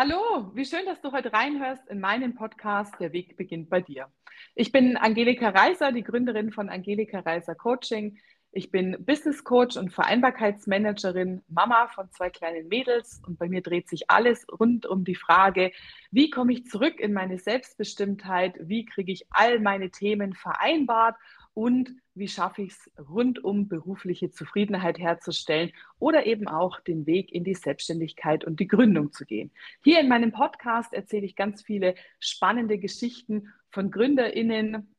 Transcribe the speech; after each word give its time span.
Hallo, 0.00 0.52
wie 0.54 0.64
schön, 0.64 0.86
dass 0.86 1.00
du 1.00 1.10
heute 1.10 1.32
reinhörst 1.32 1.88
in 1.88 1.98
meinen 1.98 2.36
Podcast 2.36 2.94
Der 3.00 3.12
Weg 3.12 3.36
beginnt 3.36 3.68
bei 3.68 3.80
dir. 3.80 4.06
Ich 4.54 4.70
bin 4.70 4.96
Angelika 4.96 5.48
Reiser, 5.48 5.90
die 5.90 6.04
Gründerin 6.04 6.52
von 6.52 6.68
Angelika 6.68 7.18
Reiser 7.18 7.56
Coaching. 7.56 8.16
Ich 8.52 8.70
bin 8.70 8.96
Business 9.04 9.42
Coach 9.42 9.76
und 9.76 9.92
Vereinbarkeitsmanagerin, 9.92 11.42
Mama 11.48 11.88
von 11.88 12.08
zwei 12.12 12.30
kleinen 12.30 12.68
Mädels 12.68 13.20
und 13.26 13.40
bei 13.40 13.48
mir 13.48 13.60
dreht 13.60 13.88
sich 13.88 14.08
alles 14.08 14.46
rund 14.60 14.86
um 14.86 15.02
die 15.02 15.16
Frage, 15.16 15.72
wie 16.12 16.30
komme 16.30 16.52
ich 16.52 16.66
zurück 16.66 17.00
in 17.00 17.12
meine 17.12 17.38
Selbstbestimmtheit, 17.38 18.54
wie 18.60 18.86
kriege 18.86 19.10
ich 19.10 19.26
all 19.30 19.58
meine 19.58 19.90
Themen 19.90 20.32
vereinbart 20.32 21.16
und 21.58 21.90
wie 22.14 22.28
schaffe 22.28 22.62
ich 22.62 22.70
es, 22.70 22.90
rundum 23.08 23.66
berufliche 23.66 24.30
Zufriedenheit 24.30 24.96
herzustellen 24.96 25.72
oder 25.98 26.24
eben 26.24 26.46
auch 26.46 26.78
den 26.78 27.04
Weg 27.04 27.32
in 27.32 27.42
die 27.42 27.56
Selbstständigkeit 27.56 28.44
und 28.44 28.60
die 28.60 28.68
Gründung 28.68 29.10
zu 29.10 29.24
gehen. 29.24 29.50
Hier 29.82 29.98
in 29.98 30.06
meinem 30.06 30.30
Podcast 30.30 30.92
erzähle 30.92 31.26
ich 31.26 31.34
ganz 31.34 31.60
viele 31.64 31.96
spannende 32.20 32.78
Geschichten 32.78 33.52
von 33.70 33.90
Gründerinnen 33.90 34.94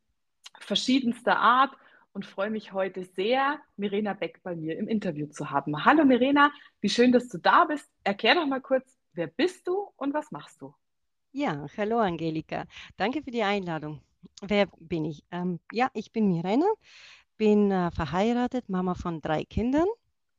verschiedenster 0.59 1.39
Art 1.39 1.71
und 2.11 2.25
freue 2.25 2.49
mich 2.49 2.73
heute 2.73 3.05
sehr, 3.05 3.61
Mirena 3.77 4.11
Beck 4.11 4.44
bei 4.44 4.53
mir 4.53 4.77
im 4.77 4.89
Interview 4.89 5.27
zu 5.27 5.52
haben. 5.52 5.85
Hallo 5.85 6.03
Mirena, 6.03 6.52
wie 6.81 6.89
schön, 6.89 7.13
dass 7.13 7.30
du 7.30 7.38
da 7.38 7.63
bist. 7.63 7.89
Erklär 8.03 8.35
doch 8.35 8.47
mal 8.47 8.59
kurz, 8.59 8.99
wer 9.13 9.27
bist 9.27 9.66
du 9.66 9.88
und 9.95 10.13
was 10.13 10.30
machst 10.31 10.61
du? 10.61 10.75
Ja, 11.31 11.67
hallo 11.77 11.99
Angelika. 11.99 12.66
Danke 12.97 13.23
für 13.23 13.31
die 13.31 13.44
Einladung. 13.44 14.02
Wer 14.41 14.67
bin 14.79 15.05
ich? 15.05 15.23
Ähm, 15.31 15.59
ja, 15.71 15.89
ich 15.93 16.11
bin 16.11 16.27
Mirena, 16.27 16.67
bin 17.37 17.71
äh, 17.71 17.91
verheiratet, 17.91 18.69
Mama 18.69 18.95
von 18.95 19.21
drei 19.21 19.45
Kindern. 19.45 19.87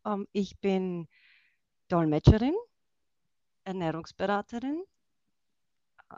Ähm, 0.05 0.27
ich 0.33 0.59
bin 0.59 1.09
Dolmetscherin, 1.89 2.55
Ernährungsberaterin, 3.65 4.83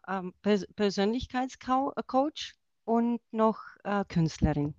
ähm, 0.09 0.35
Pers 0.43 0.67
Persönlichkeitscoach 0.77 2.55
und 2.85 3.21
noch 3.33 3.59
äh, 3.85 4.05
Künstlerin. 4.05 4.75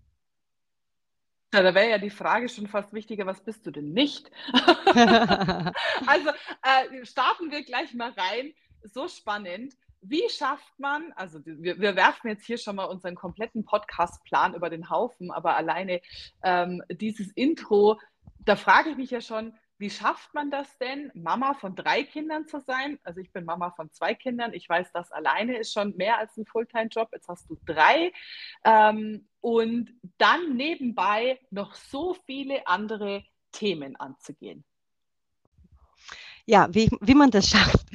Ja, 1.53 1.61
da 1.61 1.75
wäre 1.75 1.89
ja 1.89 1.97
die 1.99 2.09
Frage 2.09 2.49
schon 2.49 2.67
fast 2.67 2.93
wichtiger, 2.93 3.27
was 3.27 3.43
bist 3.43 3.65
du 3.65 3.71
denn 3.71 3.93
nicht? 3.93 4.31
also 6.07 6.29
äh, 6.63 7.05
starten 7.05 7.51
wir 7.51 7.63
gleich 7.63 7.93
mal 7.93 8.11
rein. 8.11 8.53
So 8.83 9.07
spannend 9.07 9.75
wie 10.03 10.29
schafft 10.29 10.77
man, 10.79 11.11
also 11.15 11.39
wir, 11.45 11.79
wir, 11.79 11.95
werfen 11.95 12.29
jetzt 12.29 12.45
hier 12.45 12.57
schon 12.57 12.75
mal 12.75 12.85
unseren 12.85 13.15
kompletten 13.15 13.65
Podcast-Plan 13.65 14.53
über 14.53 14.69
den 14.69 14.89
Haufen, 14.89 15.31
aber 15.31 15.55
alleine 15.55 16.01
ähm, 16.43 16.81
dieses 16.89 17.31
Intro, 17.31 17.99
da 18.39 18.55
frage 18.55 18.91
ich 18.91 18.97
mich 18.97 19.11
ja 19.11 19.21
schon, 19.21 19.53
wie 19.77 19.89
schafft 19.89 20.33
man 20.33 20.51
das 20.51 20.77
denn, 20.77 21.11
Mama 21.13 21.55
von 21.55 21.75
drei 21.75 22.03
Kindern 22.03 22.47
zu 22.47 22.61
sein? 22.61 22.99
Also 23.03 23.19
ich 23.19 23.31
bin 23.33 23.43
Mama 23.43 23.71
von 23.71 23.91
zwei 23.91 24.13
Kindern. 24.13 24.53
Ich 24.53 24.69
weiß, 24.69 24.91
das 24.93 25.11
alleine 25.11 25.57
ist 25.57 25.73
schon 25.73 25.95
mehr 25.97 26.19
als 26.19 26.37
ein 26.37 26.45
Fulltime-Job. 26.45 27.09
Jetzt 27.11 27.27
hast 27.27 27.49
du 27.49 27.57
drei. 27.65 28.13
Ähm, 28.63 29.27
und 29.41 29.91
dann 30.17 30.55
nebenbei 30.55 31.39
noch 31.49 31.75
so 31.75 32.13
viele 32.25 32.65
andere 32.67 33.25
Themen 33.51 33.95
anzugehen. 33.97 34.63
Ja, 36.45 36.67
wie, 36.73 36.89
wie 37.01 37.15
man 37.15 37.31
das 37.31 37.47
schafft. 37.49 37.85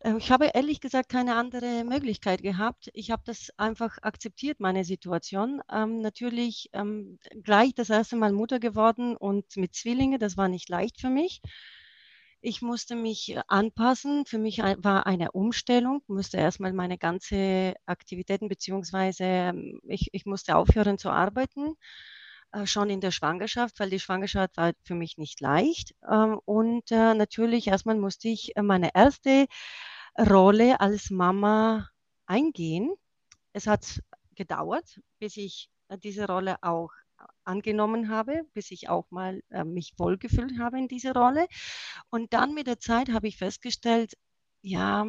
Äh, 0.00 0.16
ich 0.18 0.30
habe 0.30 0.50
ehrlich 0.54 0.80
gesagt 0.80 1.08
keine 1.10 1.34
andere 1.36 1.84
Möglichkeit 1.84 2.42
gehabt. 2.42 2.90
Ich 2.94 3.10
habe 3.10 3.22
das 3.26 3.50
einfach 3.58 3.98
akzeptiert, 4.02 4.60
meine 4.60 4.84
Situation. 4.84 5.60
Ähm, 5.70 6.00
natürlich 6.00 6.70
ähm, 6.72 7.18
gleich 7.42 7.74
das 7.74 7.90
erste 7.90 8.16
Mal 8.16 8.32
Mutter 8.32 8.60
geworden 8.60 9.16
und 9.16 9.44
mit 9.56 9.74
Zwillinge, 9.74 10.18
das 10.18 10.36
war 10.36 10.48
nicht 10.48 10.68
leicht 10.68 11.00
für 11.00 11.10
mich. 11.10 11.40
Ich 12.40 12.62
musste 12.62 12.94
mich 12.96 13.30
äh, 13.36 13.42
anpassen. 13.48 14.24
Für 14.26 14.38
mich 14.38 14.58
war 14.58 15.06
eine 15.06 15.32
Umstellung, 15.32 16.02
musste 16.06 16.36
erstmal 16.38 16.72
meine 16.72 16.96
ganze 16.98 17.74
Aktivitäten 17.86 18.48
beziehungsweise 18.48 19.24
ähm, 19.24 19.80
ich, 19.86 20.08
ich 20.12 20.24
musste 20.24 20.56
aufhören 20.56 20.98
zu 20.98 21.10
arbeiten 21.10 21.74
schon 22.64 22.90
in 22.90 23.00
der 23.00 23.10
Schwangerschaft, 23.10 23.78
weil 23.80 23.90
die 23.90 24.00
Schwangerschaft 24.00 24.56
war 24.56 24.72
für 24.82 24.94
mich 24.94 25.18
nicht 25.18 25.40
leicht. 25.40 25.94
Ähm, 26.10 26.40
und 26.44 26.90
äh, 26.90 27.14
natürlich 27.14 27.66
erstmal 27.68 27.96
musste 27.96 28.28
ich 28.28 28.56
äh, 28.56 28.62
meine 28.62 28.90
erste 28.94 29.46
Rolle 30.18 30.80
als 30.80 31.10
Mama 31.10 31.88
eingehen. 32.26 32.94
Es 33.52 33.66
hat 33.66 34.00
gedauert, 34.34 35.00
bis 35.18 35.36
ich 35.36 35.68
diese 36.02 36.26
Rolle 36.26 36.56
auch 36.62 36.90
angenommen 37.44 38.08
habe, 38.08 38.44
bis 38.54 38.70
ich 38.70 38.88
auch 38.88 39.10
mal 39.10 39.42
äh, 39.50 39.64
mich 39.64 39.94
wohlgefühlt 39.98 40.58
habe 40.58 40.78
in 40.78 40.88
dieser 40.88 41.14
Rolle. 41.14 41.46
Und 42.10 42.32
dann 42.32 42.54
mit 42.54 42.66
der 42.66 42.78
Zeit 42.78 43.10
habe 43.10 43.28
ich 43.28 43.36
festgestellt, 43.36 44.14
ja, 44.62 45.06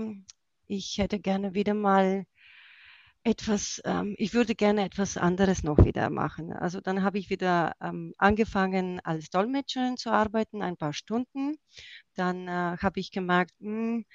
ich 0.68 0.98
hätte 0.98 1.20
gerne 1.20 1.54
wieder 1.54 1.74
mal 1.74 2.26
etwas, 3.24 3.81
ähm, 3.85 4.16
ich 4.18 4.34
würde 4.34 4.56
gerne 4.56 4.85
etwas 4.85 5.18
anderes 5.18 5.63
noch 5.63 5.84
wieder 5.84 6.09
machen. 6.09 6.53
Also 6.53 6.81
dann 6.81 7.03
habe 7.03 7.18
ich 7.19 7.30
wieder 7.30 7.74
ähm, 7.81 8.13
angefangen, 8.18 9.00
als 9.02 9.30
Dolmetscherin 9.30 9.97
zu 9.97 10.12
arbeiten, 10.12 10.62
ein 10.62 10.78
paar 10.78 10.94
Stunden. 10.94 11.56
Dann 12.16 12.47
äh, 12.47 12.78
habe 12.81 13.00
ich 13.00 13.12
gemerkt, 13.12 13.53
mh, 13.59 13.72
hm, 13.72 14.06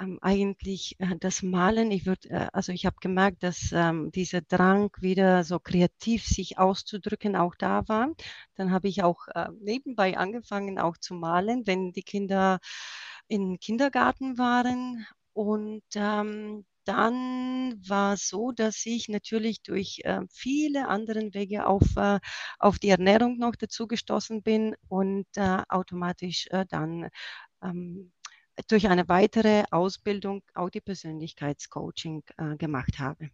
ähm, 0.00 0.18
eigentlich 0.22 0.96
äh, 0.98 1.16
das 1.20 1.42
Malen, 1.42 1.90
ich 1.90 2.06
würde, 2.06 2.28
äh, 2.30 2.48
also 2.52 2.72
ich 2.72 2.86
habe 2.86 2.96
gemerkt, 3.00 3.42
dass 3.42 3.70
ähm, 3.72 4.10
dieser 4.12 4.40
Drang 4.40 4.90
wieder 5.00 5.44
so 5.44 5.58
kreativ 5.60 6.24
sich 6.24 6.58
auszudrücken 6.58 7.36
auch 7.36 7.54
da 7.54 7.86
war. 7.88 8.08
Dann 8.56 8.72
habe 8.72 8.88
ich 8.88 9.02
auch 9.02 9.28
äh, 9.34 9.48
nebenbei 9.60 10.16
angefangen 10.18 10.78
auch 10.78 10.96
zu 10.96 11.14
malen, 11.14 11.66
wenn 11.66 11.92
die 11.92 12.02
Kinder 12.02 12.58
im 13.28 13.58
Kindergarten 13.60 14.38
waren. 14.38 15.06
Und 15.32 15.84
ähm, 15.94 16.64
dann 16.84 17.80
war 17.86 18.14
es 18.14 18.28
so, 18.28 18.52
dass 18.52 18.84
ich 18.86 19.08
natürlich 19.08 19.62
durch 19.62 20.00
äh, 20.04 20.20
viele 20.30 20.88
andere 20.88 21.34
Wege 21.34 21.66
auf, 21.66 21.84
äh, 21.96 22.20
auf 22.58 22.78
die 22.78 22.90
Ernährung 22.90 23.38
noch 23.38 23.56
dazu 23.56 23.86
gestoßen 23.86 24.42
bin 24.42 24.76
und 24.88 25.26
äh, 25.36 25.62
automatisch 25.68 26.46
äh, 26.50 26.64
dann 26.68 27.08
ähm, 27.62 28.12
durch 28.68 28.88
eine 28.88 29.08
weitere 29.08 29.64
Ausbildung 29.70 30.42
auch 30.54 30.70
die 30.70 30.80
Persönlichkeitscoaching 30.80 32.22
äh, 32.36 32.56
gemacht 32.56 32.98
habe. 32.98 33.30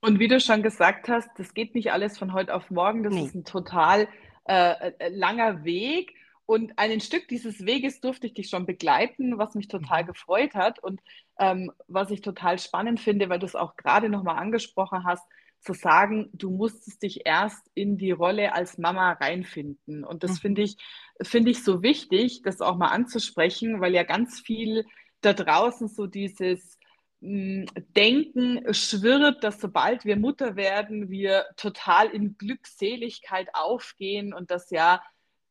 Und 0.00 0.18
wie 0.18 0.28
du 0.28 0.40
schon 0.40 0.62
gesagt 0.62 1.08
hast, 1.08 1.28
das 1.36 1.52
geht 1.52 1.74
nicht 1.74 1.92
alles 1.92 2.16
von 2.18 2.32
heute 2.32 2.54
auf 2.54 2.70
morgen. 2.70 3.02
Das 3.02 3.12
nee. 3.12 3.24
ist 3.24 3.34
ein 3.34 3.44
total 3.44 4.08
äh, 4.44 5.10
langer 5.10 5.64
Weg. 5.64 6.14
Und 6.50 6.72
ein 6.80 6.98
Stück 6.98 7.28
dieses 7.28 7.64
Weges 7.64 8.00
durfte 8.00 8.26
ich 8.26 8.34
dich 8.34 8.48
schon 8.48 8.66
begleiten, 8.66 9.38
was 9.38 9.54
mich 9.54 9.68
total 9.68 10.02
mhm. 10.02 10.08
gefreut 10.08 10.54
hat 10.54 10.80
und 10.80 11.00
ähm, 11.38 11.70
was 11.86 12.10
ich 12.10 12.22
total 12.22 12.58
spannend 12.58 12.98
finde, 12.98 13.28
weil 13.28 13.38
du 13.38 13.46
es 13.46 13.54
auch 13.54 13.76
gerade 13.76 14.08
nochmal 14.08 14.36
angesprochen 14.36 15.04
hast, 15.04 15.22
zu 15.60 15.74
sagen, 15.74 16.28
du 16.32 16.50
musstest 16.50 17.04
dich 17.04 17.24
erst 17.24 17.70
in 17.74 17.98
die 17.98 18.10
Rolle 18.10 18.52
als 18.52 18.78
Mama 18.78 19.12
reinfinden. 19.12 20.02
Und 20.02 20.24
das 20.24 20.32
mhm. 20.32 20.36
finde 20.38 20.62
ich, 20.62 20.76
finde 21.22 21.52
ich 21.52 21.62
so 21.62 21.84
wichtig, 21.84 22.42
das 22.42 22.60
auch 22.60 22.76
mal 22.76 22.88
anzusprechen, 22.88 23.80
weil 23.80 23.94
ja 23.94 24.02
ganz 24.02 24.40
viel 24.40 24.86
da 25.20 25.32
draußen 25.32 25.86
so 25.86 26.08
dieses 26.08 26.80
hm, 27.20 27.66
Denken 27.94 28.74
schwirrt, 28.74 29.44
dass 29.44 29.60
sobald 29.60 30.04
wir 30.04 30.16
Mutter 30.16 30.56
werden, 30.56 31.10
wir 31.10 31.44
total 31.56 32.08
in 32.08 32.36
Glückseligkeit 32.38 33.54
aufgehen 33.54 34.34
und 34.34 34.50
das 34.50 34.70
ja 34.70 35.00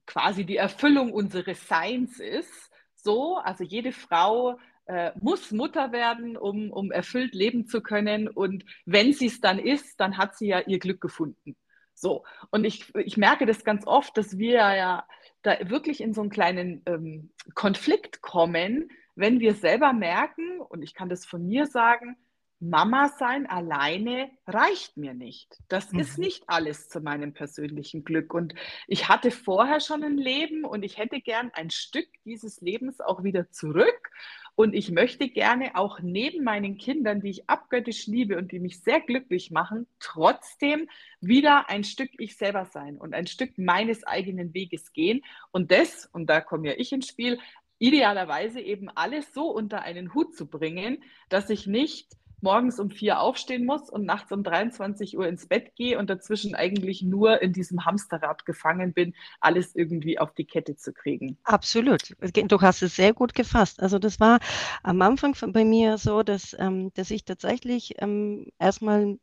quasi 0.09 0.44
die 0.44 0.58
Erfüllung 0.58 1.14
unseres 1.14 1.68
Seins 1.68 2.20
ist. 2.20 2.72
So, 2.96 3.38
also 3.38 3.64
jede 3.64 3.92
Frau 3.92 4.58
äh, 4.88 5.12
muss 5.22 5.52
Mutter 5.52 5.92
werden, 5.92 6.36
um, 6.36 6.72
um 6.72 6.92
erfüllt 6.92 7.36
leben 7.36 7.68
zu 7.68 7.81
können. 7.81 8.28
Und 8.28 8.66
wenn 8.86 9.14
sie 9.14 9.28
es 9.28 9.40
dann 9.40 9.59
ist, 9.59 10.00
dann 10.00 10.18
hat 10.18 10.36
sie 10.36 10.48
ja 10.48 10.62
ihr 10.62 10.80
Glück 10.80 11.00
gefunden. 11.00 11.56
So, 11.94 12.24
und 12.50 12.66
ich, 12.66 12.92
ich 12.96 13.18
merke 13.18 13.46
das 13.46 13.64
ganz 13.64 13.86
oft, 13.86 14.18
dass 14.18 14.40
wir 14.40 14.53
ja 14.53 15.06
da 15.44 15.69
wirklich 15.69 16.02
in 16.02 16.16
so 16.16 16.22
einen 16.22 16.31
kleinen 16.31 16.81
ähm, 16.88 17.31
Konflikt 17.53 18.24
kommen, 18.24 18.90
wenn 19.14 19.40
wir 19.40 19.53
selber 19.53 19.94
merken, 19.94 20.60
und 20.60 20.81
ich 20.81 20.95
kann 20.95 21.10
das 21.10 21.24
von 21.24 21.45
mir 21.45 21.68
sagen, 21.68 22.18
Mama 22.59 23.07
sein 23.17 23.45
alleine 23.45 24.29
reicht 24.45 24.97
mir 24.97 25.13
nicht. 25.13 25.57
Das 25.69 25.94
mhm. 25.94 26.00
ist 26.00 26.17
nicht 26.17 26.44
alles 26.47 26.89
zu 26.89 27.00
meinem 27.00 27.33
persönlichen 27.33 28.03
Glück. 28.03 28.33
Und 28.33 28.53
ich 28.88 29.07
hatte 29.07 29.31
vorher 29.31 29.79
schon 29.79 30.03
ein 30.03 30.17
Leben 30.17 30.65
und 30.65 30.83
ich 30.83 30.97
hätte 30.97 31.21
gern 31.21 31.51
ein 31.53 31.69
Stück 31.69 32.07
dieses 32.25 32.59
Lebens 32.59 33.00
auch 33.00 33.23
wieder 33.23 33.50
zurück. 33.51 34.11
Und 34.56 34.73
ich 34.73 34.91
möchte 34.91 35.29
gerne 35.29 35.77
auch 35.77 36.01
neben 36.01 36.44
meinen 36.44 36.77
Kindern, 36.77 37.21
die 37.21 37.29
ich 37.29 37.50
abgöttisch 37.50 38.07
liebe 38.07 38.38
und 38.38 38.51
die 38.51 38.59
mich 38.59 38.81
sehr 38.81 39.00
glücklich 39.00 39.51
machen, 39.51 39.88
trotzdem 40.01 40.89
wieder 41.21 41.69
ein 41.69 41.85
Stück 41.85 42.09
ich 42.17 42.35
selber 42.35 42.65
sein 42.65 42.97
und 42.97 43.13
ein 43.13 43.25
Stück 43.25 43.57
meines 43.57 44.03
eigenen 44.03 44.53
Weges 44.53 44.91
gehen. 44.91 45.21
Und 45.51 45.71
das, 45.71 46.07
und 46.11 46.29
da 46.29 46.41
komme 46.41 46.67
ja 46.67 46.73
ich 46.77 46.91
ins 46.91 47.07
Spiel, 47.07 47.39
idealerweise 47.77 48.59
eben 48.59 48.89
alles 48.89 49.33
so 49.33 49.50
unter 49.50 49.81
einen 49.81 50.13
Hut 50.13 50.35
zu 50.35 50.45
bringen, 50.45 51.01
dass 51.29 51.50
ich 51.50 51.65
nicht 51.65 52.19
morgens 52.41 52.80
um 52.80 52.89
vier 52.89 53.19
aufstehen 53.19 53.65
muss 53.65 53.89
und 53.89 54.06
nachts 54.06 54.31
um 54.31 54.44
23 54.44 55.18
Uhr 55.18 55.27
ins 55.27 55.47
Bett 55.47 55.75
gehe 55.75 55.97
und 55.97 56.09
dazwischen 56.09 56.56
eigentlich 56.56 57.01
nur 57.01 57.41
in 57.41 57.53
diesem 57.53 57.86
Hamsterrad 57.86 58.45
gefangen 58.45 58.94
bin, 58.94 59.13
alles 59.39 59.75
irgendwie 59.75 60.19
auf 60.19 60.33
die 60.33 60.45
Kette 60.45 60.75
zu 60.75 60.94
kriegen. 60.94 61.38
Absolut. 61.44 62.15
Du 62.19 62.62
hast 62.62 62.81
es 62.81 62.95
sehr 62.95 63.13
gut 63.13 63.33
gefasst. 63.33 63.81
Also 63.81 64.00
das 64.00 64.19
war 64.19 64.39
am 64.83 65.01
Anfang 65.01 65.36
bei 65.51 65.65
mir 65.65 65.97
so, 65.97 66.24
dass, 66.24 66.56
ähm, 66.59 66.91
dass 66.94 67.12
ich 67.12 67.25
tatsächlich 67.25 67.95
ähm, 68.01 68.47
erstmal 68.59 69.18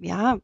ja, 0.00 0.38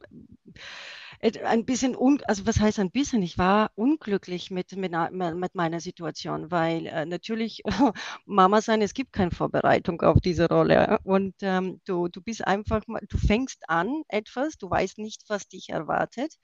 ein 1.21 1.65
bisschen, 1.65 1.95
un, 1.95 2.21
also 2.27 2.45
was 2.45 2.59
heißt 2.59 2.79
ein 2.79 2.91
bisschen, 2.91 3.23
ich 3.23 3.37
war 3.37 3.71
unglücklich 3.75 4.51
mit, 4.51 4.75
mit, 4.75 4.91
mit 5.11 5.55
meiner 5.55 5.79
Situation, 5.79 6.51
weil 6.51 6.85
äh, 6.85 7.05
natürlich 7.05 7.63
Mama 8.25 8.61
sein, 8.61 8.81
es 8.81 8.93
gibt 8.93 9.13
keine 9.13 9.31
Vorbereitung 9.31 10.01
auf 10.01 10.19
diese 10.21 10.47
Rolle. 10.47 10.99
Und 11.03 11.33
ähm, 11.41 11.81
du, 11.85 12.07
du 12.07 12.21
bist 12.21 12.45
einfach, 12.45 12.83
du 12.85 13.17
fängst 13.17 13.67
an 13.67 14.03
etwas, 14.09 14.57
du 14.57 14.69
weißt 14.69 14.99
nicht, 14.99 15.23
was 15.27 15.47
dich 15.47 15.69
erwartet. 15.69 16.35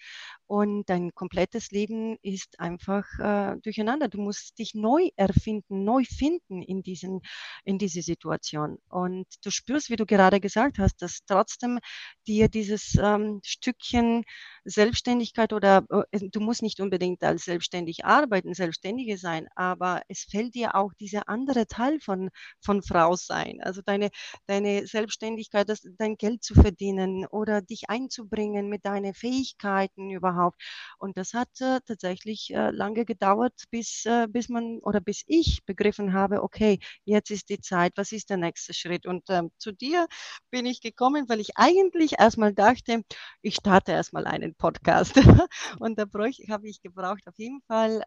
Und 0.47 0.89
dein 0.89 1.13
komplettes 1.13 1.71
Leben 1.71 2.17
ist 2.21 2.59
einfach 2.59 3.05
äh, 3.19 3.57
durcheinander. 3.61 4.07
Du 4.07 4.19
musst 4.19 4.57
dich 4.57 4.73
neu 4.73 5.09
erfinden, 5.15 5.83
neu 5.83 6.03
finden 6.03 6.61
in, 6.63 6.81
diesen, 6.81 7.21
in 7.63 7.77
diese 7.77 8.01
Situation. 8.01 8.79
Und 8.89 9.27
du 9.43 9.51
spürst, 9.51 9.89
wie 9.89 9.95
du 9.97 10.05
gerade 10.05 10.39
gesagt 10.39 10.79
hast, 10.79 11.01
dass 11.01 11.19
trotzdem 11.25 11.79
dir 12.27 12.49
dieses 12.49 12.95
ähm, 13.01 13.39
Stückchen 13.43 14.23
Selbstständigkeit 14.65 15.53
oder 15.53 15.85
äh, 16.11 16.19
du 16.31 16.39
musst 16.39 16.61
nicht 16.61 16.79
unbedingt 16.79 17.23
als 17.23 17.45
selbstständig 17.45 18.05
arbeiten, 18.05 18.53
Selbstständige 18.53 19.17
sein, 19.17 19.47
aber 19.55 20.01
es 20.07 20.23
fällt 20.23 20.55
dir 20.55 20.75
auch 20.75 20.93
dieser 20.93 21.29
andere 21.29 21.67
Teil 21.67 21.99
von, 21.99 22.29
von 22.61 22.81
Frau 22.81 23.15
sein. 23.15 23.59
Also 23.61 23.81
deine, 23.81 24.09
deine 24.47 24.87
Selbstständigkeit, 24.87 25.69
das, 25.69 25.81
dein 25.97 26.17
Geld 26.17 26.43
zu 26.43 26.53
verdienen 26.55 27.25
oder 27.27 27.61
dich 27.61 27.89
einzubringen 27.89 28.69
mit 28.69 28.85
deinen 28.85 29.13
Fähigkeiten 29.13 30.09
überhaupt. 30.11 30.61
Und 30.97 31.17
das 31.17 31.33
hat 31.33 31.49
äh, 31.61 31.79
tatsächlich 31.85 32.51
äh, 32.53 32.71
lange 32.71 33.05
gedauert, 33.05 33.53
bis, 33.71 34.05
äh, 34.05 34.27
bis 34.29 34.49
man 34.49 34.79
oder 34.79 34.99
bis 35.01 35.23
ich 35.27 35.63
begriffen 35.65 36.13
habe, 36.13 36.43
okay, 36.43 36.79
jetzt 37.05 37.31
ist 37.31 37.49
die 37.49 37.59
Zeit, 37.59 37.93
was 37.95 38.11
ist 38.11 38.29
der 38.29 38.37
nächste 38.37 38.73
Schritt? 38.73 39.05
Und 39.05 39.23
ähm, 39.29 39.51
zu 39.57 39.71
dir 39.71 40.07
bin 40.51 40.65
ich 40.65 40.81
gekommen, 40.81 41.27
weil 41.29 41.39
ich 41.39 41.57
eigentlich 41.57 42.13
erstmal 42.19 42.53
dachte, 42.53 43.03
ich 43.41 43.55
starte 43.55 43.91
erstmal 43.91 44.25
einen 44.25 44.52
Podcast. 44.53 45.15
Und 45.79 45.97
da 45.97 46.03
habe 46.03 46.69
ich 46.69 46.81
gebraucht 46.81 47.27
auf 47.27 47.37
jeden 47.37 47.61
Fall 47.61 48.03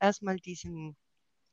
erstmal 0.00 0.36
diesen, 0.36 0.96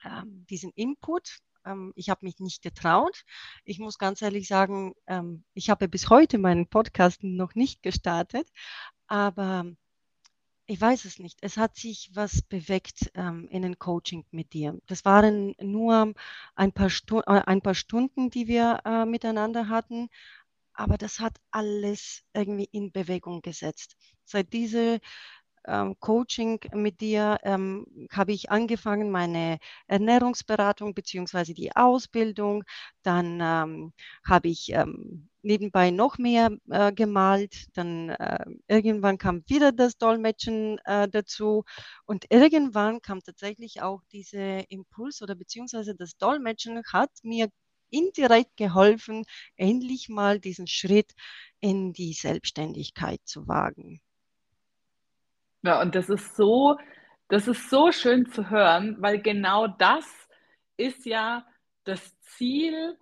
ähm, 0.03 0.45
diesen 0.49 0.71
Input. 0.71 1.39
Ähm, 1.65 1.93
ich 1.95 2.09
habe 2.09 2.25
mich 2.25 2.39
nicht 2.39 2.61
getraut. 2.61 3.23
Ich 3.63 3.79
muss 3.79 3.97
ganz 3.97 4.21
ehrlich 4.21 4.47
sagen, 4.47 4.93
ähm, 5.07 5.43
ich 5.53 5.69
habe 5.69 5.87
bis 5.87 6.09
heute 6.09 6.37
meinen 6.37 6.67
Podcast 6.67 7.23
noch 7.23 7.55
nicht 7.55 7.83
gestartet, 7.83 8.47
aber 9.07 9.65
ich 10.71 10.79
weiß 10.79 11.03
es 11.03 11.19
nicht. 11.19 11.37
Es 11.41 11.57
hat 11.57 11.75
sich 11.75 12.11
was 12.13 12.41
bewegt 12.43 13.11
ähm, 13.15 13.47
in 13.49 13.61
den 13.61 13.77
Coaching 13.77 14.25
mit 14.31 14.53
dir. 14.53 14.79
Das 14.87 15.03
waren 15.03 15.53
nur 15.59 16.13
ein 16.55 16.71
paar, 16.71 16.89
Stu 16.89 17.19
äh, 17.19 17.41
ein 17.45 17.61
paar 17.61 17.75
Stunden, 17.75 18.29
die 18.29 18.47
wir 18.47 18.79
äh, 18.85 19.05
miteinander 19.05 19.67
hatten, 19.67 20.07
aber 20.81 20.97
das 20.97 21.19
hat 21.19 21.37
alles 21.51 22.23
irgendwie 22.33 22.67
in 22.71 22.91
Bewegung 22.91 23.41
gesetzt. 23.41 23.95
Seit 24.25 24.51
diesem 24.51 24.99
ähm, 25.67 25.95
Coaching 25.99 26.59
mit 26.73 27.01
dir 27.01 27.37
ähm, 27.43 27.85
habe 28.11 28.31
ich 28.31 28.49
angefangen, 28.49 29.11
meine 29.11 29.59
Ernährungsberatung 29.87 30.95
bzw. 30.95 31.53
die 31.53 31.75
Ausbildung. 31.75 32.63
Dann 33.03 33.39
ähm, 33.41 33.93
habe 34.25 34.47
ich 34.47 34.71
ähm, 34.73 35.29
nebenbei 35.43 35.91
noch 35.91 36.17
mehr 36.17 36.49
äh, 36.69 36.91
gemalt. 36.91 37.67
Dann 37.75 38.09
äh, 38.09 38.45
irgendwann 38.67 39.19
kam 39.19 39.43
wieder 39.47 39.71
das 39.71 39.97
Dolmetschen 39.97 40.79
äh, 40.85 41.07
dazu. 41.07 41.63
Und 42.05 42.25
irgendwann 42.31 43.01
kam 43.01 43.21
tatsächlich 43.21 43.83
auch 43.83 44.01
dieser 44.11 44.69
Impuls 44.71 45.21
oder 45.21 45.35
beziehungsweise 45.35 45.95
das 45.95 46.17
Dolmetschen 46.17 46.81
hat 46.91 47.11
mir 47.21 47.49
indirekt 47.91 48.57
geholfen, 48.57 49.25
endlich 49.55 50.09
mal 50.09 50.39
diesen 50.39 50.67
Schritt 50.67 51.13
in 51.59 51.93
die 51.93 52.13
Selbstständigkeit 52.13 53.21
zu 53.25 53.47
wagen. 53.47 54.01
Ja, 55.63 55.81
und 55.81 55.93
das 55.93 56.09
ist 56.09 56.35
so, 56.35 56.77
das 57.27 57.47
ist 57.47 57.69
so 57.69 57.91
schön 57.91 58.25
zu 58.31 58.49
hören, 58.49 58.97
weil 58.99 59.21
genau 59.21 59.67
das 59.67 60.05
ist 60.77 61.05
ja 61.05 61.45
das 61.83 62.19
Ziel 62.21 62.97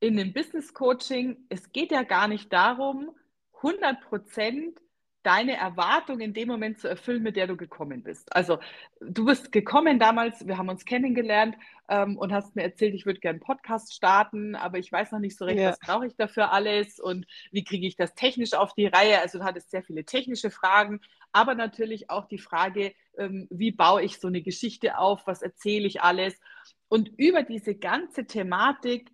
in 0.00 0.16
dem 0.16 0.32
Business 0.32 0.72
Coaching. 0.72 1.44
Es 1.48 1.70
geht 1.72 1.92
ja 1.92 2.02
gar 2.02 2.28
nicht 2.28 2.52
darum, 2.52 3.10
100 3.56 4.00
Prozent 4.02 4.80
deine 5.28 5.58
Erwartung 5.58 6.20
in 6.20 6.32
dem 6.32 6.48
Moment 6.48 6.78
zu 6.78 6.88
erfüllen, 6.88 7.22
mit 7.22 7.36
der 7.36 7.46
du 7.46 7.54
gekommen 7.54 8.02
bist. 8.02 8.34
Also 8.34 8.60
du 8.98 9.26
bist 9.26 9.52
gekommen 9.52 9.98
damals, 9.98 10.46
wir 10.46 10.56
haben 10.56 10.70
uns 10.70 10.86
kennengelernt 10.86 11.54
ähm, 11.90 12.16
und 12.16 12.32
hast 12.32 12.56
mir 12.56 12.62
erzählt, 12.62 12.94
ich 12.94 13.04
würde 13.04 13.20
gerne 13.20 13.34
einen 13.34 13.44
Podcast 13.44 13.92
starten, 13.92 14.54
aber 14.54 14.78
ich 14.78 14.90
weiß 14.90 15.12
noch 15.12 15.18
nicht 15.18 15.36
so 15.36 15.44
recht, 15.44 15.58
ja. 15.58 15.68
was 15.68 15.80
brauche 15.80 16.06
ich 16.06 16.16
dafür 16.16 16.50
alles 16.50 16.98
und 16.98 17.26
wie 17.50 17.62
kriege 17.62 17.86
ich 17.86 17.94
das 17.94 18.14
technisch 18.14 18.54
auf 18.54 18.72
die 18.72 18.86
Reihe. 18.86 19.20
Also 19.20 19.40
du 19.40 19.44
hattest 19.44 19.70
sehr 19.70 19.82
viele 19.82 20.06
technische 20.06 20.50
Fragen, 20.50 21.02
aber 21.30 21.54
natürlich 21.54 22.08
auch 22.08 22.24
die 22.24 22.38
Frage, 22.38 22.94
ähm, 23.18 23.48
wie 23.50 23.70
baue 23.70 24.02
ich 24.02 24.20
so 24.20 24.28
eine 24.28 24.40
Geschichte 24.40 24.96
auf, 24.96 25.26
was 25.26 25.42
erzähle 25.42 25.86
ich 25.86 26.00
alles. 26.00 26.40
Und 26.88 27.10
über 27.18 27.42
diese 27.42 27.74
ganze 27.74 28.24
Thematik 28.24 29.10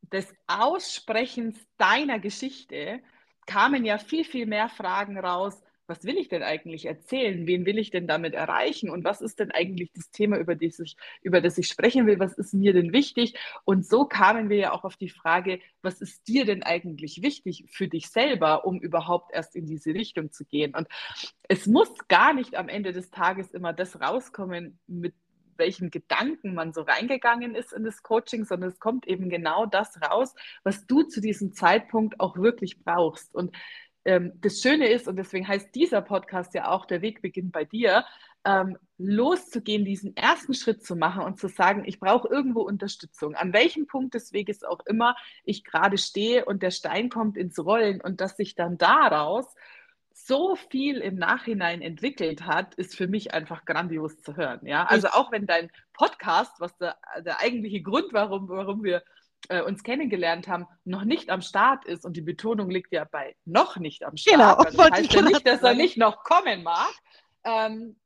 des 0.00 0.34
Aussprechens 0.46 1.58
deiner 1.76 2.20
Geschichte, 2.20 3.02
kamen 3.46 3.84
ja 3.84 3.98
viel, 3.98 4.24
viel 4.24 4.46
mehr 4.46 4.68
Fragen 4.68 5.18
raus. 5.18 5.62
Was 5.88 6.02
will 6.02 6.16
ich 6.18 6.28
denn 6.28 6.42
eigentlich 6.42 6.84
erzählen? 6.86 7.46
Wen 7.46 7.64
will 7.64 7.78
ich 7.78 7.90
denn 7.90 8.08
damit 8.08 8.34
erreichen? 8.34 8.90
Und 8.90 9.04
was 9.04 9.20
ist 9.20 9.38
denn 9.38 9.52
eigentlich 9.52 9.92
das 9.92 10.10
Thema, 10.10 10.36
über 10.36 10.56
das 10.56 10.80
ich, 10.80 10.96
über 11.22 11.40
das 11.40 11.58
ich 11.58 11.68
sprechen 11.68 12.06
will? 12.08 12.18
Was 12.18 12.32
ist 12.32 12.54
mir 12.54 12.72
denn 12.72 12.92
wichtig? 12.92 13.34
Und 13.64 13.86
so 13.86 14.04
kamen 14.04 14.48
wir 14.48 14.56
ja 14.56 14.72
auch 14.72 14.82
auf 14.82 14.96
die 14.96 15.08
Frage, 15.08 15.60
was 15.82 16.00
ist 16.00 16.26
dir 16.26 16.44
denn 16.44 16.64
eigentlich 16.64 17.22
wichtig 17.22 17.66
für 17.70 17.86
dich 17.86 18.08
selber, 18.08 18.64
um 18.64 18.80
überhaupt 18.80 19.32
erst 19.32 19.54
in 19.54 19.66
diese 19.66 19.94
Richtung 19.94 20.32
zu 20.32 20.44
gehen? 20.44 20.74
Und 20.74 20.88
es 21.46 21.66
muss 21.68 21.90
gar 22.08 22.34
nicht 22.34 22.56
am 22.56 22.68
Ende 22.68 22.92
des 22.92 23.10
Tages 23.10 23.52
immer 23.52 23.72
das 23.72 24.00
rauskommen, 24.00 24.80
mit 24.88 25.14
welchen 25.58 25.90
Gedanken 25.90 26.54
man 26.54 26.72
so 26.72 26.82
reingegangen 26.82 27.54
ist 27.54 27.72
in 27.72 27.84
das 27.84 28.02
Coaching, 28.02 28.44
sondern 28.44 28.70
es 28.70 28.78
kommt 28.78 29.06
eben 29.06 29.28
genau 29.28 29.66
das 29.66 30.00
raus, 30.00 30.34
was 30.64 30.86
du 30.86 31.02
zu 31.02 31.20
diesem 31.20 31.52
Zeitpunkt 31.52 32.20
auch 32.20 32.36
wirklich 32.36 32.82
brauchst. 32.82 33.34
Und 33.34 33.56
ähm, 34.04 34.32
das 34.40 34.60
Schöne 34.60 34.88
ist, 34.88 35.08
und 35.08 35.16
deswegen 35.16 35.48
heißt 35.48 35.74
dieser 35.74 36.00
Podcast 36.00 36.54
ja 36.54 36.70
auch, 36.70 36.86
der 36.86 37.02
Weg 37.02 37.22
beginnt 37.22 37.52
bei 37.52 37.64
dir, 37.64 38.04
ähm, 38.44 38.78
loszugehen, 38.98 39.84
diesen 39.84 40.16
ersten 40.16 40.54
Schritt 40.54 40.84
zu 40.84 40.94
machen 40.94 41.24
und 41.24 41.38
zu 41.38 41.48
sagen, 41.48 41.82
ich 41.84 41.98
brauche 41.98 42.28
irgendwo 42.28 42.60
Unterstützung. 42.60 43.34
An 43.34 43.52
welchem 43.52 43.88
Punkt 43.88 44.14
des 44.14 44.32
Weges 44.32 44.62
auch 44.62 44.80
immer 44.86 45.16
ich 45.44 45.64
gerade 45.64 45.98
stehe 45.98 46.44
und 46.44 46.62
der 46.62 46.70
Stein 46.70 47.10
kommt 47.10 47.36
ins 47.36 47.58
Rollen 47.58 48.00
und 48.00 48.20
dass 48.20 48.36
sich 48.36 48.54
dann 48.54 48.78
daraus 48.78 49.46
so 50.18 50.56
viel 50.56 50.96
im 50.96 51.16
Nachhinein 51.16 51.82
entwickelt 51.82 52.46
hat, 52.46 52.74
ist 52.76 52.96
für 52.96 53.06
mich 53.06 53.34
einfach 53.34 53.66
grandios 53.66 54.22
zu 54.22 54.34
hören. 54.34 54.66
Ja, 54.66 54.84
also 54.84 55.08
auch 55.08 55.30
wenn 55.30 55.46
dein 55.46 55.70
Podcast, 55.92 56.58
was 56.58 56.76
der, 56.78 56.96
der 57.22 57.40
eigentliche 57.40 57.82
Grund, 57.82 58.12
warum, 58.12 58.48
warum 58.48 58.82
wir 58.82 59.02
äh, 59.50 59.60
uns 59.60 59.82
kennengelernt 59.82 60.48
haben, 60.48 60.66
noch 60.84 61.04
nicht 61.04 61.28
am 61.28 61.42
Start 61.42 61.84
ist 61.84 62.06
und 62.06 62.16
die 62.16 62.22
Betonung 62.22 62.70
liegt 62.70 62.92
ja 62.92 63.04
bei 63.04 63.36
noch 63.44 63.76
nicht 63.76 64.04
am 64.04 64.16
Start. 64.16 64.36
Genau, 64.36 64.54
also 64.54 64.78
das 64.78 64.90
heißt 64.90 65.12
ja 65.12 65.22
nicht, 65.22 65.46
dass 65.46 65.62
er 65.62 65.74
nicht 65.74 65.98
noch 65.98 66.24
kommen 66.24 66.62
mag. 66.62 66.92
Ähm, 67.44 67.96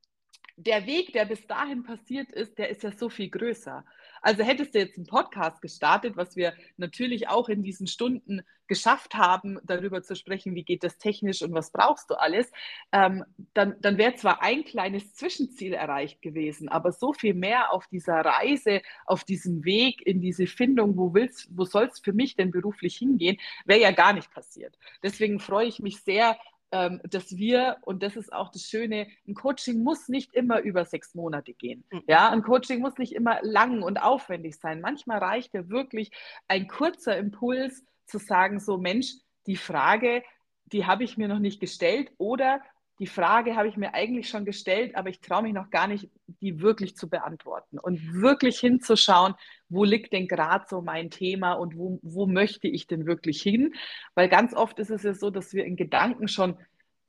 der 0.56 0.86
Weg, 0.86 1.12
der 1.12 1.26
bis 1.26 1.46
dahin 1.46 1.84
passiert 1.84 2.32
ist, 2.32 2.58
der 2.58 2.70
ist 2.70 2.82
ja 2.82 2.90
so 2.90 3.08
viel 3.08 3.30
größer. 3.30 3.84
Also 4.22 4.42
hättest 4.42 4.74
du 4.74 4.78
jetzt 4.78 4.96
einen 4.96 5.06
Podcast 5.06 5.62
gestartet, 5.62 6.16
was 6.16 6.36
wir 6.36 6.54
natürlich 6.76 7.28
auch 7.28 7.48
in 7.48 7.62
diesen 7.62 7.86
Stunden 7.86 8.42
geschafft 8.70 9.14
haben, 9.14 9.58
darüber 9.64 10.00
zu 10.00 10.14
sprechen, 10.14 10.54
wie 10.54 10.62
geht 10.62 10.84
das 10.84 10.96
technisch 10.96 11.42
und 11.42 11.52
was 11.52 11.72
brauchst 11.72 12.08
du 12.08 12.14
alles, 12.14 12.52
ähm, 12.92 13.24
dann, 13.52 13.74
dann 13.80 13.98
wäre 13.98 14.14
zwar 14.14 14.42
ein 14.42 14.64
kleines 14.64 15.12
Zwischenziel 15.12 15.74
erreicht 15.74 16.22
gewesen, 16.22 16.68
aber 16.68 16.92
so 16.92 17.12
viel 17.12 17.34
mehr 17.34 17.72
auf 17.72 17.88
dieser 17.88 18.14
Reise, 18.14 18.80
auf 19.06 19.24
diesem 19.24 19.64
Weg 19.64 20.06
in 20.06 20.20
diese 20.20 20.46
Findung, 20.46 20.96
wo 20.96 21.12
willst, 21.14 21.48
wo 21.50 21.64
soll 21.64 21.86
es 21.86 21.98
für 21.98 22.12
mich 22.12 22.36
denn 22.36 22.52
beruflich 22.52 22.96
hingehen, 22.96 23.38
wäre 23.64 23.80
ja 23.80 23.90
gar 23.90 24.12
nicht 24.12 24.30
passiert. 24.30 24.78
Deswegen 25.02 25.40
freue 25.40 25.66
ich 25.66 25.80
mich 25.80 26.02
sehr, 26.02 26.38
dass 26.70 27.36
wir, 27.36 27.78
und 27.82 28.02
das 28.02 28.16
ist 28.16 28.32
auch 28.32 28.50
das 28.50 28.62
Schöne, 28.62 29.08
ein 29.26 29.34
Coaching 29.34 29.82
muss 29.82 30.08
nicht 30.08 30.32
immer 30.34 30.60
über 30.60 30.84
sechs 30.84 31.14
Monate 31.14 31.52
gehen. 31.52 31.84
Mhm. 31.90 32.02
Ja, 32.06 32.30
ein 32.30 32.42
Coaching 32.42 32.80
muss 32.80 32.96
nicht 32.96 33.12
immer 33.14 33.40
lang 33.42 33.82
und 33.82 34.00
aufwendig 34.00 34.56
sein. 34.56 34.80
Manchmal 34.80 35.18
reicht 35.18 35.52
ja 35.54 35.68
wirklich 35.68 36.12
ein 36.46 36.68
kurzer 36.68 37.16
Impuls 37.16 37.84
zu 38.06 38.18
sagen, 38.18 38.60
so 38.60 38.78
Mensch, 38.78 39.14
die 39.46 39.56
Frage, 39.56 40.22
die 40.66 40.86
habe 40.86 41.04
ich 41.04 41.16
mir 41.16 41.28
noch 41.28 41.38
nicht 41.38 41.60
gestellt 41.60 42.12
oder 42.18 42.60
die 43.00 43.06
Frage 43.06 43.56
habe 43.56 43.66
ich 43.66 43.76
mir 43.76 43.94
eigentlich 43.94 44.28
schon 44.28 44.44
gestellt, 44.44 44.94
aber 44.94 45.08
ich 45.08 45.20
traue 45.20 45.42
mich 45.42 45.54
noch 45.54 45.70
gar 45.70 45.86
nicht, 45.86 46.10
die 46.26 46.60
wirklich 46.60 46.96
zu 46.96 47.08
beantworten 47.08 47.78
und 47.78 48.12
wirklich 48.20 48.60
hinzuschauen, 48.60 49.34
wo 49.70 49.84
liegt 49.84 50.12
denn 50.12 50.28
gerade 50.28 50.66
so 50.68 50.82
mein 50.82 51.10
Thema 51.10 51.54
und 51.54 51.76
wo, 51.76 51.98
wo 52.02 52.26
möchte 52.26 52.68
ich 52.68 52.86
denn 52.86 53.06
wirklich 53.06 53.40
hin? 53.40 53.74
Weil 54.14 54.28
ganz 54.28 54.54
oft 54.54 54.78
ist 54.78 54.90
es 54.90 55.02
ja 55.02 55.14
so, 55.14 55.30
dass 55.30 55.54
wir 55.54 55.64
in 55.64 55.76
Gedanken 55.76 56.28
schon 56.28 56.56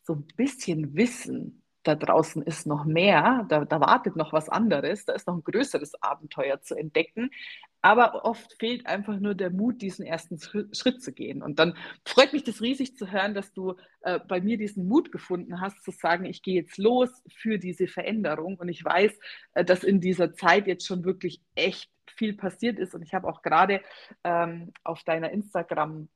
so 0.04 0.14
ein 0.14 0.28
bisschen 0.36 0.96
wissen, 0.96 1.62
da 1.84 1.96
draußen 1.96 2.44
ist 2.44 2.68
noch 2.68 2.86
mehr, 2.86 3.46
da, 3.50 3.66
da 3.66 3.80
wartet 3.80 4.16
noch 4.16 4.34
was 4.34 4.50
anderes, 4.50 5.06
da 5.06 5.14
ist 5.14 5.28
noch 5.28 5.36
ein 5.36 5.44
größeres 5.44 6.02
Abenteuer 6.02 6.62
zu 6.62 6.76
entdecken. 6.76 7.32
Aber 7.82 8.26
oft 8.26 8.54
fehlt 8.60 8.86
einfach 8.86 9.20
nur 9.20 9.34
der 9.34 9.50
Mut, 9.50 9.82
diesen 9.82 10.06
ersten 10.06 10.40
Schritt 10.40 11.02
zu 11.02 11.12
gehen. 11.12 11.42
Und 11.42 11.58
dann 11.58 11.76
freut 12.06 12.34
mich 12.34 12.44
das 12.44 12.62
riesig 12.62 12.96
zu 12.96 13.12
hören, 13.12 13.34
dass 13.34 13.52
du 13.54 13.76
äh, 14.02 14.20
bei 14.20 14.40
mir 14.40 14.58
diesen 14.58 14.88
Mut 14.88 15.12
gefunden 15.12 15.60
hast, 15.60 15.84
zu 15.84 15.90
sagen, 15.90 16.26
ich 16.26 16.44
gehe 16.44 16.62
jetzt 16.62 16.78
los 16.78 17.10
für 17.36 17.58
diese 17.58 17.88
Veränderung. 17.88 18.58
Und 18.58 18.70
ich 18.70 18.86
weiß, 18.86 19.18
äh, 19.56 19.66
dass 19.66 19.84
in 19.84 20.00
dieser 20.00 20.36
Zeit 20.36 20.68
jetzt 20.68 20.86
schon 20.86 21.04
wirklich 21.04 21.42
echt 21.56 21.90
viel 22.22 22.34
passiert 22.34 22.78
ist. 22.78 22.94
Und 22.94 23.02
ich 23.02 23.16
habe 23.16 23.28
auch 23.28 23.42
gerade 23.42 23.82
ähm, 24.24 24.72
auf 24.84 25.04
deiner 25.04 25.32
Instagram 25.32 26.08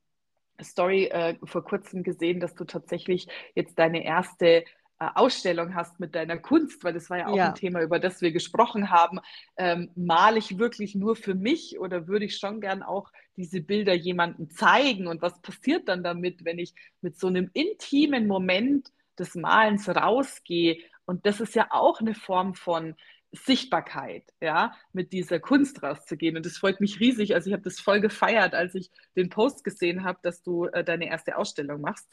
Story 0.61 1.05
äh, 1.05 1.35
vor 1.43 1.63
kurzem 1.63 2.03
gesehen, 2.03 2.39
dass 2.39 2.53
du 2.53 2.63
tatsächlich 2.63 3.27
jetzt 3.55 3.79
deine 3.79 4.05
erste 4.05 4.45
äh, 4.47 4.63
Ausstellung 4.99 5.73
hast 5.73 5.99
mit 5.99 6.13
deiner 6.13 6.37
Kunst, 6.37 6.83
weil 6.83 6.93
das 6.93 7.09
war 7.09 7.17
ja 7.17 7.27
auch 7.27 7.35
ja. 7.35 7.47
ein 7.47 7.55
Thema, 7.55 7.81
über 7.81 7.97
das 7.97 8.21
wir 8.21 8.31
gesprochen 8.31 8.91
haben. 8.91 9.19
Ähm, 9.57 9.89
male 9.95 10.37
ich 10.37 10.59
wirklich 10.59 10.93
nur 10.93 11.15
für 11.15 11.33
mich 11.33 11.79
oder 11.79 12.07
würde 12.07 12.25
ich 12.25 12.37
schon 12.37 12.61
gern 12.61 12.83
auch 12.83 13.11
diese 13.35 13.61
Bilder 13.61 13.95
jemandem 13.95 14.51
zeigen? 14.51 15.07
Und 15.07 15.23
was 15.23 15.41
passiert 15.41 15.87
dann 15.89 16.03
damit, 16.03 16.45
wenn 16.45 16.59
ich 16.59 16.75
mit 17.01 17.19
so 17.19 17.25
einem 17.25 17.49
intimen 17.53 18.27
Moment 18.27 18.91
des 19.17 19.33
Malens 19.33 19.89
rausgehe? 19.89 20.77
Und 21.05 21.25
das 21.25 21.41
ist 21.41 21.55
ja 21.55 21.69
auch 21.71 21.99
eine 21.99 22.13
Form 22.13 22.53
von 22.53 22.93
Sichtbarkeit, 23.35 24.23
ja, 24.41 24.73
mit 24.93 25.13
dieser 25.13 25.39
Kunst 25.39 25.83
rauszugehen. 25.83 26.37
Und 26.37 26.45
das 26.45 26.57
freut 26.57 26.81
mich 26.81 26.99
riesig. 26.99 27.33
Also 27.35 27.49
ich 27.49 27.53
habe 27.53 27.63
das 27.63 27.79
voll 27.79 28.01
gefeiert, 28.01 28.53
als 28.53 28.75
ich 28.75 28.91
den 29.15 29.29
Post 29.29 29.63
gesehen 29.63 30.03
habe, 30.03 30.19
dass 30.21 30.41
du 30.41 30.65
äh, 30.65 30.83
deine 30.83 31.07
erste 31.07 31.37
Ausstellung 31.37 31.81
machst. 31.81 32.07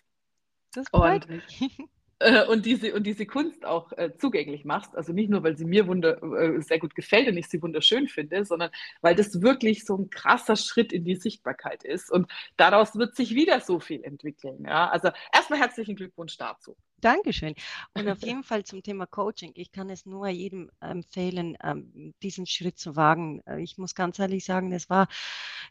Das 0.74 0.88
freut 0.88 1.28
und, 1.28 1.36
mich. 1.36 1.78
Äh, 2.22 2.46
und, 2.46 2.66
diese, 2.66 2.94
und 2.94 3.04
diese 3.04 3.26
Kunst 3.26 3.64
auch 3.64 3.90
äh, 3.92 4.12
zugänglich 4.16 4.64
machst. 4.64 4.96
Also 4.96 5.12
nicht 5.12 5.28
nur, 5.28 5.42
weil 5.42 5.56
sie 5.56 5.64
mir 5.64 5.88
wunder, 5.88 6.22
äh, 6.22 6.60
sehr 6.60 6.78
gut 6.78 6.94
gefällt 6.94 7.26
und 7.26 7.36
ich 7.36 7.48
sie 7.48 7.60
wunderschön 7.60 8.06
finde, 8.06 8.44
sondern 8.44 8.70
weil 9.00 9.16
das 9.16 9.42
wirklich 9.42 9.84
so 9.84 9.96
ein 9.96 10.08
krasser 10.08 10.54
Schritt 10.54 10.92
in 10.92 11.04
die 11.04 11.16
Sichtbarkeit 11.16 11.82
ist. 11.82 12.12
Und 12.12 12.30
daraus 12.56 12.94
wird 12.94 13.16
sich 13.16 13.34
wieder 13.34 13.58
so 13.58 13.80
viel 13.80 14.04
entwickeln. 14.04 14.64
Ja? 14.64 14.88
Also 14.90 15.10
erstmal 15.34 15.58
herzlichen 15.58 15.96
Glückwunsch 15.96 16.36
dazu. 16.36 16.76
Dankeschön. 17.02 17.54
Und 17.94 18.08
auf 18.08 18.22
jeden 18.26 18.44
Fall 18.44 18.64
zum 18.64 18.82
Thema 18.82 19.06
Coaching. 19.06 19.52
Ich 19.56 19.72
kann 19.72 19.90
es 19.90 20.06
nur 20.06 20.28
jedem 20.28 20.70
empfehlen, 20.80 21.58
ähm, 21.62 22.14
diesen 22.22 22.46
Schritt 22.46 22.78
zu 22.78 22.96
wagen. 22.96 23.42
Äh, 23.46 23.60
ich 23.60 23.76
muss 23.76 23.94
ganz 23.94 24.18
ehrlich 24.18 24.44
sagen, 24.44 24.72
es 24.72 24.88
war 24.88 25.08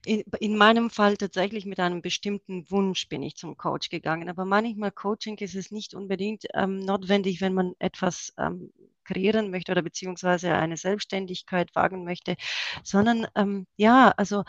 in 0.05 0.57
meinem 0.57 0.89
Fall 0.89 1.17
tatsächlich 1.17 1.65
mit 1.65 1.79
einem 1.79 2.01
bestimmten 2.01 2.69
Wunsch 2.69 3.07
bin 3.07 3.23
ich 3.23 3.35
zum 3.35 3.57
Coach 3.57 3.89
gegangen. 3.89 4.29
Aber 4.29 4.45
manchmal 4.45 4.91
Coaching 4.91 5.38
ist 5.38 5.55
es 5.55 5.71
nicht 5.71 5.93
unbedingt 5.93 6.45
ähm, 6.53 6.79
notwendig, 6.79 7.41
wenn 7.41 7.53
man 7.53 7.73
etwas 7.79 8.33
ähm, 8.38 8.71
kreieren 9.03 9.51
möchte 9.51 9.71
oder 9.71 9.81
beziehungsweise 9.81 10.53
eine 10.53 10.77
Selbstständigkeit 10.77 11.75
wagen 11.75 12.03
möchte, 12.03 12.35
sondern 12.83 13.27
ja, 13.75 14.13
also 14.15 14.43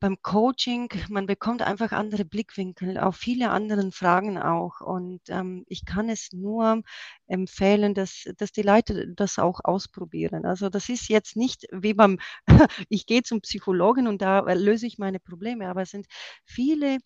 beim 0.00 0.22
Coaching, 0.22 0.88
man 1.08 1.26
bekommt 1.26 1.62
einfach 1.62 1.92
andere 1.92 2.24
Blickwinkel 2.24 2.98
auf 2.98 3.16
viele 3.16 3.50
andere 3.50 3.90
Fragen 3.92 4.38
auch. 4.38 4.80
Und 4.80 5.20
ähm, 5.28 5.64
ich 5.68 5.84
kann 5.84 6.08
es 6.08 6.32
nur 6.32 6.82
empfehlen, 7.26 7.94
dass, 7.94 8.24
dass 8.36 8.52
die 8.52 8.62
Leute 8.62 9.08
das 9.14 9.38
auch 9.38 9.60
ausprobieren. 9.64 10.44
Also 10.44 10.68
das 10.68 10.88
ist 10.88 11.08
jetzt 11.08 11.36
nicht 11.36 11.66
wie 11.72 11.94
beim, 11.94 12.18
ich 12.88 13.06
gehe 13.06 13.22
zum 13.22 13.40
Psychologen 13.40 14.06
und 14.06 14.22
da 14.22 14.40
löse 14.52 14.86
ich 14.86 14.98
meine 14.98 15.20
Probleme, 15.20 15.68
aber 15.68 15.82
es 15.82 15.90
sind 15.90 16.06
viele 16.44 16.98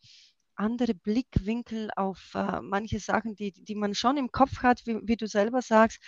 andere 0.54 0.94
Blickwinkel 0.94 1.90
auf 1.96 2.32
äh, 2.34 2.60
manche 2.60 3.00
Sachen, 3.00 3.34
die, 3.36 3.52
die 3.52 3.74
man 3.74 3.94
schon 3.94 4.16
im 4.16 4.30
Kopf 4.32 4.58
hat, 4.62 4.82
wie, 4.86 4.98
wie 5.02 5.16
du 5.16 5.26
selber 5.26 5.62
sagst, 5.62 5.98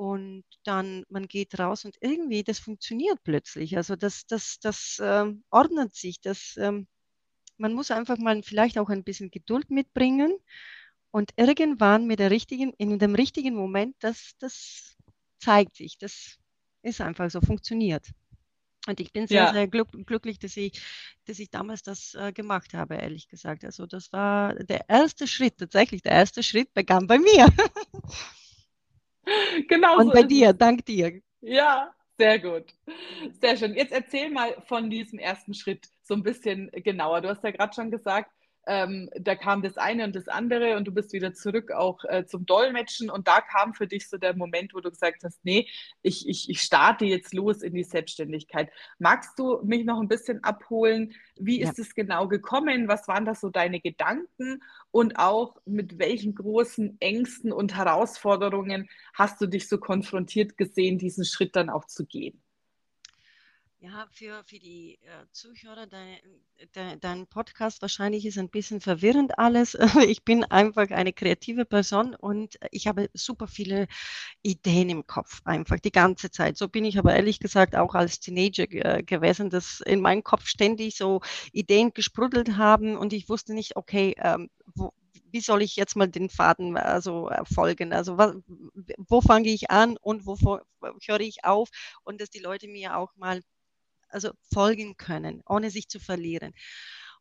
und 0.00 0.44
dann 0.64 1.04
man 1.10 1.28
geht 1.28 1.58
raus 1.58 1.84
und 1.84 1.94
irgendwie 2.00 2.42
das 2.42 2.58
funktioniert 2.58 3.22
plötzlich. 3.22 3.76
Also 3.76 3.96
das, 3.96 4.24
das, 4.26 4.58
das 4.58 4.98
äh, 4.98 5.26
ordnet 5.50 5.94
sich. 5.94 6.22
Das, 6.22 6.56
ähm, 6.56 6.86
man 7.58 7.74
muss 7.74 7.90
einfach 7.90 8.16
mal 8.16 8.42
vielleicht 8.42 8.78
auch 8.78 8.88
ein 8.88 9.04
bisschen 9.04 9.30
Geduld 9.30 9.70
mitbringen 9.70 10.38
und 11.10 11.32
irgendwann 11.36 12.06
mit 12.06 12.18
der 12.18 12.30
richtigen, 12.30 12.72
in 12.78 12.98
dem 12.98 13.14
richtigen 13.14 13.54
Moment, 13.54 13.94
das, 14.00 14.32
das 14.38 14.96
zeigt 15.38 15.76
sich. 15.76 15.98
Das 15.98 16.38
ist 16.80 17.02
einfach 17.02 17.30
so, 17.30 17.42
funktioniert. 17.42 18.06
Und 18.86 19.00
ich 19.00 19.12
bin 19.12 19.26
sehr, 19.26 19.42
ja. 19.42 19.52
sehr 19.52 19.68
glück, 19.68 19.90
glücklich, 20.06 20.38
dass 20.38 20.56
ich, 20.56 20.80
dass 21.26 21.38
ich 21.38 21.50
damals 21.50 21.82
das 21.82 22.14
äh, 22.14 22.32
gemacht 22.32 22.72
habe, 22.72 22.94
ehrlich 22.94 23.28
gesagt. 23.28 23.66
Also 23.66 23.84
das 23.84 24.10
war 24.14 24.54
der 24.54 24.88
erste 24.88 25.26
Schritt, 25.26 25.58
tatsächlich 25.58 26.00
der 26.00 26.12
erste 26.12 26.42
Schritt 26.42 26.72
begann 26.72 27.06
bei 27.06 27.18
mir. 27.18 27.48
genau. 29.68 29.98
Und 29.98 30.06
so 30.06 30.12
bei 30.12 30.22
dir, 30.22 30.52
dank 30.52 30.84
dir. 30.84 31.20
Ja, 31.40 31.92
sehr 32.18 32.38
gut. 32.38 32.74
Sehr 33.40 33.56
schön. 33.56 33.74
Jetzt 33.74 33.92
erzähl 33.92 34.30
mal 34.30 34.54
von 34.66 34.90
diesem 34.90 35.18
ersten 35.18 35.54
Schritt 35.54 35.88
so 36.02 36.14
ein 36.14 36.22
bisschen 36.22 36.70
genauer. 36.72 37.20
Du 37.22 37.28
hast 37.28 37.42
ja 37.42 37.50
gerade 37.50 37.72
schon 37.74 37.90
gesagt, 37.90 38.30
ähm, 38.70 39.10
da 39.18 39.34
kam 39.34 39.62
das 39.62 39.76
eine 39.76 40.04
und 40.04 40.14
das 40.14 40.28
andere 40.28 40.76
und 40.76 40.84
du 40.86 40.92
bist 40.92 41.12
wieder 41.12 41.34
zurück 41.34 41.72
auch 41.72 42.04
äh, 42.04 42.24
zum 42.24 42.46
Dolmetschen 42.46 43.10
und 43.10 43.26
da 43.26 43.40
kam 43.40 43.74
für 43.74 43.88
dich 43.88 44.08
so 44.08 44.16
der 44.16 44.36
Moment, 44.36 44.74
wo 44.74 44.80
du 44.80 44.90
gesagt 44.90 45.24
hast, 45.24 45.44
nee, 45.44 45.66
ich, 46.02 46.28
ich, 46.28 46.48
ich 46.48 46.62
starte 46.62 47.04
jetzt 47.04 47.34
los 47.34 47.62
in 47.62 47.74
die 47.74 47.82
Selbstständigkeit. 47.82 48.70
Magst 49.00 49.36
du 49.40 49.60
mich 49.64 49.84
noch 49.84 50.00
ein 50.00 50.06
bisschen 50.06 50.44
abholen? 50.44 51.14
Wie 51.34 51.60
ist 51.60 51.78
ja. 51.78 51.82
es 51.82 51.96
genau 51.96 52.28
gekommen? 52.28 52.86
Was 52.86 53.08
waren 53.08 53.24
das 53.24 53.40
so 53.40 53.50
deine 53.50 53.80
Gedanken? 53.80 54.62
Und 54.92 55.18
auch 55.18 55.56
mit 55.64 55.98
welchen 55.98 56.36
großen 56.36 56.96
Ängsten 57.00 57.50
und 57.50 57.74
Herausforderungen 57.76 58.88
hast 59.14 59.40
du 59.40 59.46
dich 59.46 59.68
so 59.68 59.78
konfrontiert 59.78 60.56
gesehen, 60.56 60.96
diesen 60.96 61.24
Schritt 61.24 61.56
dann 61.56 61.70
auch 61.70 61.86
zu 61.86 62.06
gehen? 62.06 62.40
Ja, 63.82 64.06
für, 64.12 64.44
für 64.44 64.58
die 64.58 64.98
äh, 65.00 65.24
Zuhörer, 65.32 65.86
dein, 65.86 66.18
de, 66.74 66.98
dein 67.00 67.26
Podcast 67.26 67.80
wahrscheinlich 67.80 68.26
ist 68.26 68.36
ein 68.36 68.50
bisschen 68.50 68.82
verwirrend 68.82 69.38
alles. 69.38 69.74
Ich 70.06 70.22
bin 70.22 70.44
einfach 70.44 70.90
eine 70.90 71.14
kreative 71.14 71.64
Person 71.64 72.14
und 72.14 72.58
ich 72.72 72.86
habe 72.86 73.08
super 73.14 73.46
viele 73.46 73.86
Ideen 74.42 74.90
im 74.90 75.06
Kopf, 75.06 75.40
einfach 75.46 75.78
die 75.80 75.92
ganze 75.92 76.30
Zeit. 76.30 76.58
So 76.58 76.68
bin 76.68 76.84
ich 76.84 76.98
aber 76.98 77.14
ehrlich 77.16 77.40
gesagt 77.40 77.74
auch 77.74 77.94
als 77.94 78.20
Teenager 78.20 78.64
äh, 78.70 79.02
gewesen, 79.02 79.48
dass 79.48 79.80
in 79.80 80.02
meinem 80.02 80.24
Kopf 80.24 80.46
ständig 80.46 80.96
so 80.98 81.22
Ideen 81.52 81.94
gesprudelt 81.94 82.58
haben 82.58 82.98
und 82.98 83.14
ich 83.14 83.30
wusste 83.30 83.54
nicht, 83.54 83.76
okay, 83.76 84.14
ähm, 84.18 84.50
wo, 84.74 84.92
wie 85.32 85.40
soll 85.40 85.62
ich 85.62 85.76
jetzt 85.76 85.96
mal 85.96 86.08
den 86.08 86.28
Faden 86.28 86.76
also 86.76 87.30
folgen? 87.50 87.94
Also 87.94 88.18
was, 88.18 88.36
wo 88.98 89.22
fange 89.22 89.48
ich 89.48 89.70
an 89.70 89.96
und 90.02 90.26
wo 90.26 90.36
höre 91.06 91.20
ich 91.20 91.44
auf? 91.44 91.70
Und 92.04 92.20
dass 92.20 92.28
die 92.28 92.40
Leute 92.40 92.68
mir 92.68 92.98
auch 92.98 93.16
mal 93.16 93.40
also 94.10 94.30
folgen 94.52 94.96
können, 94.96 95.42
ohne 95.46 95.70
sich 95.70 95.88
zu 95.88 96.00
verlieren. 96.00 96.52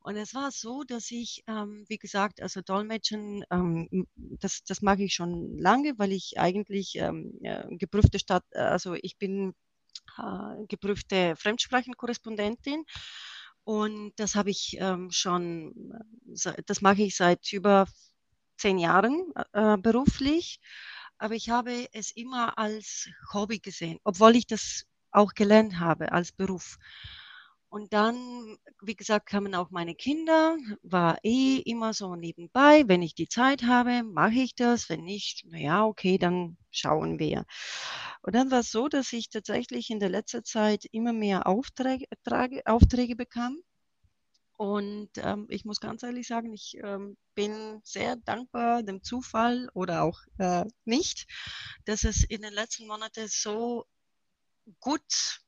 Und 0.02 0.16
es 0.16 0.34
war 0.34 0.52
so, 0.52 0.84
dass 0.84 1.12
ich, 1.12 1.44
ähm, 1.48 1.86
wie 1.88 1.98
gesagt, 1.98 2.42
also 2.42 2.62
Dolmetschen, 2.62 3.44
ähm, 3.52 4.08
das, 4.16 4.64
das 4.64 4.82
mag 4.82 5.00
ich 5.00 5.14
schon 5.14 5.58
lange, 5.58 5.94
weil 5.98 6.14
ich 6.14 6.40
eigentlich 6.40 6.96
ähm, 6.96 7.38
geprüfte 7.72 8.18
Stadt, 8.20 8.46
also 8.56 8.96
ich 8.96 9.18
bin 9.18 9.54
äh, 10.18 10.66
geprüfte 10.68 11.36
Fremdsprachenkorrespondentin. 11.36 12.86
Und 13.64 14.14
das 14.18 14.36
habe 14.36 14.50
ich 14.50 14.78
ähm, 14.80 15.12
schon, 15.12 15.94
das 16.66 16.82
mache 16.82 17.04
ich 17.04 17.16
seit 17.16 17.52
über 17.54 17.88
zehn 18.58 18.78
Jahren 18.80 19.32
äh, 19.54 19.78
beruflich. 19.78 20.60
Aber 21.18 21.36
ich 21.36 21.50
habe 21.50 21.88
es 21.92 22.12
immer 22.12 22.58
als 22.58 23.10
Hobby 23.34 23.60
gesehen, 23.60 24.00
obwohl 24.04 24.36
ich 24.38 24.48
das 24.48 24.86
auch 25.12 25.34
gelernt 25.34 25.80
habe 25.80 26.12
als 26.12 26.32
Beruf. 26.32 26.78
Und 27.70 27.94
dann, 27.94 28.58
wie 28.82 28.96
gesagt, 28.96 29.28
kamen 29.28 29.54
auch 29.54 29.70
meine 29.70 29.94
Kinder, 29.94 30.58
war 30.82 31.20
eh 31.24 31.58
immer 31.58 31.94
so 31.94 32.16
nebenbei. 32.16 32.84
Wenn 32.88 33.04
ich 33.04 33.14
die 33.14 33.28
Zeit 33.28 33.64
habe, 33.64 34.02
mache 34.04 34.40
ich 34.40 34.56
das. 34.56 34.90
Wenn 34.90 35.04
nicht, 35.04 35.46
naja, 35.46 35.86
okay, 35.86 36.18
dann 36.18 36.58
schauen 36.72 37.20
wir. 37.20 37.46
Und 38.24 38.34
dann 38.36 38.50
war 38.50 38.62
es 38.62 38.72
so, 38.72 38.88
dass 38.88 39.14
ich 39.14 39.30
tatsächlich 39.30 39.92
in 39.92 40.00
der 40.00 40.10
letzten 40.10 40.44
Zeit 40.44 40.86
immer 40.92 41.14
mehr 41.14 41.46
Aufträge, 41.46 42.08
Aufträge 42.66 43.16
bekam. 43.16 43.58
Und 44.58 45.12
ähm, 45.18 45.46
ich 45.50 45.64
muss 45.64 45.80
ganz 45.80 46.04
ehrlich 46.04 46.28
sagen, 46.28 46.52
ich 46.52 46.76
ähm, 46.84 47.18
bin 47.36 47.82
sehr 47.84 48.18
dankbar 48.18 48.84
dem 48.84 49.04
Zufall 49.04 49.70
oder 49.74 50.04
auch 50.04 50.20
äh, 50.40 50.66
nicht, 50.86 51.28
dass 51.86 52.04
es 52.04 52.24
in 52.24 52.42
den 52.42 52.54
letzten 52.54 52.88
Monaten 52.88 53.28
so 53.30 53.86
gut 54.80 55.42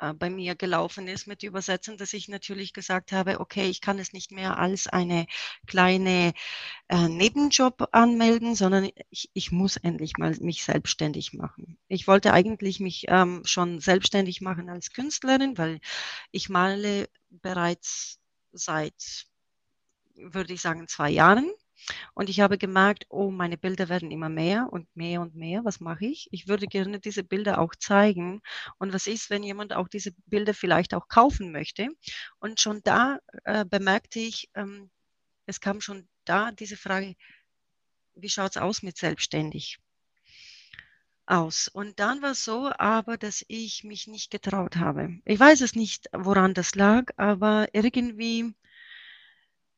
äh, 0.00 0.12
bei 0.14 0.30
mir 0.30 0.54
gelaufen 0.54 1.08
ist 1.08 1.26
mit 1.26 1.42
Übersetzen, 1.42 1.96
dass 1.96 2.12
ich 2.12 2.28
natürlich 2.28 2.72
gesagt 2.72 3.12
habe, 3.12 3.40
okay, 3.40 3.68
ich 3.68 3.80
kann 3.80 3.98
es 3.98 4.12
nicht 4.12 4.30
mehr 4.30 4.58
als 4.58 4.86
eine 4.86 5.26
kleine 5.66 6.34
äh, 6.88 7.08
Nebenjob 7.08 7.88
anmelden, 7.92 8.54
sondern 8.54 8.90
ich, 9.10 9.30
ich 9.32 9.52
muss 9.52 9.76
endlich 9.76 10.18
mal 10.18 10.34
mich 10.40 10.64
selbstständig 10.64 11.32
machen. 11.32 11.78
Ich 11.88 12.06
wollte 12.06 12.32
eigentlich 12.32 12.80
mich 12.80 13.06
ähm, 13.08 13.42
schon 13.44 13.80
selbstständig 13.80 14.40
machen 14.40 14.68
als 14.68 14.92
Künstlerin, 14.92 15.56
weil 15.58 15.80
ich 16.30 16.48
male 16.48 17.08
bereits 17.30 18.20
seit, 18.52 19.26
würde 20.14 20.52
ich 20.54 20.60
sagen, 20.60 20.88
zwei 20.88 21.10
Jahren. 21.10 21.50
Und 22.14 22.28
ich 22.28 22.40
habe 22.40 22.58
gemerkt, 22.58 23.06
oh, 23.08 23.30
meine 23.30 23.56
Bilder 23.56 23.88
werden 23.88 24.10
immer 24.10 24.28
mehr 24.28 24.68
und 24.72 24.88
mehr 24.96 25.20
und 25.20 25.34
mehr. 25.34 25.64
Was 25.64 25.80
mache 25.80 26.06
ich? 26.06 26.28
Ich 26.32 26.48
würde 26.48 26.66
gerne 26.66 27.00
diese 27.00 27.22
Bilder 27.22 27.60
auch 27.60 27.74
zeigen. 27.74 28.42
Und 28.78 28.92
was 28.92 29.06
ist, 29.06 29.30
wenn 29.30 29.42
jemand 29.42 29.72
auch 29.72 29.88
diese 29.88 30.12
Bilder 30.26 30.54
vielleicht 30.54 30.94
auch 30.94 31.08
kaufen 31.08 31.52
möchte? 31.52 31.88
Und 32.38 32.60
schon 32.60 32.82
da 32.82 33.18
äh, 33.44 33.64
bemerkte 33.64 34.18
ich, 34.18 34.50
ähm, 34.54 34.90
es 35.46 35.60
kam 35.60 35.80
schon 35.80 36.08
da 36.24 36.50
diese 36.52 36.76
Frage, 36.76 37.14
wie 38.14 38.28
schaut 38.28 38.52
es 38.52 38.56
aus 38.56 38.82
mit 38.82 38.96
selbstständig? 38.96 39.78
aus. 41.26 41.68
Und 41.68 41.98
dann 41.98 42.22
war 42.22 42.32
es 42.32 42.44
so 42.44 42.70
aber, 42.78 43.16
dass 43.16 43.44
ich 43.48 43.84
mich 43.84 44.06
nicht 44.06 44.30
getraut 44.30 44.76
habe. 44.76 45.18
Ich 45.24 45.38
weiß 45.38 45.60
es 45.60 45.74
nicht, 45.74 46.08
woran 46.12 46.54
das 46.54 46.74
lag, 46.74 47.10
aber 47.16 47.68
irgendwie 47.72 48.54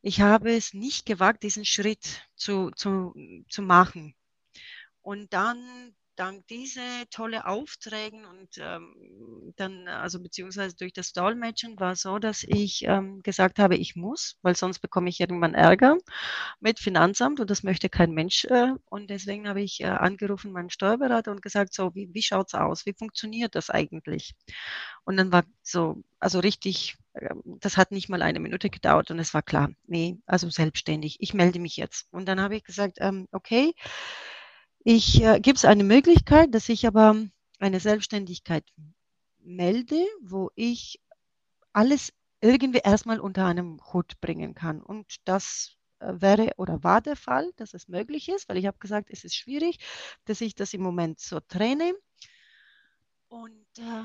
ich 0.02 0.20
habe 0.20 0.54
es 0.54 0.74
nicht 0.74 1.06
gewagt, 1.06 1.42
diesen 1.42 1.64
Schritt 1.64 2.22
zu, 2.36 2.70
zu, 2.70 3.14
zu 3.48 3.62
machen. 3.62 4.14
Und 5.02 5.32
dann 5.32 5.94
dank 6.18 6.46
diese 6.48 6.80
tolle 7.10 7.46
Aufträgen 7.46 8.24
und 8.24 8.58
ähm, 8.58 9.52
dann, 9.56 9.86
also 9.86 10.20
beziehungsweise 10.20 10.76
durch 10.76 10.92
das 10.92 11.12
Dolmetschen 11.12 11.78
war 11.78 11.92
es 11.92 12.02
so, 12.02 12.18
dass 12.18 12.42
ich 12.42 12.82
ähm, 12.84 13.22
gesagt 13.22 13.58
habe, 13.60 13.76
ich 13.76 13.94
muss, 13.94 14.36
weil 14.42 14.56
sonst 14.56 14.80
bekomme 14.80 15.08
ich 15.10 15.20
irgendwann 15.20 15.54
Ärger 15.54 15.96
mit 16.60 16.80
Finanzamt 16.80 17.38
und 17.38 17.50
das 17.50 17.62
möchte 17.62 17.88
kein 17.88 18.12
Mensch. 18.12 18.44
Äh, 18.46 18.72
und 18.86 19.10
deswegen 19.10 19.48
habe 19.48 19.62
ich 19.62 19.80
äh, 19.80 19.86
angerufen 19.86 20.52
meinen 20.52 20.70
Steuerberater 20.70 21.30
und 21.30 21.42
gesagt, 21.42 21.72
so, 21.72 21.94
wie, 21.94 22.12
wie 22.12 22.22
schaut 22.22 22.48
es 22.48 22.54
aus? 22.54 22.84
Wie 22.84 22.94
funktioniert 22.94 23.54
das 23.54 23.70
eigentlich? 23.70 24.34
Und 25.04 25.16
dann 25.16 25.30
war 25.30 25.44
so, 25.62 26.02
also 26.18 26.40
richtig, 26.40 26.96
das 27.44 27.76
hat 27.76 27.92
nicht 27.92 28.08
mal 28.08 28.22
eine 28.22 28.40
Minute 28.40 28.70
gedauert 28.70 29.10
und 29.10 29.18
es 29.18 29.34
war 29.34 29.42
klar, 29.42 29.70
nee, 29.86 30.18
also 30.26 30.48
selbstständig, 30.50 31.16
ich 31.20 31.34
melde 31.34 31.58
mich 31.58 31.76
jetzt. 31.76 32.06
Und 32.12 32.26
dann 32.26 32.40
habe 32.40 32.56
ich 32.56 32.64
gesagt, 32.64 32.98
ähm, 33.00 33.28
okay, 33.32 33.74
ich 34.84 35.22
äh, 35.22 35.40
gibt 35.40 35.58
es 35.58 35.64
eine 35.64 35.84
Möglichkeit, 35.84 36.54
dass 36.54 36.68
ich 36.68 36.86
aber 36.86 37.16
eine 37.58 37.80
Selbstständigkeit 37.80 38.64
melde, 39.40 40.04
wo 40.22 40.50
ich 40.54 41.00
alles 41.72 42.12
irgendwie 42.40 42.80
erstmal 42.84 43.20
unter 43.20 43.46
einem 43.46 43.80
Hut 43.92 44.20
bringen 44.20 44.54
kann. 44.54 44.82
Und 44.82 45.16
das 45.24 45.76
äh, 46.00 46.12
wäre 46.16 46.52
oder 46.56 46.82
war 46.84 47.00
der 47.00 47.16
Fall, 47.16 47.50
dass 47.56 47.74
es 47.74 47.88
möglich 47.88 48.28
ist, 48.28 48.48
weil 48.48 48.58
ich 48.58 48.66
habe 48.66 48.78
gesagt, 48.78 49.08
es 49.10 49.24
ist 49.24 49.34
schwierig, 49.34 49.78
dass 50.24 50.40
ich 50.40 50.54
das 50.54 50.74
im 50.74 50.82
Moment 50.82 51.20
so 51.20 51.40
trenne. 51.40 51.94
Und 53.28 53.66
äh, 53.78 54.04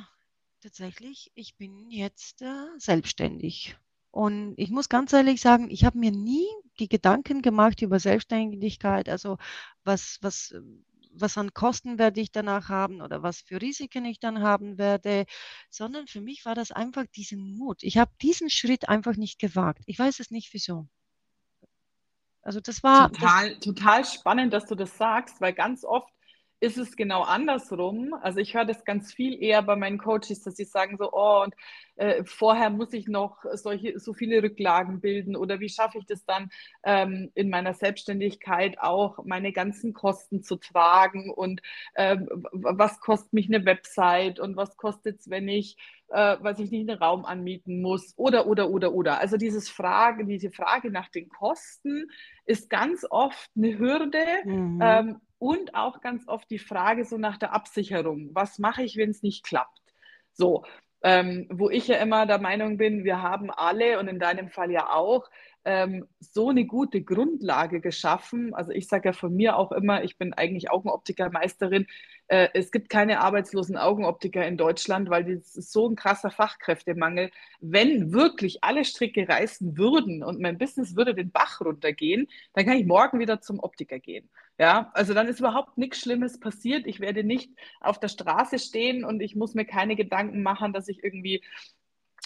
tatsächlich, 0.64 1.32
ich 1.36 1.56
bin 1.58 1.92
jetzt 1.92 2.42
äh, 2.42 2.68
selbstständig. 2.78 3.76
Und 4.12 4.54
ich 4.58 4.70
muss 4.70 4.90
ganz 4.90 5.12
ehrlich 5.12 5.42
sagen, 5.42 5.70
ich 5.70 5.86
habe 5.86 5.98
mir 5.98 6.12
nie 6.12 6.48
die 6.80 6.88
Gedanken 6.88 7.42
gemacht 7.42 7.82
über 7.82 8.00
Selbstständigkeit, 8.00 9.10
also 9.10 9.38
was, 9.84 10.20
was, 10.22 10.56
was 11.12 11.38
an 11.38 11.54
Kosten 11.54 11.98
werde 11.98 12.22
ich 12.22 12.32
danach 12.32 12.70
haben 12.70 13.02
oder 13.02 13.24
was 13.24 13.42
für 13.42 13.62
Risiken 13.62 14.06
ich 14.06 14.20
dann 14.20 14.42
haben 14.42 14.78
werde, 14.78 15.26
sondern 15.70 16.08
für 16.08 16.22
mich 16.22 16.46
war 16.46 16.56
das 16.56 16.72
einfach 16.72 17.06
diesen 17.16 17.58
Mut. 17.58 17.84
Ich 17.84 17.98
habe 17.98 18.12
diesen 18.22 18.50
Schritt 18.50 18.88
einfach 18.88 19.18
nicht 19.18 19.40
gewagt. 19.40 19.82
Ich 19.88 20.00
weiß 20.00 20.20
es 20.20 20.32
nicht 20.32 20.54
wieso. 20.54 20.88
Also 22.42 22.60
das 22.60 22.84
war 22.84 23.12
total, 23.12 23.56
das, 23.56 23.60
total 23.60 24.06
spannend, 24.06 24.54
dass 24.54 24.66
du 24.66 24.76
das 24.76 24.98
sagst, 24.98 25.42
weil 25.42 25.54
ganz 25.54 25.84
oft 25.84 26.14
ist 26.64 26.78
es 26.78 26.96
genau 26.96 27.24
andersrum. 27.24 28.16
Also 28.22 28.40
ich 28.40 28.54
höre 28.54 28.64
das 28.64 28.86
ganz 28.86 29.14
viel 29.14 29.44
eher 29.44 29.62
bei 29.62 29.76
meinen 29.76 29.98
Coaches, 29.98 30.44
dass 30.44 30.56
sie 30.56 30.64
sagen 30.64 30.96
so, 30.98 31.12
oh, 31.12 31.44
und 31.44 31.54
äh, 31.98 32.24
vorher 32.24 32.70
muss 32.70 32.94
ich 32.94 33.10
noch 33.10 33.44
solche, 33.52 34.00
so 34.00 34.14
viele 34.14 34.42
Rücklagen 34.42 35.02
bilden 35.02 35.36
oder 35.36 35.60
wie 35.60 35.68
schaffe 35.68 35.98
ich 35.98 36.06
das 36.06 36.24
dann 36.24 36.50
ähm, 36.84 37.30
in 37.36 37.50
meiner 37.50 37.74
Selbstständigkeit 37.74 38.80
auch 38.80 39.26
meine 39.26 39.52
ganzen 39.52 39.92
Kosten 39.92 40.42
zu 40.42 40.56
tragen 40.56 41.30
und 41.30 41.62
äh, 41.96 42.16
was 42.54 43.02
kostet 43.02 43.34
mich 43.34 43.54
eine 43.54 43.66
Website 43.66 44.40
und 44.40 44.56
was 44.56 44.78
kostet 44.78 45.20
es, 45.20 45.30
wenn 45.30 45.50
ich, 45.50 45.76
äh, 46.08 46.38
weiß 46.40 46.60
ich 46.60 46.72
nicht, 46.72 46.90
einen 46.90 46.98
Raum 46.98 47.26
anmieten 47.26 47.82
muss 47.82 48.14
oder, 48.16 48.48
oder, 48.48 48.70
oder, 48.70 48.94
oder. 48.94 49.20
Also 49.20 49.36
dieses 49.36 49.68
Frage, 49.68 50.24
diese 50.24 50.50
Frage 50.50 50.92
nach 50.92 51.10
den 51.10 51.28
Kosten 51.28 52.10
ist 52.46 52.70
ganz 52.70 53.06
oft 53.10 53.52
eine 53.58 53.78
Hürde. 53.78 54.24
Mhm. 54.46 54.80
Ähm, 54.82 55.22
und 55.44 55.76
auch 55.76 56.00
ganz 56.00 56.26
oft 56.30 56.50
die 56.50 56.58
Frage 56.58 57.04
so 57.04 57.18
nach 57.18 57.38
der 57.38 57.52
Absicherung. 57.52 58.30
Was 58.32 58.60
mache 58.60 58.82
ich, 58.82 58.96
wenn 58.96 59.10
es 59.10 59.24
nicht 59.24 59.44
klappt? 59.44 59.82
So, 60.32 60.64
ähm, 61.04 61.48
wo 61.52 61.70
ich 61.70 61.90
ja 61.90 61.98
immer 61.98 62.26
der 62.26 62.40
Meinung 62.40 62.78
bin, 62.78 63.04
wir 63.04 63.22
haben 63.22 63.52
alle 63.52 64.00
und 64.00 64.08
in 64.08 64.20
deinem 64.20 64.48
Fall 64.48 64.72
ja 64.72 64.94
auch 64.94 65.30
ähm, 65.66 66.06
so 66.20 66.50
eine 66.50 66.66
gute 66.66 67.02
Grundlage 67.02 67.82
geschaffen. 67.82 68.54
Also 68.54 68.72
ich 68.72 68.88
sage 68.88 69.10
ja 69.10 69.14
von 69.14 69.34
mir 69.34 69.58
auch 69.58 69.72
immer, 69.72 70.04
ich 70.04 70.18
bin 70.18 70.34
eigentlich 70.34 70.72
Augenoptikermeisterin. 70.72 71.88
Äh, 72.28 72.50
es 72.54 72.72
gibt 72.72 72.90
keine 72.90 73.22
arbeitslosen 73.22 73.78
Augenoptiker 73.78 74.46
in 74.46 74.58
Deutschland, 74.58 75.10
weil 75.10 75.24
das 75.24 75.56
ist 75.56 75.72
so 75.72 75.88
ein 75.90 75.96
krasser 75.96 76.32
Fachkräftemangel. 76.32 77.32
Wenn 77.62 78.12
wirklich 78.14 78.64
alle 78.64 78.86
Stricke 78.86 79.28
reißen 79.28 79.78
würden 79.78 80.24
und 80.24 80.40
mein 80.40 80.58
Business 80.58 80.96
würde 80.96 81.16
den 81.16 81.32
Bach 81.32 81.62
runtergehen, 81.62 82.28
dann 82.54 82.66
kann 82.66 82.78
ich 82.78 82.86
morgen 82.86 83.20
wieder 83.20 83.42
zum 83.42 83.60
Optiker 83.60 84.00
gehen. 84.00 84.30
Ja, 84.60 84.92
also 84.94 85.14
dann 85.14 85.28
ist 85.28 85.40
überhaupt 85.40 85.78
nichts 85.78 86.00
Schlimmes 86.00 86.40
passiert. 86.40 86.86
Ich 86.86 87.00
werde 87.00 87.24
nicht 87.24 87.52
auf 87.80 88.00
der 88.00 88.08
Straße 88.08 88.60
stehen 88.60 89.04
und 89.04 89.22
ich 89.22 89.36
muss 89.36 89.56
mir 89.56 89.66
keine 89.66 89.96
Gedanken 89.96 90.44
machen, 90.44 90.74
dass 90.74 90.88
ich 90.88 91.04
irgendwie 91.04 91.44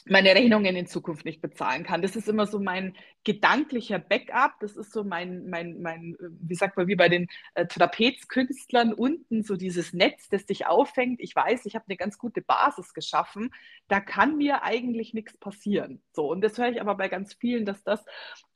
meine 0.09 0.33
Rechnungen 0.33 0.75
in 0.75 0.87
Zukunft 0.87 1.25
nicht 1.25 1.41
bezahlen 1.41 1.83
kann. 1.83 2.01
Das 2.01 2.15
ist 2.15 2.27
immer 2.27 2.47
so 2.47 2.59
mein 2.59 2.95
gedanklicher 3.23 3.99
Backup. 3.99 4.53
Das 4.59 4.75
ist 4.75 4.91
so 4.91 5.03
mein, 5.03 5.49
mein, 5.49 5.81
mein 5.81 6.15
wie 6.19 6.55
sagt 6.55 6.77
man, 6.77 6.87
wie 6.87 6.95
bei 6.95 7.09
den 7.09 7.27
äh, 7.55 7.65
Trapezkünstlern 7.65 8.93
unten, 8.93 9.43
so 9.43 9.55
dieses 9.55 9.93
Netz, 9.93 10.29
das 10.29 10.45
dich 10.45 10.65
auffängt. 10.65 11.19
Ich 11.21 11.35
weiß, 11.35 11.65
ich 11.65 11.75
habe 11.75 11.85
eine 11.87 11.97
ganz 11.97 12.17
gute 12.17 12.41
Basis 12.41 12.93
geschaffen. 12.93 13.53
Da 13.87 13.99
kann 13.99 14.37
mir 14.37 14.63
eigentlich 14.63 15.13
nichts 15.13 15.37
passieren. 15.37 16.01
So, 16.11 16.29
und 16.31 16.41
das 16.41 16.57
höre 16.57 16.69
ich 16.69 16.81
aber 16.81 16.95
bei 16.95 17.09
ganz 17.09 17.33
vielen, 17.33 17.65
dass 17.65 17.83
das 17.83 18.03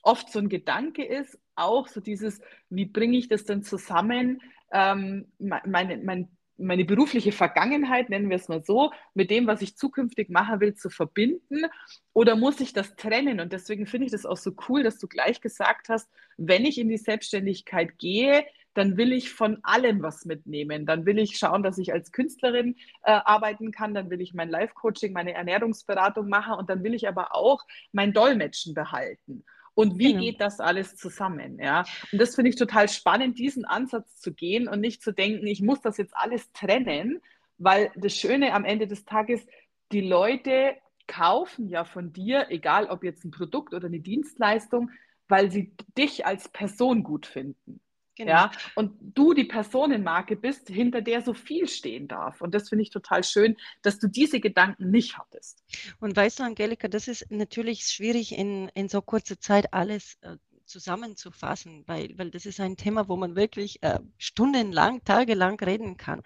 oft 0.02 0.32
so 0.32 0.40
ein 0.40 0.50
Gedanke 0.50 1.04
ist. 1.04 1.38
Auch 1.56 1.88
so 1.88 2.02
dieses, 2.02 2.42
wie 2.70 2.86
bringe 2.86 3.18
ich 3.18 3.28
das 3.28 3.46
denn 3.46 3.64
zusammen? 3.64 4.42
Ähm, 4.72 5.32
meine, 5.38 5.98
mein 5.98 6.30
meine 6.62 6.86
berufliche 6.86 7.32
Vergangenheit, 7.32 8.10
nennen 8.10 8.30
wir 8.30 8.38
es 8.38 8.48
mal 8.48 8.64
so, 8.64 8.92
mit 9.14 9.30
dem, 9.30 9.48
was 9.48 9.62
ich 9.62 9.76
zukünftig 9.76 10.30
machen 10.30 10.60
will, 10.60 10.74
zu 10.74 10.90
verbinden? 10.90 11.66
Oder 12.14 12.36
muss 12.36 12.60
ich 12.60 12.74
das 12.74 12.96
trennen? 12.96 13.40
Und 13.40 13.54
deswegen 13.54 13.86
finde 13.86 14.06
ich 14.06 14.12
das 14.12 14.26
auch 14.26 14.38
so 14.38 14.54
cool, 14.70 14.84
dass 14.84 15.00
du 15.00 15.08
gleich 15.08 15.42
gesagt 15.42 15.90
hast, 15.90 16.10
wenn 16.38 16.66
ich 16.66 16.78
in 16.78 16.90
die 16.90 16.98
Selbstständigkeit 16.98 17.98
gehe, 17.98 18.46
dann 18.74 18.98
will 18.98 19.12
ich 19.12 19.32
von 19.32 19.58
allem 19.64 20.02
was 20.02 20.26
mitnehmen. 20.26 20.86
Dann 20.86 21.06
will 21.06 21.20
ich 21.20 21.38
schauen, 21.38 21.64
dass 21.64 21.78
ich 21.78 21.92
als 21.92 22.12
Künstlerin 22.12 22.76
äh, 23.04 23.12
arbeiten 23.12 23.72
kann. 23.72 23.94
Dann 23.94 24.10
will 24.10 24.22
ich 24.22 24.34
mein 24.34 24.50
Life-Coaching, 24.50 25.12
meine 25.12 25.34
Ernährungsberatung 25.34 26.30
machen. 26.30 26.54
Und 26.54 26.70
dann 26.70 26.84
will 26.84 26.94
ich 26.94 27.08
aber 27.08 27.36
auch 27.36 27.66
mein 27.92 28.14
Dolmetschen 28.14 28.74
behalten. 28.74 29.44
Und 29.82 30.00
wie 30.00 30.14
genau. 30.14 30.24
geht 30.24 30.42
das 30.42 30.60
alles 30.60 30.96
zusammen? 30.96 31.60
Ja? 31.60 31.84
Und 32.12 32.20
das 32.20 32.36
finde 32.36 32.50
ich 32.50 32.56
total 32.56 32.90
spannend, 32.90 33.40
diesen 33.40 33.66
Ansatz 33.66 34.20
zu 34.20 34.34
gehen 34.34 34.68
und 34.68 34.80
nicht 34.80 35.02
zu 35.02 35.12
denken, 35.12 35.48
ich 35.48 35.62
muss 35.62 35.82
das 35.82 35.98
jetzt 35.98 36.16
alles 36.16 36.52
trennen, 36.54 37.22
weil 37.58 37.92
das 37.96 38.16
Schöne 38.16 38.54
am 38.54 38.66
Ende 38.66 38.88
des 38.88 39.06
Tages, 39.06 39.46
die 39.92 40.02
Leute 40.02 40.76
kaufen 41.08 41.68
ja 41.68 41.84
von 41.84 42.14
dir, 42.14 42.48
egal 42.50 42.88
ob 42.88 43.04
jetzt 43.04 43.26
ein 43.26 43.32
Produkt 43.32 43.74
oder 43.74 43.88
eine 43.88 44.00
Dienstleistung, 44.00 44.92
weil 45.28 45.52
sie 45.52 45.74
dich 45.98 46.26
als 46.26 46.50
Person 46.50 47.04
gut 47.04 47.26
finden. 47.26 47.82
Genau. 48.22 48.34
Ja, 48.34 48.52
und 48.76 48.94
du 49.02 49.34
die 49.34 49.46
Personenmarke 49.46 50.36
bist, 50.36 50.68
hinter 50.68 51.02
der 51.02 51.22
so 51.22 51.34
viel 51.34 51.68
stehen 51.68 52.08
darf. 52.08 52.42
Und 52.42 52.54
das 52.54 52.70
finde 52.70 52.84
ich 52.84 52.92
total 52.92 53.24
schön, 53.24 53.58
dass 53.82 53.98
du 53.98 54.08
diese 54.08 54.40
Gedanken 54.40 54.92
nicht 54.92 55.18
hattest. 55.18 55.64
Und 56.00 56.16
weißt 56.16 56.40
du, 56.40 56.44
Angelika, 56.44 56.88
das 56.88 57.08
ist 57.08 57.26
natürlich 57.32 57.86
schwierig 57.86 58.38
in, 58.38 58.70
in 58.76 58.90
so 58.90 59.02
kurzer 59.02 59.40
Zeit 59.40 59.74
alles 59.74 60.18
äh, 60.22 60.38
zusammenzufassen, 60.66 61.84
weil, 61.88 62.16
weil 62.18 62.30
das 62.30 62.46
ist 62.46 62.60
ein 62.60 62.78
Thema, 62.78 63.08
wo 63.08 63.16
man 63.18 63.36
wirklich 63.36 63.82
äh, 63.82 64.00
stundenlang, 64.20 65.04
tagelang 65.04 65.60
reden 65.60 65.98
kann. 65.98 66.22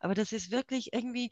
Aber 0.00 0.14
das 0.14 0.32
ist 0.32 0.50
wirklich 0.50 0.94
irgendwie, 0.94 1.30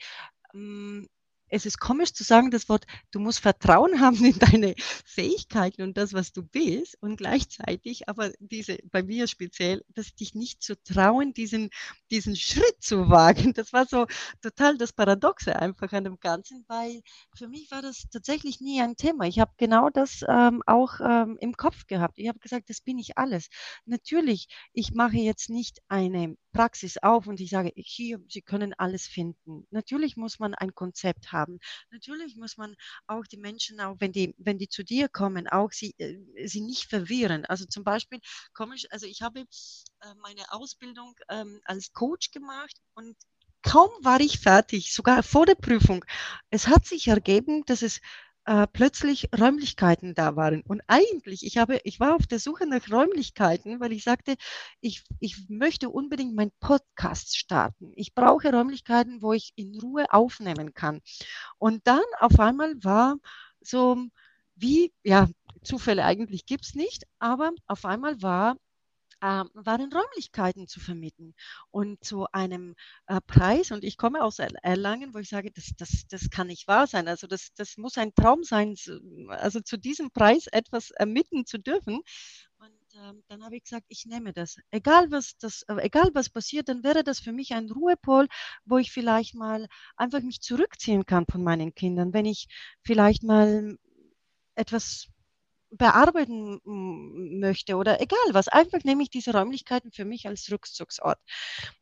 ähm, 0.52 1.08
es 1.52 1.66
ist 1.66 1.78
komisch 1.78 2.14
zu 2.14 2.24
sagen, 2.24 2.50
das 2.50 2.68
Wort, 2.70 2.86
du 3.10 3.20
musst 3.20 3.40
Vertrauen 3.40 4.00
haben 4.00 4.24
in 4.24 4.38
deine 4.38 4.74
Fähigkeiten 5.04 5.82
und 5.82 5.96
das, 5.98 6.14
was 6.14 6.32
du 6.32 6.42
bist 6.42 6.96
und 7.00 7.16
gleichzeitig 7.16 8.08
aber 8.08 8.32
diese, 8.40 8.78
bei 8.90 9.02
mir 9.02 9.26
speziell, 9.26 9.84
dass 9.94 10.14
dich 10.14 10.34
nicht 10.34 10.62
zu 10.62 10.82
trauen, 10.82 11.34
diesen, 11.34 11.68
diesen 12.10 12.36
Schritt 12.36 12.76
zu 12.80 13.10
wagen. 13.10 13.52
Das 13.52 13.72
war 13.72 13.86
so 13.86 14.06
total 14.40 14.78
das 14.78 14.92
Paradoxe 14.94 15.54
einfach 15.54 15.92
an 15.92 16.04
dem 16.04 16.18
Ganzen, 16.20 16.64
weil 16.68 17.02
für 17.36 17.48
mich 17.48 17.70
war 17.70 17.82
das 17.82 18.04
tatsächlich 18.10 18.60
nie 18.60 18.80
ein 18.80 18.96
Thema. 18.96 19.26
Ich 19.26 19.38
habe 19.38 19.52
genau 19.58 19.90
das 19.90 20.24
ähm, 20.26 20.62
auch 20.66 21.00
ähm, 21.00 21.36
im 21.40 21.54
Kopf 21.56 21.86
gehabt. 21.86 22.18
Ich 22.18 22.28
habe 22.28 22.38
gesagt, 22.38 22.70
das 22.70 22.80
bin 22.80 22.98
ich 22.98 23.18
alles. 23.18 23.48
Natürlich, 23.84 24.48
ich 24.72 24.94
mache 24.94 25.18
jetzt 25.18 25.50
nicht 25.50 25.80
eine 25.88 26.36
Praxis 26.52 26.98
auf 26.98 27.26
und 27.26 27.40
ich 27.40 27.50
sage, 27.50 27.72
hier, 27.76 28.20
Sie 28.28 28.42
können 28.42 28.74
alles 28.74 29.06
finden. 29.06 29.66
Natürlich 29.70 30.16
muss 30.16 30.38
man 30.38 30.54
ein 30.54 30.74
Konzept 30.74 31.32
haben. 31.32 31.41
Natürlich 31.90 32.36
muss 32.36 32.56
man 32.56 32.74
auch 33.06 33.24
die 33.26 33.36
Menschen, 33.36 33.80
auch 33.80 33.96
wenn 34.00 34.12
die, 34.12 34.34
wenn 34.38 34.58
die 34.58 34.68
zu 34.68 34.82
dir 34.84 35.08
kommen, 35.08 35.48
auch 35.48 35.72
sie, 35.72 35.94
äh, 35.98 36.18
sie 36.46 36.60
nicht 36.60 36.84
verwirren. 36.88 37.44
Also 37.46 37.64
zum 37.66 37.84
Beispiel 37.84 38.20
komme 38.54 38.74
ich, 38.76 38.92
also 38.92 39.06
ich 39.06 39.22
habe 39.22 39.40
äh, 39.40 40.14
meine 40.22 40.52
Ausbildung 40.52 41.14
ähm, 41.28 41.60
als 41.64 41.92
Coach 41.92 42.30
gemacht 42.30 42.76
und 42.94 43.16
kaum 43.62 43.90
war 44.02 44.20
ich 44.20 44.40
fertig, 44.40 44.92
sogar 44.92 45.22
vor 45.22 45.46
der 45.46 45.54
Prüfung. 45.54 46.04
Es 46.50 46.66
hat 46.68 46.84
sich 46.86 47.08
ergeben, 47.08 47.64
dass 47.66 47.82
es 47.82 48.00
äh, 48.44 48.66
plötzlich 48.72 49.28
Räumlichkeiten 49.38 50.14
da 50.14 50.36
waren. 50.36 50.62
Und 50.62 50.82
eigentlich, 50.86 51.44
ich, 51.46 51.58
habe, 51.58 51.80
ich 51.84 52.00
war 52.00 52.16
auf 52.16 52.26
der 52.26 52.38
Suche 52.38 52.66
nach 52.66 52.90
Räumlichkeiten, 52.90 53.80
weil 53.80 53.92
ich 53.92 54.04
sagte, 54.04 54.34
ich, 54.80 55.04
ich 55.20 55.48
möchte 55.48 55.90
unbedingt 55.90 56.34
meinen 56.34 56.52
Podcast 56.60 57.36
starten. 57.36 57.92
Ich 57.94 58.14
brauche 58.14 58.52
Räumlichkeiten, 58.52 59.22
wo 59.22 59.32
ich 59.32 59.52
in 59.56 59.78
Ruhe 59.80 60.06
aufnehmen 60.12 60.74
kann. 60.74 61.00
Und 61.58 61.86
dann 61.86 62.02
auf 62.18 62.38
einmal 62.40 62.74
war 62.82 63.16
so 63.60 64.06
wie, 64.56 64.92
ja, 65.04 65.28
Zufälle 65.62 66.04
eigentlich 66.04 66.46
gibt 66.46 66.64
es 66.64 66.74
nicht, 66.74 67.04
aber 67.18 67.52
auf 67.66 67.84
einmal 67.84 68.20
war 68.22 68.56
äh, 69.22 69.44
waren 69.54 69.92
Räumlichkeiten 69.92 70.66
zu 70.66 70.80
vermieten 70.80 71.34
und 71.70 72.04
zu 72.04 72.26
einem 72.32 72.74
äh, 73.06 73.20
Preis. 73.26 73.70
Und 73.70 73.84
ich 73.84 73.96
komme 73.96 74.22
aus 74.22 74.40
Erlangen, 74.40 75.14
wo 75.14 75.18
ich 75.18 75.28
sage, 75.28 75.52
das, 75.52 75.70
das, 75.78 76.06
das 76.08 76.28
kann 76.28 76.48
nicht 76.48 76.66
wahr 76.66 76.88
sein. 76.88 77.06
Also 77.08 77.26
das, 77.28 77.54
das 77.54 77.76
muss 77.76 77.96
ein 77.98 78.14
Traum 78.14 78.42
sein, 78.42 78.74
also 79.28 79.60
zu 79.60 79.78
diesem 79.78 80.10
Preis 80.10 80.48
etwas 80.48 80.90
ermitteln 80.90 81.46
zu 81.46 81.58
dürfen. 81.58 82.00
Und 82.58 82.94
ähm, 82.96 83.22
dann 83.28 83.44
habe 83.44 83.56
ich 83.56 83.62
gesagt, 83.62 83.86
ich 83.88 84.06
nehme 84.06 84.32
das. 84.32 84.56
Egal 84.72 85.10
was, 85.12 85.36
das, 85.38 85.62
äh, 85.68 85.76
egal 85.82 86.10
was 86.14 86.28
passiert, 86.28 86.68
dann 86.68 86.82
wäre 86.82 87.04
das 87.04 87.20
für 87.20 87.32
mich 87.32 87.52
ein 87.54 87.70
Ruhepol, 87.70 88.26
wo 88.64 88.78
ich 88.78 88.90
vielleicht 88.90 89.36
mal 89.36 89.68
einfach 89.96 90.20
mich 90.20 90.40
zurückziehen 90.40 91.06
kann 91.06 91.26
von 91.30 91.44
meinen 91.44 91.74
Kindern, 91.74 92.12
wenn 92.12 92.26
ich 92.26 92.48
vielleicht 92.82 93.22
mal 93.22 93.78
etwas 94.56 95.08
bearbeiten 95.72 96.60
möchte 96.64 97.76
oder 97.76 98.00
egal 98.00 98.18
was. 98.32 98.48
Einfach 98.48 98.84
nehme 98.84 99.02
ich 99.02 99.10
diese 99.10 99.32
Räumlichkeiten 99.32 99.90
für 99.92 100.04
mich 100.04 100.26
als 100.26 100.50
Rückzugsort. 100.50 101.18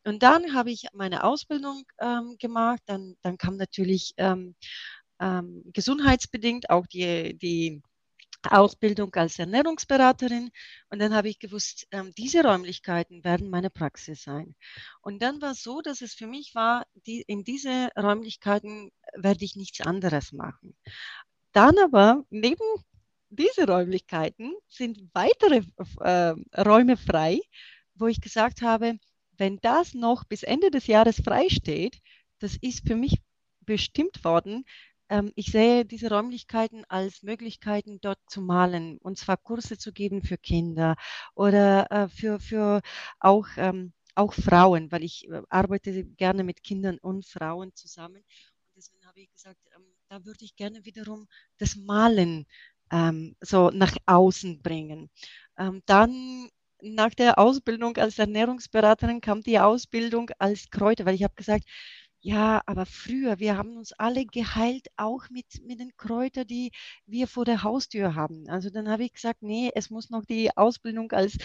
Und 0.05 0.23
dann 0.23 0.55
habe 0.55 0.71
ich 0.71 0.87
meine 0.93 1.25
Ausbildung 1.25 1.85
ähm, 2.01 2.37
gemacht. 2.39 2.81
Dann, 2.87 3.17
dann 3.23 3.37
kam 3.37 3.57
natürlich 3.57 4.15
ähm, 4.17 4.55
ähm, 5.21 5.63
gesundheitsbedingt 5.73 6.71
auch 6.71 6.87
die, 6.87 7.37
die 7.37 7.83
Ausbildung 8.49 9.15
als 9.15 9.39
Ernährungsberaterin. 9.39 10.51
Und 10.89 10.99
dann 10.99 11.15
habe 11.15 11.29
ich 11.29 11.39
gewusst, 11.39 11.87
ähm, 11.91 12.13
diese 12.17 12.43
Räumlichkeiten 12.43 13.25
werden 13.25 13.51
meine 13.51 13.71
Praxis 13.71 14.23
sein. 14.23 14.55
Und 15.03 15.21
dann 15.23 15.43
war 15.43 15.53
es 15.53 15.63
so, 15.63 15.83
dass 15.83 16.01
es 16.01 16.15
für 16.15 16.27
mich 16.27 16.55
war, 16.55 16.87
die, 17.07 17.23
in 17.27 17.45
diese 17.45 17.91
Räumlichkeiten 17.99 18.93
werde 19.15 19.45
ich 19.45 19.57
nichts 19.57 19.81
anderes 19.81 20.33
machen. 20.33 20.77
Dann 21.53 21.79
aber 21.79 22.25
neben 22.31 22.65
diese 23.31 23.67
Räumlichkeiten 23.67 24.55
sind 24.69 25.01
weitere 25.15 25.63
äh, 26.01 26.35
Räume 26.61 26.97
frei, 26.97 27.41
wo 27.95 28.07
ich 28.07 28.21
gesagt 28.21 28.63
habe, 28.63 28.99
wenn 29.39 29.59
das 29.61 29.95
noch 29.95 30.25
bis 30.25 30.43
Ende 30.43 30.71
des 30.71 30.87
Jahres 30.87 31.17
frei 31.17 31.49
steht, 31.49 32.01
das 32.41 32.57
ist 32.61 32.87
für 32.87 32.97
mich 32.97 33.21
bestimmt 33.61 34.25
worden. 34.25 34.65
Ähm, 35.09 35.33
ich 35.35 35.47
sehe 35.53 35.85
diese 35.85 36.11
Räumlichkeiten 36.11 36.85
als 36.89 37.23
Möglichkeiten, 37.23 38.01
dort 38.01 38.19
zu 38.29 38.41
malen 38.43 38.99
und 38.99 39.19
zwar 39.19 39.37
Kurse 39.37 39.79
zu 39.79 39.93
geben 39.93 40.23
für 40.23 40.39
Kinder 40.39 40.97
oder 41.35 41.91
äh, 41.91 42.09
für, 42.09 42.41
für 42.41 42.81
auch, 43.19 43.47
ähm, 43.57 43.93
auch 44.15 44.35
Frauen, 44.35 44.91
weil 44.93 45.05
ich 45.05 45.29
äh, 45.29 45.43
arbeite 45.49 46.05
gerne 46.05 46.45
mit 46.45 46.63
Kindern 46.63 46.99
und 46.99 47.27
Frauen 47.27 47.75
zusammen. 47.75 48.17
Und 48.17 48.77
deswegen 48.77 49.07
habe 49.07 49.21
ich 49.21 49.33
gesagt, 49.33 49.61
ähm, 49.77 49.85
da 50.09 50.25
würde 50.25 50.45
ich 50.45 50.57
gerne 50.57 50.85
wiederum 50.85 51.29
das 51.59 51.77
Malen 51.77 52.47
ähm, 52.91 53.37
so 53.41 53.71
nach 53.71 53.95
außen 54.07 54.63
bringen. 54.63 55.11
Ähm, 55.59 55.83
dann 55.87 56.49
nach 56.83 57.15
der 57.15 57.39
Ausbildung 57.39 57.97
als 57.99 58.19
Ernährungsberaterin 58.19 59.21
kam 59.21 59.43
die 59.43 59.59
Ausbildung 59.61 60.31
als 60.39 60.71
Kräuter, 60.71 61.05
weil 61.07 61.15
ich 61.15 61.25
habe 61.25 61.35
gesagt, 61.35 61.65
ja, 62.23 62.61
aber 62.67 62.85
früher, 62.87 63.39
wir 63.39 63.57
haben 63.57 63.77
uns 63.79 63.93
alle 63.93 64.27
geheilt, 64.27 64.89
auch 64.97 65.31
mit, 65.31 65.47
mit 65.65 65.81
den 65.81 65.97
Kräutern, 65.97 66.47
die 66.47 66.71
wir 67.07 67.27
vor 67.27 67.47
der 67.47 67.63
Haustür 67.63 68.15
haben. 68.15 68.47
Also 68.49 68.69
dann 68.71 68.89
habe 68.91 69.05
ich 69.05 69.15
gesagt, 69.15 69.43
nee, 69.43 69.71
es 69.75 69.89
muss 69.91 70.11
noch 70.11 70.25
die 70.27 70.55
Ausbildung 70.57 71.11
als, 71.13 71.39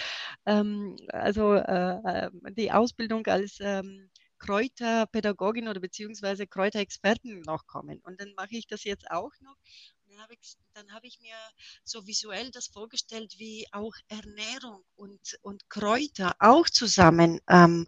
ähm, 0.45 0.97
also 1.09 1.53
äh, 1.53 2.29
die 2.57 2.71
Ausbildung 2.73 3.25
als 3.27 3.57
ähm, 3.61 4.09
Kräuterpädagogin 4.39 5.69
oder 5.69 5.79
beziehungsweise 5.79 6.45
Kräuterexperten 6.45 7.41
noch 7.41 7.67
kommen. 7.67 7.99
Und 8.03 8.19
dann 8.19 8.33
mache 8.35 8.55
ich 8.57 8.67
das 8.67 8.83
jetzt 8.83 9.09
auch 9.09 9.31
noch 9.41 9.55
dann 10.15 10.23
habe 10.23 10.33
ich, 10.33 10.57
hab 10.91 11.03
ich 11.03 11.19
mir 11.19 11.35
so 11.83 12.07
visuell 12.07 12.51
das 12.51 12.67
vorgestellt, 12.67 13.35
wie 13.37 13.65
auch 13.71 13.93
Ernährung 14.07 14.83
und, 14.95 15.37
und 15.41 15.69
Kräuter 15.69 16.35
auch 16.39 16.69
zusammen 16.69 17.39
ähm, 17.49 17.85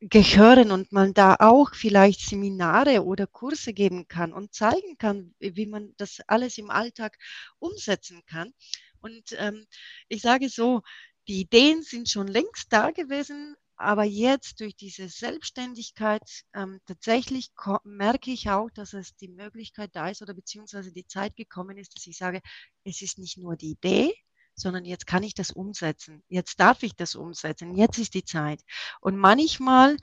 gehören 0.00 0.70
und 0.70 0.92
man 0.92 1.14
da 1.14 1.36
auch 1.38 1.74
vielleicht 1.74 2.20
Seminare 2.20 3.04
oder 3.04 3.26
Kurse 3.26 3.72
geben 3.72 4.06
kann 4.08 4.32
und 4.32 4.54
zeigen 4.54 4.98
kann, 4.98 5.34
wie 5.38 5.66
man 5.66 5.94
das 5.96 6.20
alles 6.26 6.58
im 6.58 6.70
Alltag 6.70 7.18
umsetzen 7.58 8.22
kann. 8.26 8.52
Und 9.00 9.32
ähm, 9.38 9.66
ich 10.08 10.22
sage 10.22 10.48
so, 10.48 10.82
die 11.28 11.40
Ideen 11.40 11.82
sind 11.82 12.08
schon 12.08 12.28
längst 12.28 12.72
da 12.72 12.90
gewesen, 12.90 13.56
aber 13.76 14.04
jetzt 14.04 14.60
durch 14.60 14.74
diese 14.76 15.08
Selbstständigkeit 15.08 16.22
ähm, 16.54 16.80
tatsächlich 16.86 17.52
merke 17.84 18.30
ich 18.30 18.50
auch, 18.50 18.70
dass 18.70 18.94
es 18.94 19.16
die 19.16 19.28
Möglichkeit 19.28 19.90
da 19.94 20.08
ist 20.08 20.22
oder 20.22 20.34
beziehungsweise 20.34 20.92
die 20.92 21.06
Zeit 21.06 21.36
gekommen 21.36 21.76
ist, 21.76 21.94
dass 21.96 22.06
ich 22.06 22.16
sage, 22.16 22.40
es 22.84 23.02
ist 23.02 23.18
nicht 23.18 23.38
nur 23.38 23.56
die 23.56 23.72
Idee, 23.72 24.14
sondern 24.54 24.84
jetzt 24.84 25.06
kann 25.06 25.22
ich 25.22 25.34
das 25.34 25.50
umsetzen. 25.50 26.22
Jetzt 26.28 26.58
darf 26.60 26.82
ich 26.82 26.96
das 26.96 27.14
umsetzen. 27.14 27.74
Jetzt 27.74 27.98
ist 27.98 28.14
die 28.14 28.24
Zeit. 28.24 28.62
Und 29.00 29.16
manchmal 29.16 29.98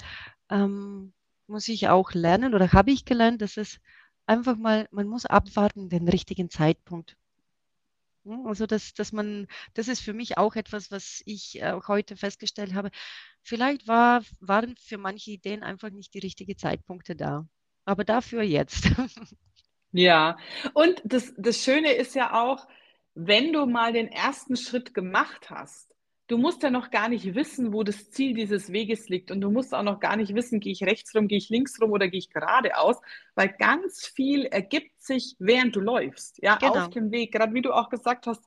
ähm, 0.49 1.13
muss 1.47 1.67
ich 1.67 1.88
auch 1.89 2.13
lernen 2.13 2.53
oder 2.53 2.71
habe 2.71 2.91
ich 2.91 3.05
gelernt, 3.05 3.41
dass 3.41 3.57
es 3.57 3.79
einfach 4.27 4.55
mal, 4.57 4.88
man 4.91 5.07
muss 5.07 5.25
abwarten 5.25 5.89
den 5.89 6.07
richtigen 6.07 6.49
Zeitpunkt. 6.49 7.17
Also 8.45 8.65
dass, 8.65 8.93
dass 8.93 9.12
man, 9.12 9.47
das 9.73 9.88
ist 9.88 10.01
für 10.01 10.13
mich 10.13 10.38
auch 10.38 10.55
etwas, 10.55 10.91
was 10.91 11.21
ich 11.25 11.62
äh, 11.62 11.73
heute 11.88 12.15
festgestellt 12.15 12.73
habe. 12.73 12.89
Vielleicht 13.41 13.88
war, 13.88 14.23
waren 14.39 14.75
für 14.77 14.97
manche 14.97 15.31
Ideen 15.31 15.63
einfach 15.63 15.89
nicht 15.89 16.13
die 16.13 16.19
richtigen 16.19 16.57
Zeitpunkte 16.57 17.15
da. 17.15 17.47
Aber 17.86 18.03
dafür 18.05 18.43
jetzt. 18.43 18.86
Ja, 19.95 20.38
und 20.73 21.01
das, 21.05 21.33
das 21.38 21.63
Schöne 21.63 21.93
ist 21.93 22.15
ja 22.15 22.33
auch, 22.33 22.67
wenn 23.13 23.53
du 23.53 23.67
mal 23.67 23.93
den 23.93 24.07
ersten 24.07 24.57
Schritt 24.57 24.95
gemacht 24.95 25.51
hast, 25.51 25.92
du 26.34 26.39
musst 26.39 26.63
ja 26.63 26.72
noch 26.72 26.89
gar 26.89 27.10
nicht 27.10 27.36
wissen, 27.36 27.74
wo 27.74 27.84
das 27.84 28.10
Ziel 28.10 28.34
dieses 28.34 28.72
Weges 28.72 29.08
liegt. 29.08 29.30
Und 29.30 29.39
du 29.39 29.52
musst 29.52 29.72
auch 29.76 29.84
noch 29.84 30.00
gar 30.00 30.15
nicht 30.15 30.34
wissen, 30.34 30.60
gehe 30.60 30.72
ich 30.72 30.82
rechts 30.82 31.13
rum, 31.13 31.28
gehe 31.28 31.38
ich 31.38 31.50
links 31.50 31.80
rum 31.80 31.91
oder 31.91 32.08
gehe 32.08 32.17
ich 32.17 32.32
geradeaus, 32.32 33.00
weil 33.36 33.50
ganz 33.50 34.08
viel 34.08 34.46
ergibt 34.46 35.00
sich, 35.00 35.36
während 35.38 35.76
du 35.76 35.80
läufst. 35.80 36.41
Ja, 36.41 36.56
genau. 36.56 36.86
auf 36.86 36.89
dem 36.89 37.12
Weg. 37.12 37.34
Gerade 37.34 37.54
wie 37.54 37.62
du 37.62 37.72
auch 37.72 37.88
gesagt 37.89 38.26
hast, 38.26 38.43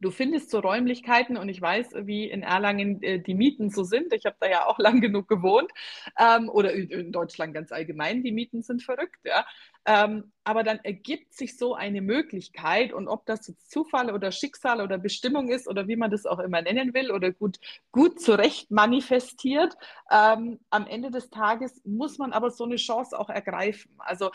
Du 0.00 0.10
findest 0.10 0.50
so 0.50 0.60
Räumlichkeiten 0.60 1.36
und 1.36 1.50
ich 1.50 1.60
weiß, 1.60 1.90
wie 2.06 2.24
in 2.24 2.42
Erlangen 2.42 3.02
äh, 3.02 3.20
die 3.20 3.34
Mieten 3.34 3.68
so 3.68 3.84
sind. 3.84 4.14
Ich 4.14 4.24
habe 4.24 4.36
da 4.40 4.48
ja 4.48 4.66
auch 4.66 4.78
lang 4.80 5.00
genug 5.00 5.28
gewohnt 5.28 5.70
ähm, 6.18 6.48
oder 6.48 6.72
in, 6.72 7.12
Deutschland 7.12 7.52
ganz 7.52 7.70
allgemein. 7.70 8.22
Die 8.22 8.32
Mieten 8.32 8.62
sind 8.62 8.82
verrückt. 8.82 9.20
Ja. 9.24 9.46
Ähm, 9.84 10.32
aber 10.44 10.62
dann 10.62 10.78
ergibt 10.82 11.34
sich 11.34 11.58
so 11.58 11.74
eine 11.74 12.00
Möglichkeit 12.00 12.92
und 12.94 13.08
ob 13.08 13.26
das 13.26 13.46
jetzt 13.46 13.70
Zufall 13.70 14.10
oder 14.10 14.32
Schicksal 14.32 14.80
oder 14.80 14.96
Bestimmung 14.96 15.48
ist 15.48 15.68
oder 15.68 15.86
wie 15.86 15.96
man 15.96 16.10
das 16.10 16.24
auch 16.24 16.38
immer 16.38 16.62
nennen 16.62 16.94
will 16.94 17.10
oder 17.10 17.30
gut, 17.30 17.58
gut 17.92 18.20
zurecht 18.20 18.70
manifestiert, 18.70 19.74
ähm, 20.10 20.60
am 20.70 20.86
Ende 20.86 21.10
des 21.10 21.28
Tages 21.28 21.82
muss 21.84 22.18
man 22.18 22.32
aber 22.32 22.50
so 22.50 22.64
eine 22.64 22.76
Chance 22.76 23.18
auch 23.18 23.28
ergreifen. 23.28 23.92
Also 23.98 24.30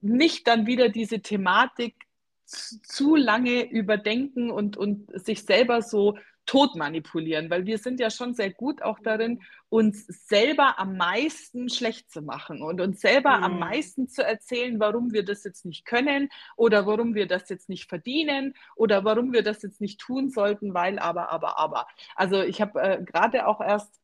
nicht 0.00 0.46
dann 0.48 0.66
wieder 0.66 0.88
diese 0.88 1.20
Thematik 1.20 1.94
zu 2.52 3.16
lange 3.16 3.70
überdenken 3.70 4.50
und, 4.50 4.76
und 4.76 5.10
sich 5.24 5.44
selber 5.44 5.82
so 5.82 6.16
tot 6.46 6.74
manipulieren, 6.74 7.50
weil 7.50 7.66
wir 7.66 7.78
sind 7.78 8.00
ja 8.00 8.10
schon 8.10 8.34
sehr 8.34 8.50
gut 8.50 8.82
auch 8.82 8.98
darin, 8.98 9.42
uns 9.68 10.06
selber 10.06 10.78
am 10.78 10.96
meisten 10.96 11.68
schlecht 11.68 12.10
zu 12.10 12.20
machen 12.20 12.62
und 12.62 12.80
uns 12.80 13.00
selber 13.00 13.38
mhm. 13.38 13.44
am 13.44 13.58
meisten 13.58 14.08
zu 14.08 14.24
erzählen, 14.24 14.80
warum 14.80 15.12
wir 15.12 15.24
das 15.24 15.44
jetzt 15.44 15.64
nicht 15.64 15.84
können 15.84 16.30
oder 16.56 16.84
warum 16.84 17.14
wir 17.14 17.26
das 17.26 17.48
jetzt 17.48 17.68
nicht 17.68 17.88
verdienen 17.88 18.54
oder 18.74 19.04
warum 19.04 19.32
wir 19.32 19.42
das 19.42 19.62
jetzt 19.62 19.80
nicht 19.80 20.00
tun 20.00 20.30
sollten, 20.30 20.74
weil 20.74 20.98
aber, 20.98 21.30
aber, 21.30 21.58
aber. 21.58 21.86
Also 22.16 22.42
ich 22.42 22.60
habe 22.60 22.80
äh, 22.80 23.02
gerade 23.02 23.46
auch 23.46 23.60
erst 23.60 24.00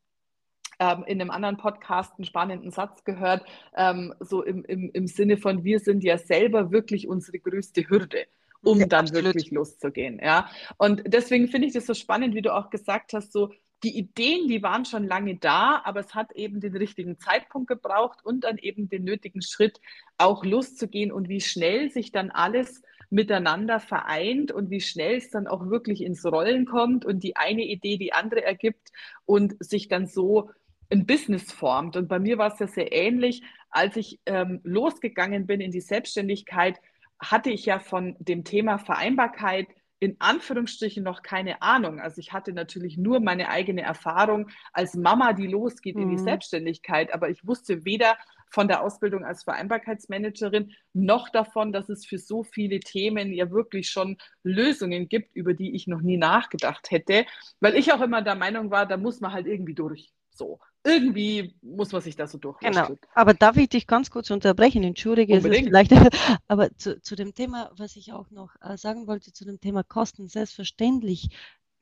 ähm, 0.79 1.03
in 1.07 1.21
einem 1.21 1.31
anderen 1.31 1.57
Podcast 1.57 2.15
einen 2.19 2.25
spannenden 2.25 2.71
Satz 2.71 3.03
gehört, 3.03 3.45
ähm, 3.77 4.15
so 4.21 4.45
im, 4.45 4.65
im, 4.65 4.91
im 4.93 5.07
Sinne 5.09 5.37
von, 5.37 5.65
wir 5.65 5.81
sind 5.81 6.05
ja 6.05 6.19
selber 6.19 6.71
wirklich 6.71 7.09
unsere 7.09 7.41
größte 7.41 7.89
Hürde 7.89 8.27
um 8.63 8.81
ja, 8.81 8.87
dann 8.87 9.07
absolut. 9.07 9.25
wirklich 9.25 9.51
loszugehen. 9.51 10.21
Ja? 10.23 10.51
Und 10.77 11.03
deswegen 11.07 11.49
finde 11.49 11.69
ich 11.69 11.75
das 11.75 11.87
so 11.87 11.95
spannend, 11.95 12.35
wie 12.35 12.43
du 12.43 12.55
auch 12.55 12.71
gesagt 12.71 13.13
hast, 13.13 13.33
so 13.33 13.53
die 13.85 13.97
Ideen, 13.97 14.49
die 14.49 14.63
waren 14.63 14.85
schon 14.85 15.07
lange 15.07 15.37
da, 15.37 15.81
aber 15.85 16.01
es 16.01 16.15
hat 16.15 16.33
eben 16.33 16.61
den 16.61 16.77
richtigen 16.77 17.19
Zeitpunkt 17.19 17.69
gebraucht 17.69 18.19
und 18.25 18.43
dann 18.43 18.59
eben 18.59 18.89
den 18.89 19.05
nötigen 19.05 19.41
Schritt, 19.41 19.81
auch 20.17 20.45
loszugehen 20.45 21.13
und 21.13 21.29
wie 21.29 21.41
schnell 21.41 21.91
sich 21.91 22.11
dann 22.11 22.31
alles 22.31 22.83
miteinander 23.11 23.81
vereint 23.81 24.53
und 24.53 24.71
wie 24.71 24.81
schnell 24.81 25.17
es 25.17 25.31
dann 25.31 25.47
auch 25.47 25.71
wirklich 25.71 26.03
ins 26.03 26.25
Rollen 26.27 26.67
kommt 26.67 27.05
und 27.05 27.23
die 27.23 27.37
eine 27.37 27.65
Idee 27.65 27.97
die 27.97 28.13
andere 28.13 28.45
ergibt 28.45 28.91
und 29.25 29.55
sich 29.61 29.89
dann 29.89 30.07
so 30.07 30.51
ein 30.91 31.07
Business 31.07 31.53
formt. 31.53 31.97
Und 31.97 32.09
bei 32.09 32.19
mir 32.19 32.39
war 32.39 32.53
es 32.53 32.59
ja 32.59 32.67
sehr 32.67 32.93
ähnlich, 32.93 33.43
als 33.71 33.97
ich 33.97 34.21
ähm, 34.27 34.61
losgegangen 34.65 35.47
bin 35.47 35.61
in 35.61 35.71
die 35.71 35.81
Selbstständigkeit, 35.81 36.81
hatte 37.19 37.51
ich 37.51 37.67
ja 37.67 37.79
von 37.79 38.17
dem 38.19 38.45
Thema 38.45 38.79
Vereinbarkeit 38.79 39.69
in 40.01 40.17
Anführungsstrichen 40.21 41.03
noch 41.03 41.23
keine 41.23 41.61
Ahnung. 41.61 42.01
Also 42.01 42.21
ich 42.21 42.33
hatte 42.33 42.53
natürlich 42.53 42.97
nur 42.97 43.21
meine 43.21 43.49
eigene 43.49 43.83
Erfahrung 43.83 44.49
als 44.73 44.95
Mama, 44.95 45.33
die 45.33 45.49
losgeht 45.49 45.97
mhm. 45.97 46.03
in 46.03 46.09
die 46.11 46.17
mhm. 46.19 46.25
Selbstständigkeit, 46.25 47.13
aber 47.13 47.31
ich 47.31 47.47
wusste 47.47 47.85
weder 47.85 48.17
von 48.51 48.69
der 48.69 48.83
Ausbildung 48.83 49.25
als 49.25 49.43
Vereinbarkeitsmanagerin 49.43 50.73
noch 50.95 51.29
davon, 51.29 51.73
dass 51.73 51.89
es 51.89 52.07
für 52.07 52.19
so 52.19 52.45
viele 52.45 52.81
Themen 52.81 53.33
ja 53.33 53.51
wirklich 53.51 53.91
schon 53.91 54.17
Lösungen 54.43 55.09
gibt, 55.09 55.35
über 55.37 55.53
die 55.53 55.75
ich 55.75 55.87
noch 55.87 56.01
nie 56.01 56.17
nachgedacht 56.17 56.91
hätte, 56.91 57.27
weil 57.61 57.77
ich 57.77 57.93
auch 57.93 58.01
immer 58.01 58.23
der 58.23 58.37
Meinung 58.37 58.71
war, 58.71 58.87
da 58.87 58.97
muss 58.97 59.21
man 59.21 59.33
halt 59.33 59.47
irgendwie 59.47 59.75
durch. 59.75 60.13
So 60.31 60.61
irgendwie 60.85 61.55
muss 61.63 61.93
man 61.93 62.01
sich 62.01 62.17
da 62.17 62.27
so 62.27 62.39
durch. 62.39 62.59
Genau. 62.61 62.97
Aber 63.15 63.35
darf 63.35 63.57
ich 63.57 63.69
dich 63.69 63.87
ganz 63.87 64.11
kurz 64.11 64.31
unterbrechen? 64.31 64.83
Entschuldige, 64.85 65.37
es 65.37 65.45
ist 65.45 65.65
vielleicht, 65.65 65.93
aber 66.49 66.77
zu, 66.77 67.01
zu, 67.03 67.17
dem 67.17 67.35
Thema, 67.35 67.71
was 67.77 67.97
ich 67.97 68.13
auch 68.13 68.31
noch 68.31 68.55
äh, 68.61 68.77
sagen 68.77 69.07
wollte, 69.07 69.33
zu 69.33 69.45
dem 69.45 69.61
Thema 69.61 69.83
Kosten, 69.83 70.29
selbstverständlich. 70.29 71.31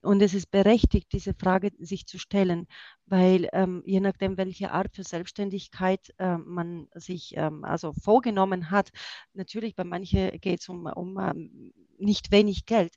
Und 0.03 0.23
es 0.23 0.35
ist 0.35 0.51
berechtigt, 0.51 1.13
diese 1.13 1.35
Frage 1.35 1.73
sich 1.79 2.07
zu 2.07 2.19
stellen, 2.19 2.69
weil 3.07 3.49
ähm, 3.53 3.83
je 3.87 4.01
nachdem, 4.01 4.37
welche 4.37 4.71
Art 4.71 4.95
für 4.95 5.03
Selbstständigkeit 5.03 6.15
äh, 6.19 6.37
man 6.37 6.89
sich 6.95 7.35
ähm, 7.37 7.65
also 7.65 7.93
vorgenommen 7.93 8.71
hat, 8.71 8.91
natürlich 9.35 9.75
bei 9.75 9.85
manchen 9.85 10.39
geht 10.41 10.61
es 10.61 10.69
um, 10.69 10.87
um 10.87 11.19
ähm, 11.19 11.73
nicht 11.99 12.31
wenig 12.31 12.67
Geld. 12.67 12.95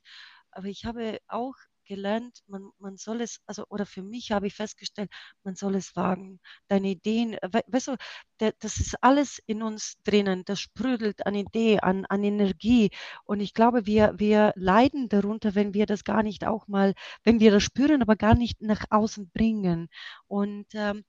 Aber 0.52 0.66
ich 0.66 0.84
habe 0.84 1.18
auch 1.26 1.54
gelernt, 1.90 2.42
man, 2.46 2.70
man 2.78 2.96
soll 2.96 3.20
es, 3.20 3.40
also, 3.46 3.64
oder 3.68 3.84
für 3.84 4.02
mich 4.02 4.30
habe 4.30 4.46
ich 4.46 4.54
festgestellt, 4.54 5.10
man 5.42 5.56
soll 5.56 5.74
es 5.74 5.96
wagen. 5.96 6.38
Deine 6.68 6.88
Ideen, 6.90 7.36
we, 7.50 7.62
weißt 7.66 7.88
du, 7.88 7.96
der, 8.38 8.52
das 8.60 8.78
ist 8.78 8.94
alles 9.02 9.40
in 9.46 9.62
uns 9.62 9.96
drinnen, 10.04 10.44
das 10.44 10.60
sprudelt 10.60 11.26
an 11.26 11.34
Idee, 11.34 11.80
an, 11.80 12.06
an 12.06 12.22
Energie. 12.22 12.90
Und 13.24 13.40
ich 13.40 13.54
glaube, 13.54 13.86
wir, 13.86 14.14
wir 14.18 14.52
leiden 14.54 15.08
darunter, 15.08 15.56
wenn 15.56 15.74
wir 15.74 15.86
das 15.86 16.04
gar 16.04 16.22
nicht 16.22 16.46
auch 16.46 16.68
mal, 16.68 16.94
wenn 17.24 17.40
wir 17.40 17.50
das 17.50 17.64
spüren, 17.64 18.02
aber 18.02 18.14
gar 18.16 18.36
nicht 18.36 18.62
nach 18.62 18.84
außen 18.90 19.30
bringen. 19.30 19.88
Und 20.28 20.66
ähm, 20.74 21.04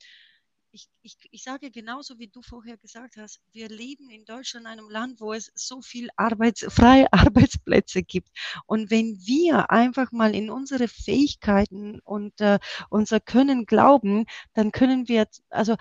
ich, 0.71 0.87
ich, 1.01 1.17
ich 1.31 1.43
sage 1.43 1.69
genauso, 1.69 2.17
wie 2.17 2.27
du 2.27 2.41
vorher 2.41 2.77
gesagt 2.77 3.17
hast, 3.17 3.41
wir 3.51 3.67
leben 3.69 4.09
in 4.09 4.25
Deutschland, 4.25 4.65
einem 4.65 4.89
Land, 4.89 5.19
wo 5.19 5.33
es 5.33 5.51
so 5.55 5.81
viel 5.81 6.09
Arbeits, 6.15 6.65
freie 6.69 7.11
Arbeitsplätze 7.13 8.03
gibt. 8.03 8.29
Und 8.65 8.89
wenn 8.89 9.17
wir 9.25 9.69
einfach 9.69 10.11
mal 10.11 10.33
in 10.33 10.49
unsere 10.49 10.87
Fähigkeiten 10.87 11.99
und 12.01 12.39
äh, 12.41 12.59
unser 12.89 13.19
Können 13.19 13.65
glauben, 13.65 14.25
dann 14.53 14.71
können 14.71 15.07
wir, 15.07 15.27
also 15.49 15.75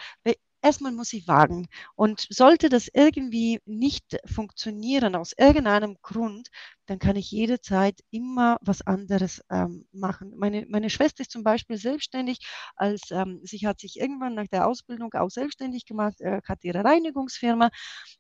erstmal 0.62 0.92
muss 0.92 1.12
ich 1.12 1.27
wagen. 1.29 1.68
Und 1.94 2.27
sollte 2.31 2.68
das 2.68 2.88
irgendwie 2.92 3.61
nicht 3.64 4.18
funktionieren 4.27 5.14
aus 5.14 5.33
irgendeinem 5.37 5.96
Grund, 6.03 6.49
dann 6.87 6.99
kann 6.99 7.16
ich 7.16 7.31
jederzeit 7.31 8.01
immer 8.11 8.59
was 8.61 8.83
anderes 8.83 9.42
ähm, 9.51 9.87
machen. 9.92 10.33
Meine, 10.37 10.66
meine 10.68 10.90
Schwester 10.90 11.23
ist 11.23 11.31
zum 11.31 11.44
Beispiel 11.44 11.77
selbstständig, 11.77 12.40
als 12.77 13.11
ähm, 13.11 13.40
sie 13.44 13.66
hat 13.66 13.81
sich 13.81 13.99
irgendwann 13.99 14.35
nach 14.35 14.49
der 14.49 14.66
Ausbildung 14.66 15.12
auch 15.14 15.31
selbstständig 15.31 15.87
gemacht, 15.87 16.20
äh, 16.20 16.40
hat 16.44 16.64
ihre 16.64 16.85
Reinigungsfirma. 16.85 17.70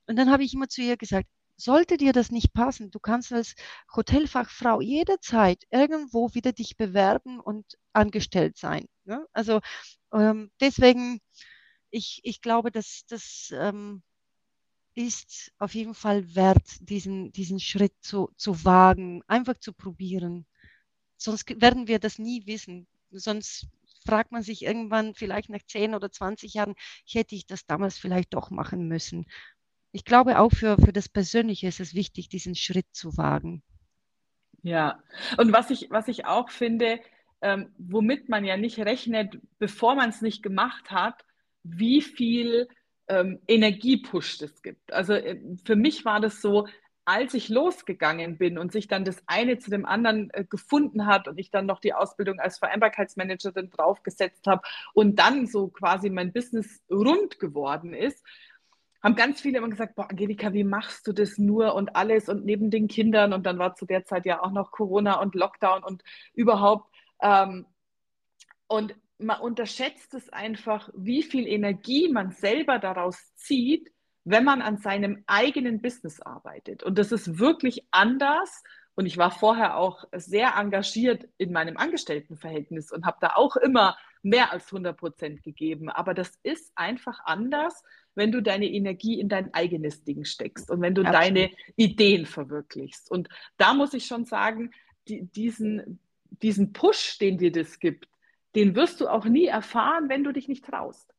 Und 0.06 0.16
dann 0.16 0.30
habe 0.30 0.44
ich 0.44 0.54
immer 0.54 0.68
zu 0.68 0.82
ihr 0.82 0.96
gesagt, 0.96 1.28
sollte 1.56 1.96
dir 1.96 2.12
das 2.12 2.30
nicht 2.30 2.52
passen, 2.52 2.90
du 2.90 2.98
kannst 3.00 3.32
als 3.32 3.54
Hotelfachfrau 3.94 4.80
jederzeit 4.80 5.62
irgendwo 5.70 6.32
wieder 6.34 6.52
dich 6.52 6.76
bewerben 6.76 7.38
und 7.38 7.76
angestellt 7.92 8.56
sein. 8.56 8.86
Ne? 9.04 9.26
Also 9.32 9.60
ähm, 10.12 10.50
deswegen 10.60 11.20
ich, 11.90 12.20
ich 12.24 12.40
glaube, 12.40 12.70
dass 12.70 13.04
das 13.08 13.52
ähm, 13.56 14.02
ist 14.94 15.52
auf 15.58 15.74
jeden 15.74 15.94
Fall 15.94 16.34
wert, 16.34 16.66
diesen, 16.80 17.32
diesen 17.32 17.60
Schritt 17.60 17.94
zu, 18.00 18.30
zu 18.36 18.64
wagen, 18.64 19.22
einfach 19.26 19.58
zu 19.58 19.72
probieren. 19.72 20.46
Sonst 21.16 21.60
werden 21.60 21.86
wir 21.86 21.98
das 21.98 22.18
nie 22.18 22.46
wissen. 22.46 22.86
Sonst 23.10 23.68
fragt 24.04 24.32
man 24.32 24.42
sich 24.42 24.62
irgendwann, 24.62 25.14
vielleicht 25.14 25.50
nach 25.50 25.62
10 25.66 25.94
oder 25.94 26.10
20 26.10 26.54
Jahren, 26.54 26.74
hätte 27.06 27.34
ich 27.34 27.46
das 27.46 27.66
damals 27.66 27.98
vielleicht 27.98 28.34
doch 28.34 28.50
machen 28.50 28.88
müssen. 28.88 29.26
Ich 29.92 30.04
glaube, 30.04 30.38
auch 30.38 30.52
für, 30.52 30.76
für 30.76 30.92
das 30.92 31.08
Persönliche 31.08 31.66
ist 31.66 31.80
es 31.80 31.94
wichtig, 31.94 32.28
diesen 32.28 32.54
Schritt 32.54 32.86
zu 32.92 33.16
wagen. 33.16 33.62
Ja, 34.62 35.02
und 35.36 35.52
was 35.52 35.70
ich, 35.70 35.90
was 35.90 36.08
ich 36.08 36.26
auch 36.26 36.50
finde, 36.50 37.00
ähm, 37.40 37.72
womit 37.78 38.28
man 38.28 38.44
ja 38.44 38.56
nicht 38.56 38.78
rechnet, 38.78 39.40
bevor 39.58 39.94
man 39.94 40.10
es 40.10 40.20
nicht 40.20 40.42
gemacht 40.42 40.90
hat, 40.90 41.24
wie 41.62 42.02
viel 42.02 42.68
ähm, 43.08 43.40
Energiepush 43.48 44.40
es 44.42 44.62
gibt. 44.62 44.92
Also 44.92 45.14
äh, 45.14 45.40
für 45.64 45.76
mich 45.76 46.04
war 46.04 46.20
das 46.20 46.40
so, 46.40 46.66
als 47.04 47.34
ich 47.34 47.48
losgegangen 47.48 48.38
bin 48.38 48.56
und 48.56 48.70
sich 48.70 48.86
dann 48.86 49.04
das 49.04 49.22
eine 49.26 49.58
zu 49.58 49.70
dem 49.70 49.84
anderen 49.84 50.30
äh, 50.32 50.44
gefunden 50.44 51.06
hat 51.06 51.26
und 51.26 51.38
ich 51.38 51.50
dann 51.50 51.66
noch 51.66 51.80
die 51.80 51.92
Ausbildung 51.92 52.38
als 52.38 52.58
Vereinbarkeitsmanagerin 52.58 53.70
draufgesetzt 53.70 54.46
habe 54.46 54.62
und 54.94 55.18
dann 55.18 55.46
so 55.46 55.68
quasi 55.68 56.08
mein 56.08 56.32
Business 56.32 56.82
rund 56.88 57.40
geworden 57.40 57.94
ist, 57.94 58.24
haben 59.02 59.16
ganz 59.16 59.40
viele 59.40 59.58
immer 59.58 59.70
gesagt, 59.70 59.96
boah, 59.96 60.10
Angelika, 60.10 60.52
wie 60.52 60.62
machst 60.62 61.06
du 61.06 61.12
das 61.12 61.38
nur 61.38 61.74
und 61.74 61.96
alles 61.96 62.28
und 62.28 62.44
neben 62.44 62.70
den 62.70 62.86
Kindern 62.86 63.32
und 63.32 63.44
dann 63.44 63.58
war 63.58 63.74
zu 63.74 63.86
der 63.86 64.04
Zeit 64.04 64.26
ja 64.26 64.42
auch 64.42 64.52
noch 64.52 64.70
Corona 64.70 65.20
und 65.20 65.34
Lockdown 65.34 65.82
und 65.82 66.04
überhaupt. 66.34 66.88
Ähm, 67.20 67.66
und 68.68 68.94
man 69.20 69.40
unterschätzt 69.40 70.14
es 70.14 70.30
einfach, 70.30 70.90
wie 70.94 71.22
viel 71.22 71.46
Energie 71.46 72.08
man 72.08 72.30
selber 72.30 72.78
daraus 72.78 73.34
zieht, 73.36 73.90
wenn 74.24 74.44
man 74.44 74.62
an 74.62 74.78
seinem 74.78 75.24
eigenen 75.26 75.80
Business 75.80 76.20
arbeitet. 76.20 76.82
Und 76.82 76.98
das 76.98 77.12
ist 77.12 77.38
wirklich 77.38 77.86
anders. 77.90 78.62
Und 78.94 79.06
ich 79.06 79.16
war 79.16 79.30
vorher 79.30 79.76
auch 79.76 80.04
sehr 80.12 80.56
engagiert 80.56 81.28
in 81.38 81.52
meinem 81.52 81.76
Angestelltenverhältnis 81.76 82.92
und 82.92 83.06
habe 83.06 83.18
da 83.20 83.34
auch 83.34 83.56
immer 83.56 83.96
mehr 84.22 84.52
als 84.52 84.66
100 84.66 84.96
Prozent 84.96 85.42
gegeben. 85.42 85.88
Aber 85.88 86.12
das 86.12 86.38
ist 86.42 86.72
einfach 86.74 87.20
anders, 87.24 87.82
wenn 88.14 88.32
du 88.32 88.42
deine 88.42 88.66
Energie 88.66 89.18
in 89.18 89.28
dein 89.28 89.54
eigenes 89.54 90.04
Ding 90.04 90.24
steckst 90.24 90.70
und 90.70 90.82
wenn 90.82 90.94
du 90.94 91.02
Absolut. 91.02 91.22
deine 91.22 91.50
Ideen 91.76 92.26
verwirklichst. 92.26 93.10
Und 93.10 93.28
da 93.56 93.72
muss 93.72 93.94
ich 93.94 94.04
schon 94.04 94.26
sagen, 94.26 94.72
die, 95.08 95.22
diesen, 95.22 96.00
diesen 96.42 96.72
Push, 96.72 97.18
den 97.18 97.38
dir 97.38 97.52
das 97.52 97.78
gibt, 97.78 98.09
den 98.54 98.74
wirst 98.74 99.00
du 99.00 99.08
auch 99.08 99.24
nie 99.24 99.46
erfahren, 99.46 100.08
wenn 100.08 100.24
du 100.24 100.32
dich 100.32 100.48
nicht 100.48 100.64
traust. 100.64 101.14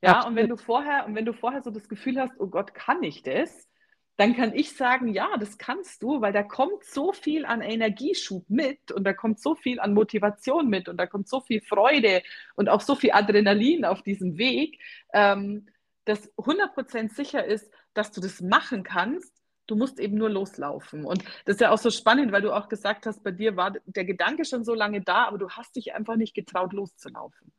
Ja, 0.00 0.24
und 0.26 0.36
wenn 0.36 0.48
du 0.48 0.56
vorher, 0.56 1.06
und 1.06 1.14
wenn 1.14 1.24
du 1.24 1.32
vorher 1.32 1.62
so 1.62 1.70
das 1.70 1.88
Gefühl 1.88 2.20
hast, 2.20 2.38
oh 2.38 2.46
Gott, 2.46 2.72
kann 2.72 3.02
ich 3.02 3.22
das? 3.22 3.68
Dann 4.16 4.34
kann 4.36 4.52
ich 4.52 4.76
sagen, 4.76 5.08
ja, 5.08 5.36
das 5.38 5.58
kannst 5.58 6.02
du, 6.02 6.20
weil 6.20 6.32
da 6.32 6.42
kommt 6.42 6.84
so 6.84 7.12
viel 7.12 7.44
an 7.44 7.62
Energieschub 7.62 8.48
mit 8.48 8.90
und 8.92 9.04
da 9.04 9.12
kommt 9.12 9.40
so 9.40 9.54
viel 9.54 9.80
an 9.80 9.94
Motivation 9.94 10.68
mit 10.68 10.88
und 10.88 10.96
da 10.96 11.06
kommt 11.06 11.28
so 11.28 11.40
viel 11.40 11.60
Freude 11.60 12.22
und 12.54 12.68
auch 12.68 12.80
so 12.80 12.94
viel 12.94 13.12
Adrenalin 13.12 13.84
auf 13.84 14.02
diesem 14.02 14.36
Weg, 14.38 14.80
ähm, 15.12 15.66
dass 16.04 16.32
100% 16.36 17.14
sicher 17.14 17.44
ist, 17.44 17.70
dass 17.94 18.10
du 18.10 18.20
das 18.20 18.40
machen 18.40 18.82
kannst 18.82 19.37
Du 19.68 19.76
musst 19.76 20.00
eben 20.00 20.16
nur 20.16 20.30
loslaufen. 20.30 21.04
Und 21.04 21.22
das 21.44 21.54
ist 21.56 21.60
ja 21.60 21.70
auch 21.70 21.78
so 21.78 21.90
spannend, 21.90 22.32
weil 22.32 22.42
du 22.42 22.52
auch 22.52 22.68
gesagt 22.68 23.06
hast, 23.06 23.22
bei 23.22 23.30
dir 23.30 23.56
war 23.56 23.74
der 23.86 24.04
Gedanke 24.04 24.44
schon 24.44 24.64
so 24.64 24.74
lange 24.74 25.02
da, 25.02 25.26
aber 25.26 25.38
du 25.38 25.48
hast 25.50 25.76
dich 25.76 25.94
einfach 25.94 26.16
nicht 26.16 26.34
getraut, 26.34 26.72
loszulaufen. 26.72 27.52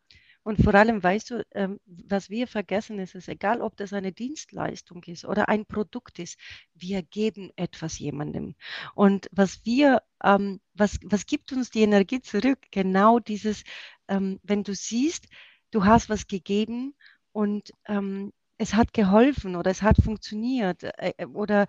Und 0.43 0.63
vor 0.63 0.74
allem 0.74 1.04
weißt 1.04 1.30
du, 1.32 1.45
ähm, 1.52 1.80
was 1.86 2.30
wir 2.30 2.48
vergessen, 2.48 2.98
ist 2.98 3.13
es 3.13 3.28
egal, 3.28 3.62
ob 3.62 3.78
das 3.78 3.93
eine 3.93 4.12
Dienstleistung 4.12 5.04
ist 5.04 5.26
oder 5.26 5.50
ein 5.50 5.65
Produkt 5.65 6.17
ist, 6.17 6.39
wir 6.74 7.04
geben 7.04 7.52
etwas 7.56 8.00
jemandem. 8.00 8.56
Und 8.95 9.28
was 9.32 9.63
wir, 9.65 10.02
ähm, 10.24 10.60
was, 10.74 10.98
was 11.04 11.26
gibt 11.26 11.52
uns 11.52 11.69
die 11.69 11.82
Energie 11.82 12.22
zurück? 12.22 12.60
Genau 12.72 13.19
dieses, 13.19 13.63
ähm, 14.08 14.39
wenn 14.43 14.63
du 14.63 14.74
siehst, 14.74 15.28
du 15.72 15.86
hast 15.86 16.10
was 16.10 16.26
gegeben 16.26 16.95
und 17.32 17.72
ähm, 17.88 18.32
es 18.60 18.76
hat 18.76 18.93
geholfen 18.93 19.56
oder 19.56 19.72
es 19.72 19.82
hat 19.82 19.98
funktioniert 20.04 20.84
äh, 20.84 21.13
äh 21.17 21.26
oder 21.26 21.65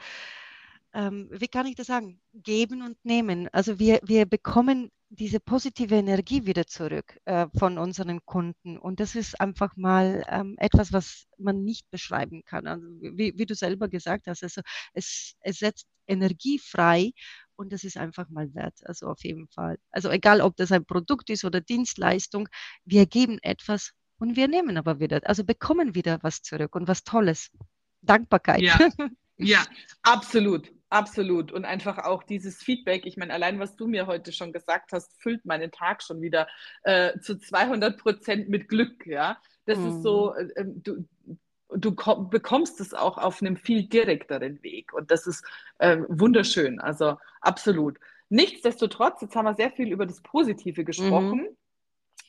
ähm, 0.93 1.29
wie 1.31 1.49
kann 1.49 1.67
ich 1.67 1.77
das 1.77 1.87
sagen? 1.87 2.21
Geben 2.35 2.83
und 2.83 3.03
nehmen. 3.05 3.49
Also 3.53 3.79
wir, 3.79 4.01
wir 4.03 4.27
bekommen 4.27 4.91
diese 5.09 5.41
positive 5.41 5.95
Energie 5.95 6.47
wieder 6.47 6.67
zurück 6.67 7.19
äh, 7.27 7.47
von 7.57 7.79
unseren 7.79 8.25
Kunden. 8.25 8.77
Und 8.79 9.01
das 9.01 9.15
ist 9.15 9.41
einfach 9.41 9.77
mal 9.77 10.25
ähm, 10.29 10.57
etwas, 10.59 10.93
was 10.93 11.27
man 11.39 11.65
nicht 11.65 11.89
beschreiben 11.91 12.43
kann. 12.45 12.67
Also 12.67 12.87
wie, 13.01 13.35
wie 13.37 13.47
du 13.47 13.55
selber 13.55 13.89
gesagt 13.89 14.27
hast, 14.27 14.43
also 14.43 14.63
es, 14.93 15.35
es 15.41 15.59
setzt 15.59 15.87
Energie 16.09 16.59
frei 16.59 17.13
und 17.57 17.73
das 17.73 17.85
ist 17.85 17.97
einfach 17.97 18.29
mal 18.29 18.53
wert. 18.55 18.81
Also 18.85 19.07
auf 19.07 19.23
jeden 19.23 19.49
Fall. 19.49 19.79
Also 19.91 20.11
egal, 20.11 20.41
ob 20.41 20.57
das 20.57 20.73
ein 20.73 20.85
Produkt 20.85 21.31
ist 21.31 21.45
oder 21.45 21.61
Dienstleistung, 21.61 22.49
wir 22.85 23.07
geben 23.07 23.39
etwas 23.43 23.93
und 24.21 24.37
wir 24.37 24.49
nehmen 24.49 24.77
aber 24.77 25.01
wieder, 25.01 25.21
also 25.25 25.45
bekommen 25.45 25.95
wieder 25.95 26.19
was 26.23 26.43
zurück 26.43 26.77
und 26.77 26.87
was 26.87 27.05
Tolles. 27.05 27.51
Dankbarkeit. 28.03 28.61
Ja, 28.61 28.79
ja 29.37 29.65
absolut. 30.03 30.71
Absolut. 30.91 31.53
Und 31.53 31.65
einfach 31.65 31.99
auch 31.99 32.25
dieses 32.25 32.63
Feedback. 32.63 33.07
Ich 33.07 33.17
meine, 33.17 33.33
allein 33.33 33.61
was 33.61 33.77
du 33.77 33.87
mir 33.87 34.09
heute 34.09 34.33
schon 34.33 34.53
gesagt 34.53 34.93
hast, 34.93 35.17
füllt 35.21 35.45
meinen 35.45 35.71
Tag 35.71 36.03
schon 36.03 36.21
wieder 36.21 36.49
äh, 36.83 37.17
zu 37.21 37.39
200 37.39 37.97
Prozent 37.97 38.49
mit 38.49 38.69
Glück. 38.69 39.07
Ja, 39.07 39.39
das 39.67 39.79
mhm. 39.79 39.87
ist 39.87 40.03
so, 40.03 40.35
äh, 40.35 40.49
ähm, 40.57 40.83
du, 40.83 41.05
du 41.69 41.95
bekommst 42.29 42.81
es 42.81 42.93
auch 42.93 43.19
auf 43.19 43.41
einem 43.41 43.57
viel 43.57 43.85
direkteren 43.85 44.61
Weg. 44.65 44.93
Und 44.93 45.13
das 45.13 45.29
ist 45.29 45.45
äh, 45.79 45.99
wunderschön. 46.09 46.81
Also 46.81 47.19
absolut. 47.41 47.99
Nichtsdestotrotz, 48.29 49.23
jetzt 49.23 49.37
haben 49.37 49.45
wir 49.45 49.55
sehr 49.55 49.71
viel 49.71 49.93
über 49.93 50.07
das 50.07 50.21
Positive 50.23 50.85
gesprochen. 50.85 51.43
Mhm. 51.43 51.57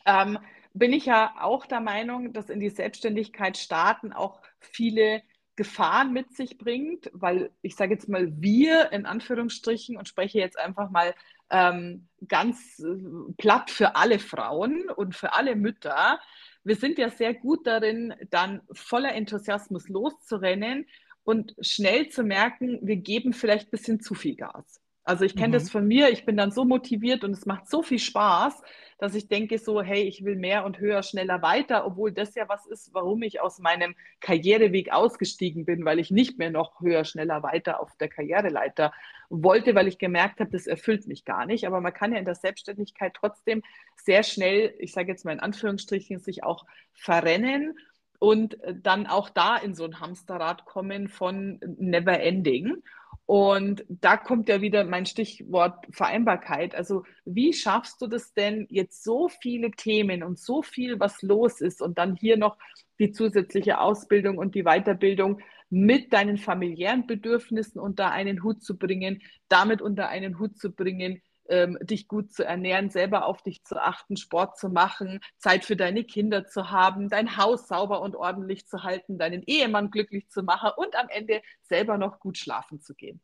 Ähm, 0.06 0.39
bin 0.73 0.93
ich 0.93 1.05
ja 1.05 1.34
auch 1.39 1.65
der 1.65 1.81
Meinung, 1.81 2.34
dass 2.34 2.49
in 2.49 2.60
die 2.60 2.69
Selbstständigkeit 2.69 3.57
starten 3.57 4.13
auch 4.13 4.41
viele 4.60 5.21
Gefahren 5.55 6.13
mit 6.13 6.34
sich 6.36 6.57
bringt, 6.57 7.10
weil 7.13 7.51
ich 7.62 7.75
sage 7.75 7.93
jetzt 7.93 8.07
mal 8.07 8.31
wir 8.41 8.91
in 8.91 9.05
Anführungsstrichen 9.05 9.97
und 9.97 10.07
spreche 10.07 10.39
jetzt 10.39 10.57
einfach 10.57 10.89
mal 10.89 11.13
ähm, 11.49 12.07
ganz 12.27 12.79
äh, 12.79 13.34
platt 13.38 13.69
für 13.69 13.95
alle 13.95 14.17
Frauen 14.17 14.89
und 14.89 15.15
für 15.15 15.34
alle 15.34 15.55
Mütter. 15.55 16.19
Wir 16.63 16.75
sind 16.75 16.97
ja 16.97 17.10
sehr 17.10 17.34
gut 17.34 17.67
darin, 17.67 18.13
dann 18.29 18.62
voller 18.71 19.13
Enthusiasmus 19.13 19.89
loszurennen 19.89 20.88
und 21.23 21.53
schnell 21.60 22.10
zu 22.10 22.23
merken, 22.23 22.79
wir 22.81 22.95
geben 22.95 23.34
vielleicht 23.34 23.67
ein 23.67 23.71
bisschen 23.71 23.99
zu 23.99 24.15
viel 24.15 24.36
Gas. 24.36 24.81
Also 25.12 25.26
ich 25.26 25.36
kenne 25.36 25.50
mhm. 25.50 25.52
das 25.52 25.69
von 25.69 25.86
mir, 25.86 26.10
ich 26.10 26.24
bin 26.24 26.38
dann 26.38 26.52
so 26.52 26.63
motiviert 26.63 27.26
und 27.26 27.32
es 27.32 27.45
macht 27.45 27.69
so 27.69 27.84
viel 27.84 28.00
Spaß, 28.00 28.62
dass 28.97 29.13
ich 29.13 29.28
denke 29.28 29.58
so, 29.58 29.82
hey, 29.82 30.04
ich 30.04 30.24
will 30.24 30.38
mehr 30.38 30.63
und 30.63 30.80
höher, 30.80 31.04
schneller 31.04 31.41
weiter, 31.41 31.86
obwohl 31.86 32.13
das 32.13 32.34
ja 32.34 32.47
was 32.47 32.65
ist, 32.65 32.93
warum 32.93 33.21
ich 33.21 33.41
aus 33.41 33.60
meinem 33.60 33.93
Karriereweg 34.21 34.93
ausgestiegen 34.93 35.65
bin, 35.65 35.84
weil 35.84 36.00
ich 36.00 36.12
nicht 36.12 36.38
mehr 36.38 36.50
noch 36.50 36.80
höher, 36.80 37.04
schneller 37.04 37.43
weiter 37.43 37.82
auf 37.82 37.93
der 37.97 38.08
Karriereleiter 38.08 38.93
wollte, 39.30 39.76
weil 39.76 39.89
ich 39.89 39.97
gemerkt 39.97 40.39
habe, 40.39 40.50
das 40.50 40.65
erfüllt 40.65 41.08
mich 41.08 41.26
gar 41.26 41.45
nicht. 41.45 41.67
Aber 41.67 41.82
man 41.82 41.93
kann 41.93 42.13
ja 42.13 42.17
in 42.17 42.24
der 42.24 42.36
Selbstständigkeit 42.36 43.13
trotzdem 43.13 43.63
sehr 43.97 44.24
schnell, 44.24 44.74
ich 44.80 44.93
sage 44.93 45.10
jetzt 45.10 45.26
mal 45.26 45.34
in 45.34 45.41
Anführungsstrichen, 45.41 46.19
sich 46.19 46.45
auch 46.45 46.65
verrennen 46.93 47.78
und 48.17 48.58
dann 48.82 49.08
auch 49.08 49.30
da 49.30 49.58
in 49.58 49.76
so 49.76 49.84
ein 49.84 50.00
Hamsterrad 50.00 50.63
kommen 50.63 51.10
von 51.10 51.60
Never 51.80 52.17
Ending. 52.21 52.82
Und 53.25 53.86
da 53.88 54.17
kommt 54.17 54.49
ja 54.49 54.62
wieder 54.62 54.84
mein 54.84 55.05
Stichwort 55.05 55.86
Vereinbarkeit. 55.91 56.75
Also 56.75 57.03
wie 57.23 57.53
schaffst 57.53 58.01
du 58.01 58.07
das 58.07 58.34
denn 58.34 58.67
jetzt 58.69 59.03
so 59.03 59.29
viele 59.29 59.71
Themen 59.71 60.23
und 60.23 60.38
so 60.39 60.62
viel, 60.62 60.99
was 60.99 61.21
los 61.21 61.62
ist 61.62 61.81
und 61.81 61.97
dann 61.97 62.15
hier 62.15 62.38
noch 62.38 62.57
die 62.99 63.12
zusätzliche 63.12 63.79
Ausbildung 63.79 64.38
und 64.38 64.53
die 64.53 64.63
Weiterbildung 64.63 65.39
mit 65.69 66.12
deinen 66.12 66.38
familiären 66.38 67.07
Bedürfnissen 67.07 67.79
unter 67.79 68.12
einen 68.12 68.43
Hut 68.43 68.62
zu 68.62 68.77
bringen, 68.77 69.21
damit 69.47 69.81
unter 69.81 70.10
einen 70.10 70.38
Hut 70.38 70.57
zu 70.57 70.73
bringen, 70.73 71.21
ähm, 71.51 71.77
dich 71.81 72.07
gut 72.07 72.33
zu 72.33 72.43
ernähren, 72.43 72.89
selber 72.89 73.25
auf 73.25 73.43
dich 73.43 73.63
zu 73.63 73.79
achten, 73.79 74.17
Sport 74.17 74.57
zu 74.57 74.69
machen, 74.69 75.19
Zeit 75.37 75.65
für 75.65 75.75
deine 75.75 76.03
Kinder 76.03 76.47
zu 76.47 76.71
haben, 76.71 77.09
dein 77.09 77.37
Haus 77.37 77.67
sauber 77.67 78.01
und 78.01 78.15
ordentlich 78.15 78.67
zu 78.67 78.83
halten, 78.83 79.19
deinen 79.19 79.43
Ehemann 79.43 79.91
glücklich 79.91 80.29
zu 80.29 80.41
machen 80.41 80.71
und 80.77 80.95
am 80.95 81.09
Ende 81.09 81.41
selber 81.61 81.97
noch 81.97 82.19
gut 82.19 82.37
schlafen 82.37 82.81
zu 82.81 82.95
gehen. 82.95 83.21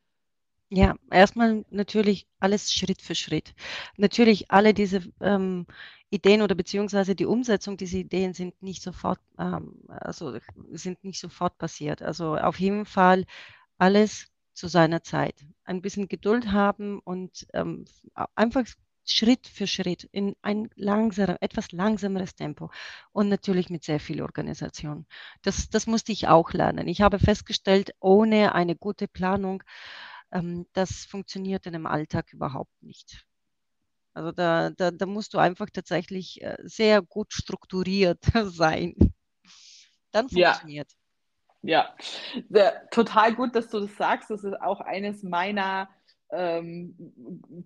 Ja, 0.69 0.95
erstmal 1.09 1.63
natürlich 1.69 2.27
alles 2.41 2.73
Schritt 2.73 3.01
für 3.01 3.15
Schritt. 3.15 3.55
Natürlich 3.95 4.51
alle 4.51 4.73
diese 4.73 5.01
ähm, 5.21 5.65
Ideen 6.09 6.41
oder 6.41 6.55
beziehungsweise 6.55 7.15
die 7.15 7.25
Umsetzung 7.25 7.77
dieser 7.77 7.99
Ideen 7.99 8.33
sind 8.33 8.61
nicht 8.61 8.83
sofort, 8.83 9.19
ähm, 9.39 9.75
also 9.87 10.37
sind 10.73 11.01
nicht 11.05 11.21
sofort 11.21 11.57
passiert. 11.57 12.01
Also 12.01 12.35
auf 12.35 12.59
jeden 12.59 12.85
Fall 12.85 13.23
alles 13.77 14.27
zu 14.57 14.67
seiner 14.67 15.03
Zeit. 15.03 15.35
Ein 15.63 15.81
bisschen 15.81 16.07
Geduld 16.07 16.51
haben 16.51 16.99
und 16.99 17.47
ähm, 17.53 17.85
einfach 18.35 18.65
Schritt 19.05 19.47
für 19.47 19.67
Schritt 19.67 20.03
in 20.11 20.35
ein 20.41 20.69
langsamer, 20.75 21.37
etwas 21.41 21.71
langsameres 21.71 22.35
Tempo 22.35 22.71
und 23.13 23.29
natürlich 23.29 23.69
mit 23.69 23.83
sehr 23.83 23.99
viel 24.01 24.21
Organisation. 24.21 25.05
Das, 25.43 25.69
das 25.69 25.87
musste 25.87 26.11
ich 26.11 26.27
auch 26.27 26.51
lernen. 26.53 26.87
Ich 26.89 27.01
habe 27.01 27.19
festgestellt, 27.19 27.91
ohne 28.01 28.53
eine 28.55 28.75
gute 28.75 29.07
Planung, 29.07 29.63
ähm, 30.31 30.65
das 30.73 31.05
funktioniert 31.05 31.65
in 31.67 31.75
einem 31.75 31.85
Alltag 31.85 32.33
überhaupt 32.33 32.73
nicht. 32.81 33.25
Also 34.13 34.31
da, 34.31 34.71
da, 34.71 34.91
da 34.91 35.05
musst 35.05 35.33
du 35.33 35.37
einfach 35.39 35.67
tatsächlich 35.71 36.41
äh, 36.41 36.57
sehr 36.63 37.01
gut 37.01 37.33
strukturiert 37.33 38.23
sein. 38.45 38.95
Dann 40.11 40.29
funktioniert. 40.29 40.91
Ja. 40.91 40.96
Ja, 41.67 41.93
Sehr, 42.49 42.71
total 42.91 43.35
gut, 43.35 43.53
dass 43.53 43.67
du 43.67 43.81
das 43.81 43.93
sagst. 43.97 44.29
Das 44.29 44.45
ist 44.45 44.61
auch 44.61 44.79
eines 44.79 45.21
meiner 45.21 45.89
ähm, 46.31 46.95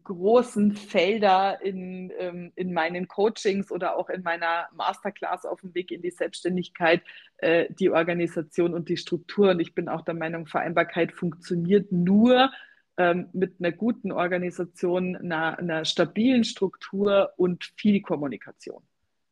großen 0.04 0.72
Felder 0.72 1.62
in, 1.62 2.12
ähm, 2.18 2.52
in 2.56 2.74
meinen 2.74 3.08
Coachings 3.08 3.72
oder 3.72 3.96
auch 3.96 4.10
in 4.10 4.24
meiner 4.24 4.68
Masterclass 4.74 5.46
auf 5.46 5.62
dem 5.62 5.76
Weg 5.76 5.92
in 5.92 6.02
die 6.02 6.10
Selbstständigkeit, 6.10 7.04
äh, 7.38 7.72
die 7.76 7.92
Organisation 7.92 8.74
und 8.74 8.90
die 8.90 8.98
Struktur. 8.98 9.52
Und 9.52 9.60
ich 9.60 9.76
bin 9.76 9.88
auch 9.88 10.02
der 10.02 10.16
Meinung, 10.16 10.48
Vereinbarkeit 10.48 11.12
funktioniert 11.12 11.92
nur 11.92 12.52
ähm, 12.98 13.30
mit 13.34 13.58
einer 13.60 13.72
guten 13.72 14.12
Organisation, 14.12 15.16
einer, 15.16 15.60
einer 15.60 15.86
stabilen 15.86 16.44
Struktur 16.44 17.34
und 17.38 17.72
viel 17.78 18.02
Kommunikation. 18.02 18.82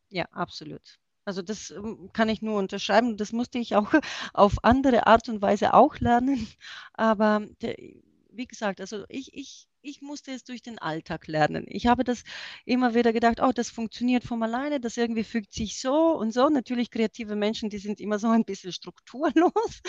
Ja, 0.10 0.26
absolut. 0.26 1.00
Also 1.30 1.44
das 1.44 1.70
ähm, 1.72 2.10
kann 2.12 2.28
ich 2.28 2.42
nur 2.42 2.58
unterschreiben. 2.58 3.16
Das 3.18 3.32
musste 3.34 3.60
ich 3.60 3.76
auch 3.76 3.94
auf 4.34 4.56
andere 4.64 5.06
Art 5.08 5.30
und 5.30 5.42
Weise 5.44 5.76
auch 5.76 5.98
lernen. 6.00 6.48
Aber 6.94 7.44
wie 8.32 8.48
gesagt, 8.48 8.82
also 8.82 9.06
ich, 9.10 9.34
ich 9.36 9.69
ich 9.82 10.02
musste 10.02 10.32
es 10.32 10.44
durch 10.44 10.62
den 10.62 10.80
Alltag 10.80 11.28
lernen. 11.28 11.66
Ich 11.68 11.88
habe 11.88 12.04
das 12.04 12.24
immer 12.66 12.94
wieder 12.96 13.14
gedacht, 13.14 13.40
oh, 13.42 13.52
das 13.54 13.70
funktioniert 13.70 14.24
von 14.24 14.42
alleine, 14.44 14.80
das 14.80 14.98
irgendwie 14.98 15.24
fügt 15.24 15.54
sich 15.54 15.80
so 15.80 16.18
und 16.18 16.34
so. 16.34 16.50
Natürlich 16.50 16.92
kreative 16.92 17.36
Menschen, 17.36 17.70
die 17.70 17.78
sind 17.78 18.00
immer 18.02 18.20
so 18.20 18.28
ein 18.30 18.46
bisschen 18.46 18.72
strukturlos. 18.72 19.82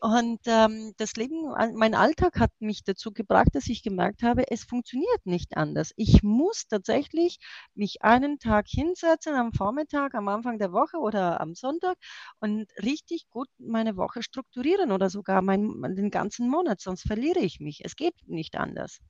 Und 0.00 0.40
ähm, 0.46 0.92
das 0.98 1.16
Leben, 1.16 1.52
mein 1.74 1.94
Alltag 1.94 2.38
hat 2.38 2.52
mich 2.60 2.84
dazu 2.84 3.12
gebracht, 3.12 3.48
dass 3.54 3.66
ich 3.68 3.82
gemerkt 3.82 4.22
habe, 4.22 4.50
es 4.50 4.64
funktioniert 4.64 5.24
nicht 5.24 5.56
anders. 5.56 5.92
Ich 5.96 6.22
muss 6.22 6.66
tatsächlich 6.68 7.38
mich 7.74 8.02
einen 8.02 8.38
Tag 8.38 8.66
hinsetzen 8.68 9.34
am 9.34 9.52
Vormittag, 9.52 10.14
am 10.14 10.28
Anfang 10.28 10.58
der 10.58 10.72
Woche 10.72 10.98
oder 10.98 11.40
am 11.40 11.54
Sonntag 11.54 11.96
und 12.40 12.70
richtig 12.82 13.28
gut 13.30 13.48
meine 13.58 13.96
Woche 13.96 14.22
strukturieren 14.22 14.92
oder 14.92 15.10
sogar 15.10 15.42
mein, 15.42 15.82
den 15.96 16.10
ganzen 16.10 16.48
Monat, 16.48 16.80
sonst 16.80 17.06
verliere 17.06 17.40
ich 17.40 17.60
mich. 17.60 17.84
Es 17.84 17.96
geht 17.96 18.14
nicht 18.26 18.56
anders. 18.56 19.00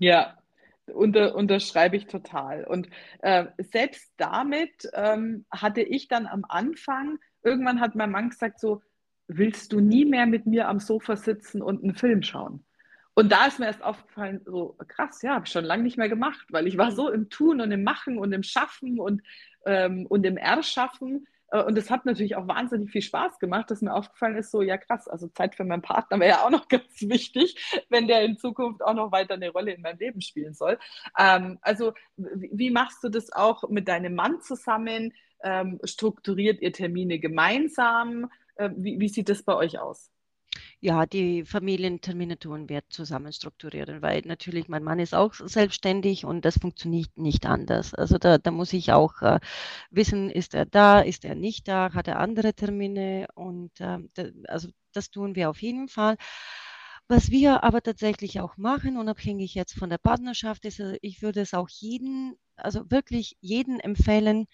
Ja, 0.00 0.38
unter, 0.86 1.34
unterschreibe 1.34 1.96
ich 1.96 2.06
total. 2.06 2.64
Und 2.64 2.88
äh, 3.20 3.46
selbst 3.58 4.10
damit 4.16 4.88
ähm, 4.94 5.44
hatte 5.50 5.82
ich 5.82 6.08
dann 6.08 6.26
am 6.26 6.44
Anfang, 6.48 7.18
irgendwann 7.42 7.80
hat 7.80 7.94
mein 7.94 8.10
Mann 8.10 8.30
gesagt, 8.30 8.60
so, 8.60 8.82
willst 9.28 9.72
du 9.72 9.80
nie 9.80 10.06
mehr 10.06 10.26
mit 10.26 10.46
mir 10.46 10.68
am 10.68 10.80
Sofa 10.80 11.16
sitzen 11.16 11.62
und 11.62 11.84
einen 11.84 11.94
Film 11.94 12.22
schauen? 12.22 12.64
Und 13.12 13.30
da 13.30 13.46
ist 13.46 13.58
mir 13.58 13.66
erst 13.66 13.82
aufgefallen, 13.82 14.40
so 14.46 14.74
krass, 14.88 15.20
ja, 15.20 15.34
habe 15.34 15.44
ich 15.44 15.52
schon 15.52 15.64
lange 15.64 15.82
nicht 15.82 15.98
mehr 15.98 16.08
gemacht, 16.08 16.46
weil 16.48 16.66
ich 16.66 16.78
war 16.78 16.92
so 16.92 17.10
im 17.10 17.28
Tun 17.28 17.60
und 17.60 17.70
im 17.70 17.84
Machen 17.84 18.16
und 18.16 18.32
im 18.32 18.42
Schaffen 18.42 18.98
und, 18.98 19.22
ähm, 19.66 20.06
und 20.06 20.24
im 20.24 20.38
Erschaffen, 20.38 21.26
und 21.50 21.76
es 21.76 21.90
hat 21.90 22.06
natürlich 22.06 22.36
auch 22.36 22.46
wahnsinnig 22.46 22.90
viel 22.90 23.02
Spaß 23.02 23.38
gemacht, 23.38 23.70
dass 23.70 23.82
mir 23.82 23.94
aufgefallen 23.94 24.36
ist, 24.36 24.50
so, 24.50 24.62
ja 24.62 24.78
krass, 24.78 25.08
also 25.08 25.28
Zeit 25.28 25.54
für 25.54 25.64
meinen 25.64 25.82
Partner 25.82 26.20
wäre 26.20 26.30
ja 26.30 26.44
auch 26.44 26.50
noch 26.50 26.68
ganz 26.68 27.00
wichtig, 27.00 27.84
wenn 27.88 28.06
der 28.06 28.22
in 28.22 28.38
Zukunft 28.38 28.82
auch 28.82 28.94
noch 28.94 29.10
weiter 29.12 29.34
eine 29.34 29.50
Rolle 29.50 29.72
in 29.72 29.82
meinem 29.82 29.98
Leben 29.98 30.20
spielen 30.20 30.54
soll. 30.54 30.78
Ähm, 31.18 31.58
also 31.62 31.92
wie 32.16 32.70
machst 32.70 33.02
du 33.02 33.08
das 33.08 33.32
auch 33.32 33.68
mit 33.68 33.88
deinem 33.88 34.14
Mann 34.14 34.40
zusammen? 34.40 35.12
Ähm, 35.42 35.80
strukturiert 35.84 36.60
ihr 36.60 36.72
Termine 36.72 37.18
gemeinsam? 37.18 38.30
Äh, 38.56 38.70
wie, 38.76 39.00
wie 39.00 39.08
sieht 39.08 39.28
das 39.28 39.42
bei 39.42 39.54
euch 39.54 39.78
aus? 39.78 40.10
Ja, 40.82 41.04
die 41.04 41.44
Familientermine 41.44 42.38
tun 42.38 42.68
wir 42.70 42.82
zusammen 42.88 43.32
strukturieren, 43.34 44.00
weil 44.00 44.22
natürlich 44.24 44.66
mein 44.68 44.82
Mann 44.82 44.98
ist 44.98 45.14
auch 45.14 45.34
selbstständig 45.34 46.24
und 46.24 46.44
das 46.46 46.56
funktioniert 46.58 47.10
nicht 47.18 47.44
anders. 47.44 47.92
Also 47.92 48.16
da, 48.16 48.38
da 48.38 48.50
muss 48.50 48.72
ich 48.72 48.90
auch 48.92 49.20
äh, 49.20 49.40
wissen, 49.90 50.30
ist 50.30 50.54
er 50.54 50.64
da, 50.64 51.00
ist 51.00 51.24
er 51.26 51.34
nicht 51.34 51.68
da, 51.68 51.92
hat 51.92 52.08
er 52.08 52.18
andere 52.18 52.54
Termine 52.54 53.26
und 53.34 53.78
äh, 53.80 53.98
da, 54.14 54.24
also 54.48 54.68
das 54.94 55.10
tun 55.10 55.34
wir 55.34 55.50
auf 55.50 55.60
jeden 55.60 55.88
Fall. 55.88 56.16
Was 57.08 57.30
wir 57.30 57.62
aber 57.64 57.82
tatsächlich 57.82 58.40
auch 58.40 58.56
machen, 58.56 58.96
unabhängig 58.96 59.54
jetzt 59.54 59.74
von 59.74 59.90
der 59.90 59.98
Partnerschaft, 59.98 60.64
ist, 60.64 60.80
äh, 60.80 60.98
ich 61.02 61.20
würde 61.22 61.40
es 61.42 61.52
auch 61.54 61.68
jeden, 61.68 62.36
also 62.56 62.90
wirklich 62.90 63.36
jeden 63.40 63.80
empfehlen, 63.80 64.46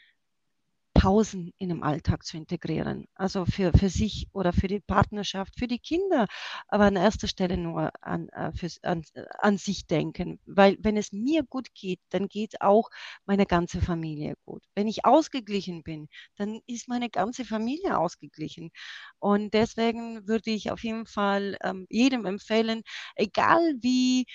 Pausen 0.96 1.52
in 1.58 1.68
dem 1.68 1.82
Alltag 1.82 2.24
zu 2.24 2.36
integrieren. 2.36 3.06
Also 3.14 3.44
für, 3.46 3.72
für 3.72 3.88
sich 3.90 4.28
oder 4.32 4.52
für 4.52 4.68
die 4.68 4.80
Partnerschaft, 4.80 5.58
für 5.58 5.66
die 5.68 5.78
Kinder, 5.78 6.26
aber 6.68 6.84
an 6.84 6.96
erster 6.96 7.28
Stelle 7.28 7.56
nur 7.58 7.90
an, 8.00 8.28
äh, 8.30 8.50
an, 8.82 9.02
an 9.38 9.58
sich 9.58 9.86
denken. 9.86 10.40
Weil 10.46 10.76
wenn 10.80 10.96
es 10.96 11.12
mir 11.12 11.42
gut 11.44 11.74
geht, 11.74 12.00
dann 12.10 12.28
geht 12.28 12.60
auch 12.62 12.88
meine 13.26 13.46
ganze 13.46 13.80
Familie 13.82 14.34
gut. 14.44 14.62
Wenn 14.74 14.88
ich 14.88 15.04
ausgeglichen 15.04 15.82
bin, 15.82 16.08
dann 16.36 16.60
ist 16.66 16.88
meine 16.88 17.10
ganze 17.10 17.44
Familie 17.44 17.98
ausgeglichen. 17.98 18.70
Und 19.18 19.54
deswegen 19.54 20.26
würde 20.26 20.50
ich 20.50 20.70
auf 20.70 20.82
jeden 20.84 21.06
Fall 21.06 21.56
ähm, 21.62 21.86
jedem 21.90 22.26
empfehlen, 22.26 22.82
egal 23.16 23.74
wie 23.80 24.26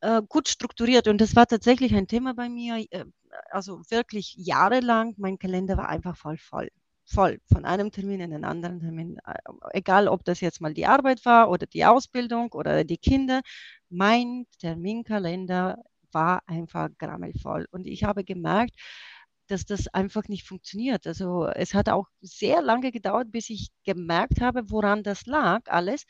äh, 0.00 0.22
gut 0.28 0.48
strukturiert. 0.48 1.08
Und 1.08 1.20
das 1.20 1.36
war 1.36 1.46
tatsächlich 1.46 1.94
ein 1.94 2.06
Thema 2.08 2.34
bei 2.34 2.48
mir, 2.48 2.84
äh, 2.90 3.04
also 3.50 3.82
wirklich 3.90 4.34
jahrelang. 4.36 5.14
Mein 5.18 5.38
Kalender 5.38 5.76
war 5.76 5.88
einfach 5.88 6.16
voll 6.16 6.38
voll. 6.38 6.70
Voll, 7.10 7.40
von 7.50 7.64
einem 7.64 7.90
Termin 7.90 8.20
in 8.20 8.30
den 8.32 8.44
anderen 8.44 8.80
Termin. 8.80 9.18
Äh, 9.24 9.38
egal, 9.72 10.08
ob 10.08 10.24
das 10.24 10.40
jetzt 10.40 10.60
mal 10.60 10.74
die 10.74 10.86
Arbeit 10.86 11.24
war 11.24 11.50
oder 11.50 11.66
die 11.66 11.86
Ausbildung 11.86 12.52
oder 12.52 12.84
die 12.84 12.98
Kinder. 12.98 13.40
Mein 13.88 14.46
Terminkalender 14.58 15.82
war 16.12 16.42
einfach 16.46 16.90
grammelvoll. 16.98 17.66
Und 17.70 17.86
ich 17.86 18.04
habe 18.04 18.24
gemerkt, 18.24 18.76
dass 19.46 19.64
das 19.64 19.88
einfach 19.88 20.28
nicht 20.28 20.46
funktioniert. 20.46 21.06
Also 21.06 21.46
es 21.46 21.72
hat 21.72 21.88
auch 21.88 22.08
sehr 22.20 22.60
lange 22.60 22.92
gedauert, 22.92 23.32
bis 23.32 23.48
ich 23.50 23.68
gemerkt 23.84 24.42
habe, 24.42 24.70
woran 24.70 25.02
das 25.02 25.24
lag 25.26 25.62
alles 25.66 26.04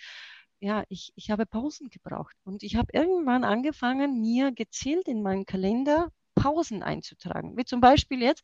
ja, 0.61 0.85
ich, 0.89 1.13
ich 1.15 1.31
habe 1.31 1.47
Pausen 1.47 1.89
gebraucht. 1.91 2.35
Und 2.45 2.63
ich 2.63 2.77
habe 2.77 2.89
irgendwann 2.93 3.45
angefangen, 3.45 4.21
mir 4.21 4.53
gezielt 4.53 5.09
in 5.09 5.23
meinen 5.23 5.47
Kalender 5.47 6.11
Pausen 6.41 6.83
einzutragen. 6.83 7.57
Wie 7.57 7.65
zum 7.65 7.81
Beispiel 7.81 8.23
jetzt, 8.23 8.43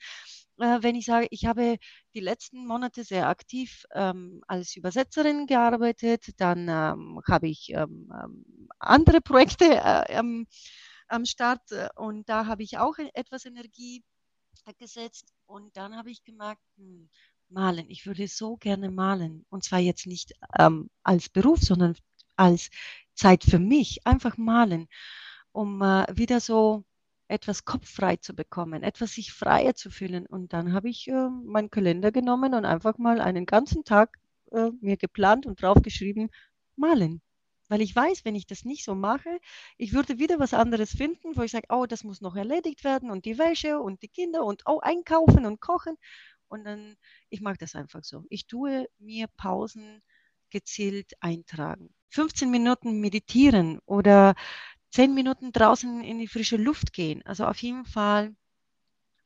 äh, 0.59 0.79
wenn 0.83 0.95
ich 0.95 1.07
sage, 1.07 1.27
ich 1.31 1.47
habe 1.47 1.79
die 2.15 2.21
letzten 2.21 2.67
Monate 2.67 3.05
sehr 3.05 3.29
aktiv 3.29 3.85
ähm, 3.93 4.43
als 4.47 4.77
Übersetzerin 4.77 5.47
gearbeitet, 5.47 6.29
dann 6.39 6.69
ähm, 6.69 7.21
habe 7.29 7.49
ich 7.49 7.71
ähm, 7.71 8.13
ähm 8.23 8.45
andere 8.79 9.21
Projekte 9.21 9.65
äh, 9.65 10.19
am 11.09 11.25
Start 11.25 11.73
äh, 11.73 11.89
und 11.97 12.29
da 12.29 12.47
habe 12.47 12.63
ich 12.63 12.79
auch 12.79 12.97
etwas 13.15 13.45
Energie 13.47 14.05
gesetzt 14.79 15.33
und 15.47 15.77
dann 15.77 15.97
habe 15.97 16.11
ich 16.11 16.25
gemerkt, 16.25 16.63
hm, 16.77 17.09
malen. 17.49 17.89
Ich 17.91 18.07
würde 18.07 18.29
so 18.29 18.57
gerne 18.57 18.91
malen. 18.91 19.45
Und 19.51 19.65
zwar 19.65 19.79
jetzt 19.79 20.07
nicht 20.07 20.35
ähm, 20.59 20.91
als 21.03 21.29
Beruf, 21.29 21.61
sondern 21.61 21.97
als 22.37 22.71
Zeit 23.15 23.45
für 23.45 23.59
mich. 23.59 24.07
Einfach 24.07 24.37
malen, 24.37 24.89
um 25.53 25.83
äh, 25.83 26.07
wieder 26.17 26.41
so 26.41 26.85
etwas 27.29 27.65
kopffrei 27.65 28.17
zu 28.17 28.35
bekommen, 28.35 28.83
etwas 28.83 29.15
sich 29.15 29.33
freier 29.33 29.75
zu 29.75 29.91
fühlen. 29.91 30.27
Und 30.27 30.53
dann 30.53 30.73
habe 30.73 30.89
ich 30.89 31.09
äh, 31.09 31.29
meinen 31.29 31.71
Kalender 31.71 32.13
genommen 32.13 32.55
und 32.55 32.65
einfach 32.65 32.99
mal 32.99 33.21
einen 33.21 33.47
ganzen 33.47 33.85
Tag 33.85 34.19
äh, 34.53 34.71
mir 34.81 34.97
geplant 34.97 35.47
und 35.47 35.61
draufgeschrieben, 35.61 36.31
malen. 36.77 37.23
Weil 37.69 37.81
ich 37.81 37.97
weiß, 37.97 38.25
wenn 38.25 38.35
ich 38.35 38.47
das 38.47 38.65
nicht 38.65 38.85
so 38.85 38.95
mache, 38.95 39.41
ich 39.79 39.95
würde 39.95 40.19
wieder 40.19 40.39
was 40.39 40.53
anderes 40.53 40.91
finden, 40.91 41.35
wo 41.35 41.43
ich 41.43 41.53
sage, 41.53 41.67
oh, 41.71 41.87
das 41.87 42.05
muss 42.05 42.21
noch 42.21 42.37
erledigt 42.37 42.85
werden 42.85 43.11
und 43.11 43.25
die 43.25 43.39
Wäsche 43.39 43.81
und 43.81 44.03
die 44.03 44.09
Kinder 44.09 44.45
und 44.45 44.63
oh, 44.67 44.81
einkaufen 44.81 45.47
und 45.47 45.61
kochen. 45.61 45.97
Und 46.49 46.65
dann, 46.65 46.97
ich 47.31 47.41
mag 47.41 47.59
das 47.59 47.75
einfach 47.75 48.05
so. 48.05 48.25
Ich 48.29 48.47
tue 48.47 48.87
mir 48.99 49.29
Pausen 49.29 50.03
gezielt 50.51 51.15
eintragen. 51.21 51.95
15 52.11 52.51
Minuten 52.51 53.01
meditieren 53.01 53.81
oder 53.87 54.35
10 54.95 55.13
Minuten 55.13 55.51
draußen 55.51 56.05
in 56.05 56.21
die 56.21 56.29
frische 56.29 56.57
Luft 56.57 56.93
gehen. 56.93 57.21
Also 57.25 57.47
auf 57.47 57.61
jeden 57.63 57.85
Fall 57.85 58.37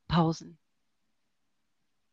Pausen. 0.08 0.58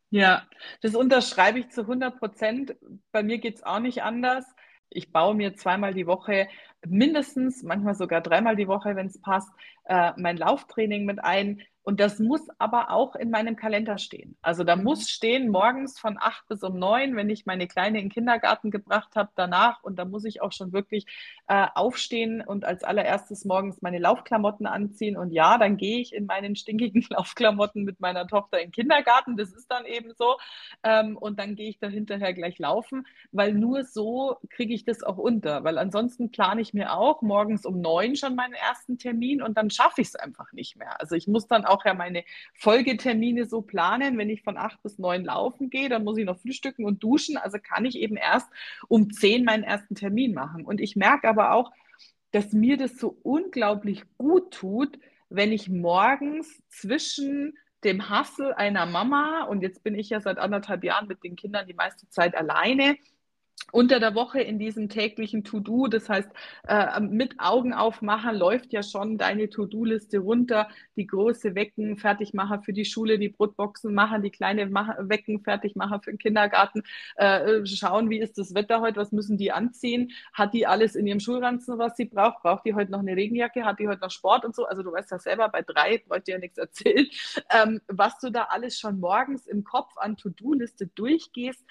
Ja, 0.09 0.45
das 0.81 0.93
unterschreibe 0.93 1.59
ich 1.59 1.69
zu 1.69 1.81
100 1.81 2.19
Prozent. 2.19 2.75
Bei 3.13 3.23
mir 3.23 3.37
geht 3.37 3.55
es 3.55 3.63
auch 3.63 3.79
nicht 3.79 4.03
anders. 4.03 4.45
Ich 4.89 5.13
baue 5.13 5.35
mir 5.35 5.55
zweimal 5.55 5.93
die 5.93 6.05
Woche, 6.05 6.49
mindestens, 6.85 7.63
manchmal 7.63 7.95
sogar 7.95 8.19
dreimal 8.19 8.57
die 8.57 8.67
Woche, 8.67 8.97
wenn 8.97 9.07
es 9.07 9.21
passt, 9.21 9.49
äh, 9.85 10.11
mein 10.17 10.35
Lauftraining 10.35 11.05
mit 11.05 11.23
ein. 11.23 11.61
Und 11.85 11.99
das 11.99 12.17
muss 12.17 12.41
aber 12.57 12.89
auch 12.89 13.15
in 13.15 13.29
meinem 13.29 13.55
Kalender 13.55 13.99
stehen. 13.99 14.35
Also 14.41 14.63
da 14.63 14.75
muss 14.75 15.07
stehen, 15.07 15.49
morgens 15.49 15.99
von 15.99 16.17
acht 16.19 16.47
bis 16.47 16.63
um 16.63 16.79
neun, 16.79 17.15
wenn 17.15 17.29
ich 17.29 17.45
meine 17.45 17.67
Kleine 17.67 17.99
in 17.99 18.05
den 18.05 18.11
Kindergarten 18.11 18.71
gebracht 18.71 19.15
habe, 19.15 19.29
danach. 19.35 19.83
Und 19.83 19.99
da 19.99 20.05
muss 20.05 20.25
ich 20.25 20.41
auch 20.41 20.51
schon 20.51 20.73
wirklich 20.73 21.05
äh, 21.47 21.67
aufstehen 21.75 22.41
und 22.41 22.65
als 22.65 22.83
allererstes 22.83 23.45
morgens 23.45 23.83
meine 23.83 23.99
Laufklamotten 23.99 24.65
anziehen. 24.65 25.15
Und 25.15 25.31
ja, 25.31 25.59
dann 25.59 25.77
gehe 25.77 25.99
ich 25.99 26.13
in 26.13 26.25
meinen 26.25 26.55
stinkigen 26.55 27.05
Laufklamotten 27.09 27.83
mit 27.83 27.99
meiner 27.99 28.25
Tochter 28.25 28.59
in 28.59 28.69
den 28.69 28.71
Kindergarten. 28.71 29.37
Das 29.37 29.53
ist 29.53 29.69
dann 29.69 29.85
eben 29.85 30.11
so. 30.17 30.37
Ähm, 30.81 31.15
und 31.15 31.37
dann 31.37 31.55
gehe 31.55 31.69
ich 31.69 31.77
da 31.77 31.87
hinterher 31.87 32.33
gleich 32.33 32.57
laufen, 32.57 33.05
weil 33.31 33.53
nur 33.53 33.83
so 33.83 34.37
kriege 34.49 34.73
ich 34.73 34.85
das 34.85 35.03
auch 35.03 35.19
unter. 35.19 35.63
Weil 35.63 35.77
ansonsten 35.77 36.31
plane 36.31 36.61
ich 36.61 36.73
mir 36.73 36.93
auch 36.93 37.21
morgens 37.21 37.63
um 37.63 37.79
neun 37.79 38.15
schon 38.15 38.33
meinen 38.33 38.53
ersten 38.53 38.97
Termin 38.97 39.43
und 39.43 39.55
dann 39.55 39.69
schaffe 39.69 40.01
ich 40.01 40.07
es 40.07 40.15
einfach 40.15 40.51
nicht 40.51 40.77
mehr. 40.77 40.99
Also 40.99 41.13
ich 41.13 41.27
muss 41.27 41.45
dann 41.47 41.63
auch 41.63 41.74
auch 41.75 41.85
ja 41.85 41.93
meine 41.93 42.23
Folgetermine 42.53 43.45
so 43.45 43.61
planen. 43.61 44.17
Wenn 44.17 44.29
ich 44.29 44.43
von 44.43 44.57
acht 44.57 44.81
bis 44.83 44.97
neun 44.97 45.25
laufen 45.25 45.69
gehe, 45.69 45.89
dann 45.89 46.03
muss 46.03 46.17
ich 46.17 46.25
noch 46.25 46.39
frühstücken 46.39 46.85
und 46.85 47.03
duschen. 47.03 47.37
Also 47.37 47.57
kann 47.61 47.85
ich 47.85 47.97
eben 47.97 48.15
erst 48.15 48.47
um 48.87 49.11
zehn 49.11 49.43
meinen 49.43 49.63
ersten 49.63 49.95
Termin 49.95 50.33
machen. 50.33 50.65
Und 50.65 50.79
ich 50.79 50.95
merke 50.95 51.27
aber 51.27 51.51
auch, 51.51 51.71
dass 52.31 52.53
mir 52.53 52.77
das 52.77 52.97
so 52.97 53.17
unglaublich 53.23 54.03
gut 54.17 54.51
tut, 54.51 54.99
wenn 55.29 55.51
ich 55.51 55.69
morgens 55.69 56.61
zwischen 56.69 57.57
dem 57.83 58.09
Hassel 58.09 58.53
einer 58.53 58.85
Mama 58.85 59.43
und 59.43 59.61
jetzt 59.61 59.83
bin 59.83 59.95
ich 59.95 60.09
ja 60.09 60.19
seit 60.19 60.39
anderthalb 60.39 60.83
Jahren 60.83 61.07
mit 61.07 61.23
den 61.23 61.35
Kindern 61.35 61.67
die 61.67 61.73
meiste 61.73 62.09
Zeit 62.09 62.35
alleine 62.35 62.97
unter 63.71 63.99
der 63.99 64.15
Woche 64.15 64.39
in 64.39 64.59
diesem 64.59 64.89
täglichen 64.89 65.43
To-Do, 65.43 65.87
das 65.87 66.07
heißt, 66.07 66.29
äh, 66.67 66.99
mit 67.01 67.39
Augen 67.39 67.73
aufmachen 67.73 68.35
läuft 68.35 68.71
ja 68.71 68.83
schon 68.83 69.17
deine 69.17 69.49
To-Do-Liste 69.49 70.19
runter, 70.19 70.69
die 70.95 71.07
große 71.07 71.55
Wecken, 71.55 71.97
Fertigmacher 71.97 72.61
für 72.61 72.73
die 72.73 72.85
Schule, 72.85 73.19
die 73.19 73.29
Brotboxen 73.29 73.93
machen, 73.93 74.21
die 74.21 74.29
kleine 74.29 74.71
Wecken, 74.71 75.41
Fertigmacher 75.41 75.99
für 75.99 76.11
den 76.11 76.19
Kindergarten, 76.19 76.83
äh, 77.17 77.65
schauen, 77.65 78.09
wie 78.09 78.19
ist 78.19 78.37
das 78.37 78.53
Wetter 78.55 78.81
heute, 78.81 78.97
was 78.97 79.11
müssen 79.11 79.37
die 79.37 79.51
anziehen, 79.51 80.11
hat 80.31 80.53
die 80.53 80.65
alles 80.67 80.95
in 80.95 81.07
ihrem 81.07 81.19
Schulranzen, 81.19 81.77
was 81.77 81.97
sie 81.97 82.05
braucht, 82.05 82.43
braucht 82.43 82.65
die 82.65 82.75
heute 82.75 82.91
noch 82.91 82.99
eine 82.99 83.15
Regenjacke, 83.15 83.65
hat 83.65 83.79
die 83.79 83.87
heute 83.87 84.01
noch 84.01 84.11
Sport 84.11 84.45
und 84.45 84.55
so, 84.55 84.65
also 84.65 84.83
du 84.83 84.91
weißt 84.91 85.11
ja 85.11 85.19
selber, 85.19 85.49
bei 85.49 85.63
drei 85.63 85.97
bräuchte 85.97 86.31
ja 86.31 86.37
nichts 86.37 86.57
erzählen, 86.57 87.07
ähm, 87.51 87.81
was 87.87 88.19
du 88.19 88.29
da 88.29 88.43
alles 88.43 88.79
schon 88.79 88.99
morgens 88.99 89.47
im 89.47 89.63
Kopf 89.63 89.97
an 89.97 90.15
To-Do-Liste 90.15 90.87
durchgehst, 90.87 91.65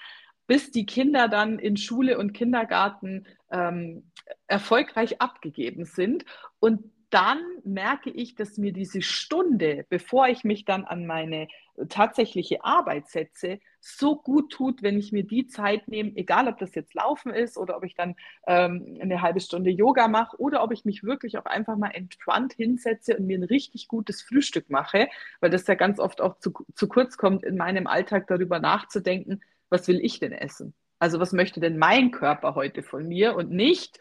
bis 0.47 0.71
die 0.71 0.85
Kinder 0.85 1.27
dann 1.27 1.59
in 1.59 1.77
Schule 1.77 2.17
und 2.17 2.33
Kindergarten 2.33 3.25
ähm, 3.51 4.11
erfolgreich 4.47 5.21
abgegeben 5.21 5.85
sind. 5.85 6.25
Und 6.59 6.91
dann 7.09 7.39
merke 7.63 8.09
ich, 8.09 8.35
dass 8.35 8.57
mir 8.57 8.73
diese 8.73 9.01
Stunde, 9.01 9.85
bevor 9.89 10.27
ich 10.27 10.43
mich 10.43 10.65
dann 10.65 10.83
an 10.85 11.05
meine 11.05 11.47
tatsächliche 11.89 12.63
Arbeit 12.63 13.07
setze, 13.09 13.59
so 13.79 14.15
gut 14.15 14.51
tut, 14.51 14.81
wenn 14.81 14.97
ich 14.97 15.11
mir 15.11 15.23
die 15.23 15.47
Zeit 15.47 15.87
nehme, 15.87 16.11
egal 16.15 16.47
ob 16.47 16.57
das 16.57 16.73
jetzt 16.73 16.93
Laufen 16.93 17.33
ist 17.33 17.57
oder 17.57 17.77
ob 17.77 17.83
ich 17.83 17.95
dann 17.95 18.15
ähm, 18.47 18.97
eine 18.99 19.21
halbe 19.21 19.39
Stunde 19.39 19.69
Yoga 19.69 20.07
mache 20.07 20.37
oder 20.37 20.63
ob 20.63 20.71
ich 20.71 20.85
mich 20.85 21.03
wirklich 21.03 21.37
auch 21.37 21.45
einfach 21.45 21.77
mal 21.77 21.91
entspannt 21.91 22.53
hinsetze 22.53 23.17
und 23.17 23.27
mir 23.27 23.37
ein 23.37 23.43
richtig 23.43 23.87
gutes 23.87 24.21
Frühstück 24.21 24.69
mache, 24.69 25.07
weil 25.39 25.51
das 25.51 25.67
ja 25.67 25.75
ganz 25.75 25.99
oft 25.99 26.21
auch 26.21 26.39
zu, 26.39 26.51
zu 26.73 26.87
kurz 26.87 27.17
kommt, 27.17 27.43
in 27.43 27.57
meinem 27.57 27.87
Alltag 27.87 28.27
darüber 28.27 28.59
nachzudenken, 28.59 29.41
was 29.69 29.87
will 29.87 29.99
ich 30.01 30.19
denn 30.19 30.31
essen? 30.31 30.73
Also 30.99 31.19
was 31.19 31.33
möchte 31.33 31.59
denn 31.59 31.77
mein 31.77 32.11
Körper 32.11 32.55
heute 32.55 32.83
von 32.83 33.07
mir 33.07 33.35
und 33.35 33.51
nicht, 33.51 33.99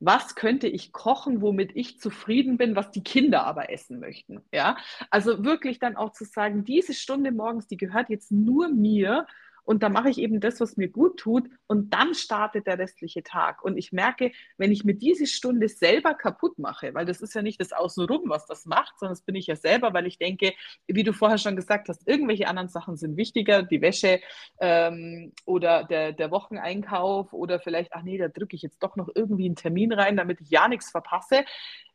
was 0.00 0.34
könnte 0.34 0.66
ich 0.66 0.92
kochen, 0.92 1.42
womit 1.42 1.76
ich 1.76 2.00
zufrieden 2.00 2.56
bin, 2.56 2.74
was 2.74 2.90
die 2.90 3.02
Kinder 3.02 3.46
aber 3.46 3.70
essen 3.70 4.00
möchten. 4.00 4.40
Ja, 4.52 4.76
also 5.10 5.44
wirklich 5.44 5.78
dann 5.78 5.96
auch 5.96 6.12
zu 6.12 6.24
sagen, 6.24 6.64
diese 6.64 6.94
Stunde 6.94 7.32
morgens, 7.32 7.66
die 7.66 7.76
gehört 7.76 8.08
jetzt 8.08 8.32
nur 8.32 8.70
mir 8.70 9.26
und 9.70 9.84
da 9.84 9.88
mache 9.88 10.10
ich 10.10 10.18
eben 10.18 10.40
das, 10.40 10.58
was 10.58 10.76
mir 10.76 10.88
gut 10.88 11.20
tut 11.20 11.48
und 11.68 11.94
dann 11.94 12.12
startet 12.14 12.66
der 12.66 12.76
restliche 12.76 13.22
Tag. 13.22 13.62
Und 13.62 13.76
ich 13.78 13.92
merke, 13.92 14.32
wenn 14.58 14.72
ich 14.72 14.82
mir 14.82 14.94
diese 14.94 15.28
Stunde 15.28 15.68
selber 15.68 16.14
kaputt 16.14 16.58
mache, 16.58 16.92
weil 16.92 17.06
das 17.06 17.20
ist 17.20 17.36
ja 17.36 17.42
nicht 17.42 17.60
das 17.60 17.72
Außenrum, 17.72 18.22
was 18.24 18.46
das 18.46 18.66
macht, 18.66 18.98
sondern 18.98 19.12
das 19.12 19.22
bin 19.22 19.36
ich 19.36 19.46
ja 19.46 19.54
selber, 19.54 19.94
weil 19.94 20.08
ich 20.08 20.18
denke, 20.18 20.54
wie 20.88 21.04
du 21.04 21.12
vorher 21.12 21.38
schon 21.38 21.54
gesagt 21.54 21.88
hast, 21.88 22.08
irgendwelche 22.08 22.48
anderen 22.48 22.68
Sachen 22.68 22.96
sind 22.96 23.16
wichtiger, 23.16 23.62
die 23.62 23.80
Wäsche 23.80 24.18
ähm, 24.58 25.32
oder 25.44 25.84
der, 25.84 26.14
der 26.14 26.32
Wocheneinkauf 26.32 27.32
oder 27.32 27.60
vielleicht, 27.60 27.92
ach 27.92 28.02
nee, 28.02 28.18
da 28.18 28.26
drücke 28.26 28.56
ich 28.56 28.62
jetzt 28.62 28.82
doch 28.82 28.96
noch 28.96 29.08
irgendwie 29.14 29.46
einen 29.46 29.54
Termin 29.54 29.92
rein, 29.92 30.16
damit 30.16 30.40
ich 30.40 30.50
ja 30.50 30.66
nichts 30.66 30.90
verpasse 30.90 31.44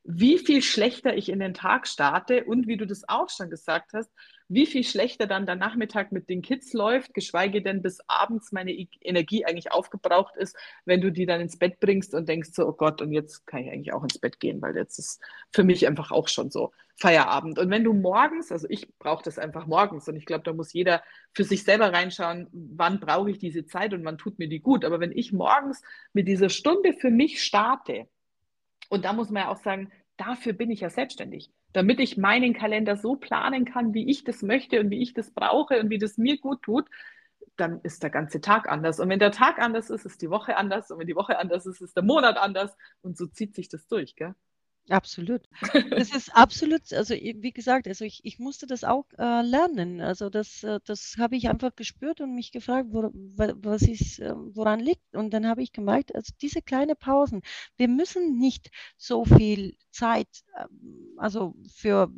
wie 0.07 0.37
viel 0.37 0.61
schlechter 0.61 1.17
ich 1.17 1.29
in 1.29 1.39
den 1.39 1.55
Tag 1.55 1.87
starte 1.87 2.45
und 2.45 2.67
wie 2.67 2.77
du 2.77 2.85
das 2.85 3.09
auch 3.09 3.29
schon 3.29 3.49
gesagt 3.49 3.93
hast, 3.93 4.11
wie 4.47 4.67
viel 4.67 4.83
schlechter 4.83 5.25
dann 5.25 5.47
der 5.47 5.55
Nachmittag 5.55 6.11
mit 6.11 6.29
den 6.29 6.43
Kids 6.43 6.73
läuft, 6.73 7.15
geschweige 7.15 7.63
denn 7.63 7.81
bis 7.81 7.99
abends 8.07 8.51
meine 8.51 8.71
Energie 9.01 9.45
eigentlich 9.45 9.71
aufgebraucht 9.71 10.35
ist, 10.37 10.55
wenn 10.85 11.01
du 11.01 11.11
die 11.11 11.25
dann 11.25 11.41
ins 11.41 11.57
Bett 11.57 11.79
bringst 11.79 12.13
und 12.13 12.29
denkst 12.29 12.51
so, 12.53 12.67
oh 12.67 12.73
Gott, 12.73 13.01
und 13.01 13.11
jetzt 13.11 13.47
kann 13.47 13.61
ich 13.61 13.71
eigentlich 13.71 13.93
auch 13.93 14.03
ins 14.03 14.19
Bett 14.19 14.39
gehen, 14.39 14.61
weil 14.61 14.75
jetzt 14.75 14.99
ist 14.99 15.19
für 15.51 15.63
mich 15.63 15.87
einfach 15.87 16.11
auch 16.11 16.27
schon 16.27 16.51
so 16.51 16.71
Feierabend. 16.97 17.57
Und 17.57 17.71
wenn 17.71 17.83
du 17.83 17.93
morgens, 17.93 18.51
also 18.51 18.67
ich 18.69 18.87
brauche 18.99 19.23
das 19.23 19.39
einfach 19.39 19.65
morgens 19.65 20.07
und 20.07 20.15
ich 20.15 20.25
glaube, 20.25 20.43
da 20.43 20.53
muss 20.53 20.71
jeder 20.71 21.01
für 21.33 21.43
sich 21.43 21.63
selber 21.63 21.91
reinschauen, 21.91 22.47
wann 22.51 22.99
brauche 22.99 23.31
ich 23.31 23.39
diese 23.39 23.65
Zeit 23.65 23.95
und 23.95 24.05
wann 24.05 24.19
tut 24.19 24.37
mir 24.37 24.47
die 24.47 24.61
gut. 24.61 24.85
Aber 24.85 24.99
wenn 24.99 25.11
ich 25.11 25.33
morgens 25.33 25.81
mit 26.13 26.27
dieser 26.27 26.49
Stunde 26.49 26.93
für 26.93 27.09
mich 27.09 27.41
starte, 27.41 28.07
und 28.89 29.05
da 29.05 29.13
muss 29.13 29.29
man 29.29 29.43
ja 29.43 29.49
auch 29.49 29.57
sagen, 29.57 29.91
dafür 30.17 30.53
bin 30.53 30.71
ich 30.71 30.81
ja 30.81 30.89
selbstständig, 30.89 31.51
damit 31.73 31.99
ich 31.99 32.17
meinen 32.17 32.53
Kalender 32.53 32.95
so 32.97 33.15
planen 33.15 33.65
kann, 33.65 33.93
wie 33.93 34.09
ich 34.09 34.23
das 34.23 34.41
möchte 34.41 34.79
und 34.79 34.89
wie 34.89 35.01
ich 35.01 35.13
das 35.13 35.31
brauche 35.31 35.79
und 35.79 35.89
wie 35.89 35.97
das 35.97 36.17
mir 36.17 36.37
gut 36.37 36.61
tut, 36.61 36.85
dann 37.57 37.79
ist 37.81 38.03
der 38.03 38.09
ganze 38.09 38.41
Tag 38.41 38.69
anders. 38.69 38.99
Und 38.99 39.09
wenn 39.09 39.19
der 39.19 39.31
Tag 39.31 39.59
anders 39.59 39.89
ist, 39.89 40.05
ist 40.05 40.21
die 40.21 40.29
Woche 40.29 40.57
anders. 40.57 40.91
Und 40.91 40.99
wenn 40.99 41.07
die 41.07 41.15
Woche 41.15 41.37
anders 41.37 41.65
ist, 41.65 41.81
ist 41.81 41.95
der 41.95 42.03
Monat 42.03 42.37
anders. 42.37 42.75
Und 43.01 43.17
so 43.17 43.27
zieht 43.27 43.55
sich 43.55 43.69
das 43.69 43.87
durch, 43.87 44.15
gell? 44.15 44.35
Absolut. 44.89 45.41
Das 45.95 46.11
ist 46.13 46.35
absolut, 46.35 46.93
also 46.93 47.15
wie 47.15 47.51
gesagt, 47.51 47.87
also 47.87 48.05
ich, 48.05 48.21
ich 48.23 48.37
musste 48.37 48.67
das 48.67 48.83
auch 48.83 49.05
äh, 49.17 49.41
lernen. 49.41 49.99
Also 49.99 50.29
das, 50.29 50.61
äh, 50.63 50.79
das 50.85 51.15
habe 51.17 51.35
ich 51.35 51.49
einfach 51.49 51.75
gespürt 51.75 52.21
und 52.21 52.35
mich 52.35 52.51
gefragt, 52.51 52.89
wo, 52.91 53.09
was 53.13 53.81
ist, 53.81 54.19
äh, 54.19 54.33
woran 54.35 54.79
liegt. 54.79 55.15
Und 55.15 55.33
dann 55.33 55.47
habe 55.47 55.63
ich 55.63 55.71
gemerkt, 55.71 56.13
also 56.13 56.31
diese 56.39 56.61
kleine 56.61 56.95
Pausen, 56.95 57.41
wir 57.77 57.87
müssen 57.87 58.37
nicht 58.37 58.69
so 58.95 59.25
viel 59.25 59.75
Zeit, 59.89 60.27
ähm, 60.59 61.15
also 61.17 61.55
für, 61.73 62.11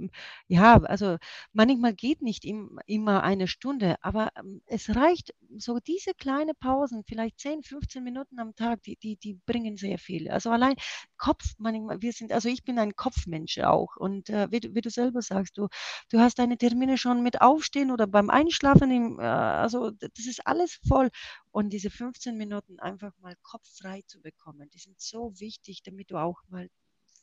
ja, 0.47 0.81
also 0.83 1.17
manchmal 1.53 1.93
geht 1.93 2.21
nicht 2.21 2.45
im, 2.45 2.79
immer 2.85 3.23
eine 3.23 3.47
Stunde, 3.47 3.95
aber 4.01 4.29
ähm, 4.37 4.61
es 4.65 4.95
reicht, 4.95 5.33
so 5.57 5.79
diese 5.79 6.13
kleine 6.13 6.53
Pausen, 6.53 7.03
vielleicht 7.05 7.39
10, 7.39 7.63
15 7.63 8.03
Minuten 8.03 8.39
am 8.39 8.55
Tag, 8.55 8.83
die, 8.83 8.97
die, 8.97 9.15
die 9.17 9.35
bringen 9.45 9.77
sehr 9.77 9.97
viel. 9.99 10.29
Also 10.29 10.49
allein 10.51 10.75
Kopf, 11.17 11.55
manchmal, 11.57 12.01
wir 12.01 12.11
sind, 12.13 12.31
also 12.31 12.49
ich 12.49 12.56
bin 12.63 12.79
ein 12.79 12.95
Kopfmensch 12.95 13.59
auch 13.59 13.95
und 13.97 14.29
äh, 14.29 14.47
wie, 14.51 14.61
wie, 14.73 14.81
du 14.81 14.89
selber 14.89 15.21
sagst, 15.21 15.57
du, 15.57 15.67
du 16.09 16.19
hast 16.19 16.39
deine 16.39 16.57
Termine 16.57 16.97
schon 16.97 17.23
mit 17.23 17.41
Aufstehen 17.41 17.91
oder 17.91 18.07
beim 18.07 18.29
Einschlafen, 18.29 18.91
im, 18.91 19.19
äh, 19.19 19.23
also 19.23 19.91
das 19.91 20.25
ist 20.25 20.45
alles 20.45 20.79
voll 20.87 21.09
und 21.51 21.71
diese 21.71 21.89
15 21.89 22.37
Minuten 22.37 22.79
einfach 22.79 23.13
mal 23.19 23.35
kopffrei 23.41 24.03
zu 24.07 24.21
bekommen, 24.21 24.69
die 24.73 24.79
sind 24.79 24.99
so 24.99 25.33
wichtig, 25.39 25.83
damit 25.83 26.11
du 26.11 26.17
auch 26.17 26.41
mal 26.49 26.69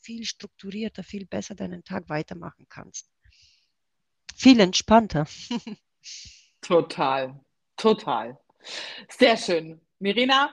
viel 0.01 0.25
strukturierter, 0.25 1.03
viel 1.03 1.27
besser 1.27 1.55
deinen 1.55 1.83
Tag 1.85 2.09
weitermachen 2.09 2.67
kannst. 2.69 3.11
Viel 4.35 4.61
entspannter. 4.61 5.27
total, 6.61 7.41
total. 7.77 8.39
Sehr 9.09 9.37
schön. 9.37 9.81
Mirina, 9.99 10.53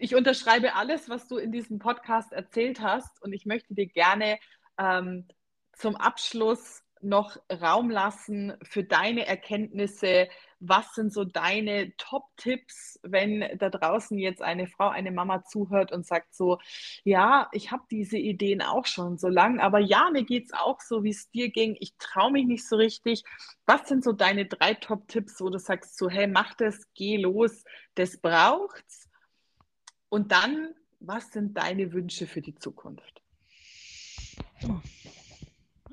ich 0.00 0.14
unterschreibe 0.14 0.74
alles, 0.74 1.08
was 1.08 1.28
du 1.28 1.36
in 1.36 1.52
diesem 1.52 1.78
Podcast 1.78 2.32
erzählt 2.32 2.80
hast 2.80 3.22
und 3.22 3.32
ich 3.32 3.46
möchte 3.46 3.74
dir 3.74 3.86
gerne 3.86 4.38
ähm, 4.78 5.26
zum 5.72 5.96
Abschluss 5.96 6.82
noch 7.04 7.36
Raum 7.52 7.90
lassen 7.90 8.54
für 8.62 8.82
deine 8.82 9.26
Erkenntnisse, 9.26 10.28
was 10.58 10.94
sind 10.94 11.12
so 11.12 11.24
deine 11.24 11.94
Top-Tipps, 11.98 12.98
wenn 13.02 13.44
da 13.58 13.68
draußen 13.68 14.18
jetzt 14.18 14.40
eine 14.40 14.66
Frau, 14.66 14.88
eine 14.88 15.10
Mama 15.10 15.44
zuhört 15.44 15.92
und 15.92 16.06
sagt 16.06 16.34
so, 16.34 16.58
ja, 17.04 17.48
ich 17.52 17.70
habe 17.70 17.82
diese 17.90 18.16
Ideen 18.16 18.62
auch 18.62 18.86
schon 18.86 19.18
so 19.18 19.28
lange, 19.28 19.62
aber 19.62 19.78
ja, 19.78 20.08
mir 20.10 20.24
geht 20.24 20.46
es 20.46 20.52
auch 20.54 20.80
so, 20.80 21.04
wie 21.04 21.10
es 21.10 21.30
dir 21.30 21.50
ging. 21.50 21.76
Ich 21.80 21.94
traue 21.98 22.32
mich 22.32 22.46
nicht 22.46 22.66
so 22.66 22.76
richtig. 22.76 23.24
Was 23.66 23.86
sind 23.86 24.02
so 24.02 24.12
deine 24.12 24.46
drei 24.46 24.74
Top-Tipps, 24.74 25.40
wo 25.40 25.50
du 25.50 25.58
sagst 25.58 25.98
so, 25.98 26.08
hey, 26.08 26.26
mach 26.26 26.54
das, 26.54 26.80
geh 26.94 27.18
los, 27.18 27.64
das 27.94 28.16
braucht's. 28.16 29.03
Und 30.14 30.30
dann, 30.30 30.72
was 31.00 31.32
sind 31.32 31.56
deine 31.56 31.92
Wünsche 31.92 32.28
für 32.28 32.40
die 32.40 32.54
Zukunft? 32.54 33.20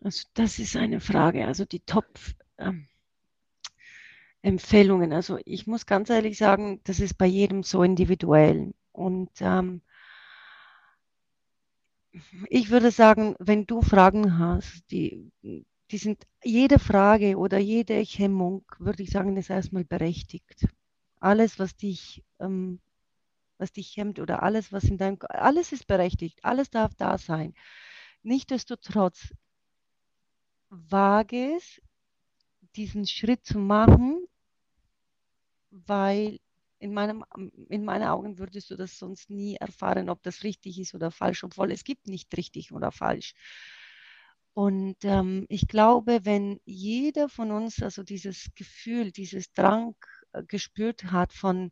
Also 0.04 0.28
das 0.36 0.60
ist 0.60 0.76
eine 0.76 1.00
Frage. 1.00 1.48
Also 1.48 1.66
die 1.66 1.80
Top, 1.80 2.06
ähm, 2.60 2.88
Empfehlungen. 4.44 5.12
Also 5.12 5.40
ich 5.44 5.66
muss 5.66 5.88
ganz 5.88 6.12
ehrlich 6.12 6.38
sagen, 6.38 6.82
das 6.84 7.00
ist 7.00 7.18
bei 7.18 7.26
jedem 7.26 7.64
so 7.64 7.82
individuell. 7.82 8.76
Und 8.92 9.32
ähm, 9.40 9.82
ich 12.48 12.70
würde 12.70 12.92
sagen, 12.92 13.36
wenn 13.40 13.66
du 13.66 13.82
Fragen 13.82 14.38
hast, 14.38 14.84
die, 14.92 15.32
die 15.42 15.98
sind, 15.98 16.28
jede 16.44 16.78
Frage 16.78 17.38
oder 17.38 17.58
jede 17.58 17.96
Hemmung, 17.96 18.66
würde 18.78 19.02
ich 19.02 19.10
sagen, 19.10 19.36
ist 19.36 19.50
erstmal 19.50 19.84
berechtigt. 19.84 20.68
Alles, 21.20 21.58
was 21.58 21.76
dich, 21.76 22.24
ähm, 22.40 22.80
was 23.62 23.72
dich 23.72 23.96
hemmt 23.96 24.20
oder 24.20 24.44
alles, 24.44 24.74
was 24.74 24.84
in 24.86 24.98
deinem, 24.98 25.18
alles 25.30 25.72
ist 25.72 25.88
berechtigt, 25.88 26.40
alles 26.44 26.70
darf 26.70 26.94
da 26.96 27.18
sein. 27.18 27.54
Nichtsdestotrotz, 28.24 29.34
wage 30.70 31.56
es, 31.56 31.82
diesen 32.76 33.06
Schritt 33.06 33.46
zu 33.46 33.60
machen, 33.60 34.26
weil 35.70 36.40
in, 36.80 36.94
meinem, 36.94 37.24
in 37.70 37.86
meinen 37.86 38.08
Augen 38.08 38.40
würdest 38.40 38.72
du 38.72 38.76
das 38.76 38.98
sonst 38.98 39.30
nie 39.30 39.56
erfahren, 39.56 40.10
ob 40.10 40.24
das 40.24 40.44
richtig 40.44 40.80
ist 40.80 40.96
oder 40.96 41.12
falsch, 41.12 41.44
obwohl 41.44 41.72
es 41.72 41.84
gibt 41.84 42.08
nicht 42.08 42.36
richtig 42.36 42.72
oder 42.72 42.92
falsch. 42.92 43.34
Und 44.54 44.98
ähm, 45.04 45.46
ich 45.48 45.68
glaube, 45.68 46.22
wenn 46.24 46.60
jeder 46.66 47.30
von 47.30 47.52
uns 47.52 47.82
also 47.82 48.04
dieses 48.04 48.50
Gefühl, 48.56 49.12
dieses 49.12 49.54
Drang 49.54 49.96
äh, 50.34 50.44
gespürt 50.44 51.06
hat 51.06 51.32
von, 51.32 51.72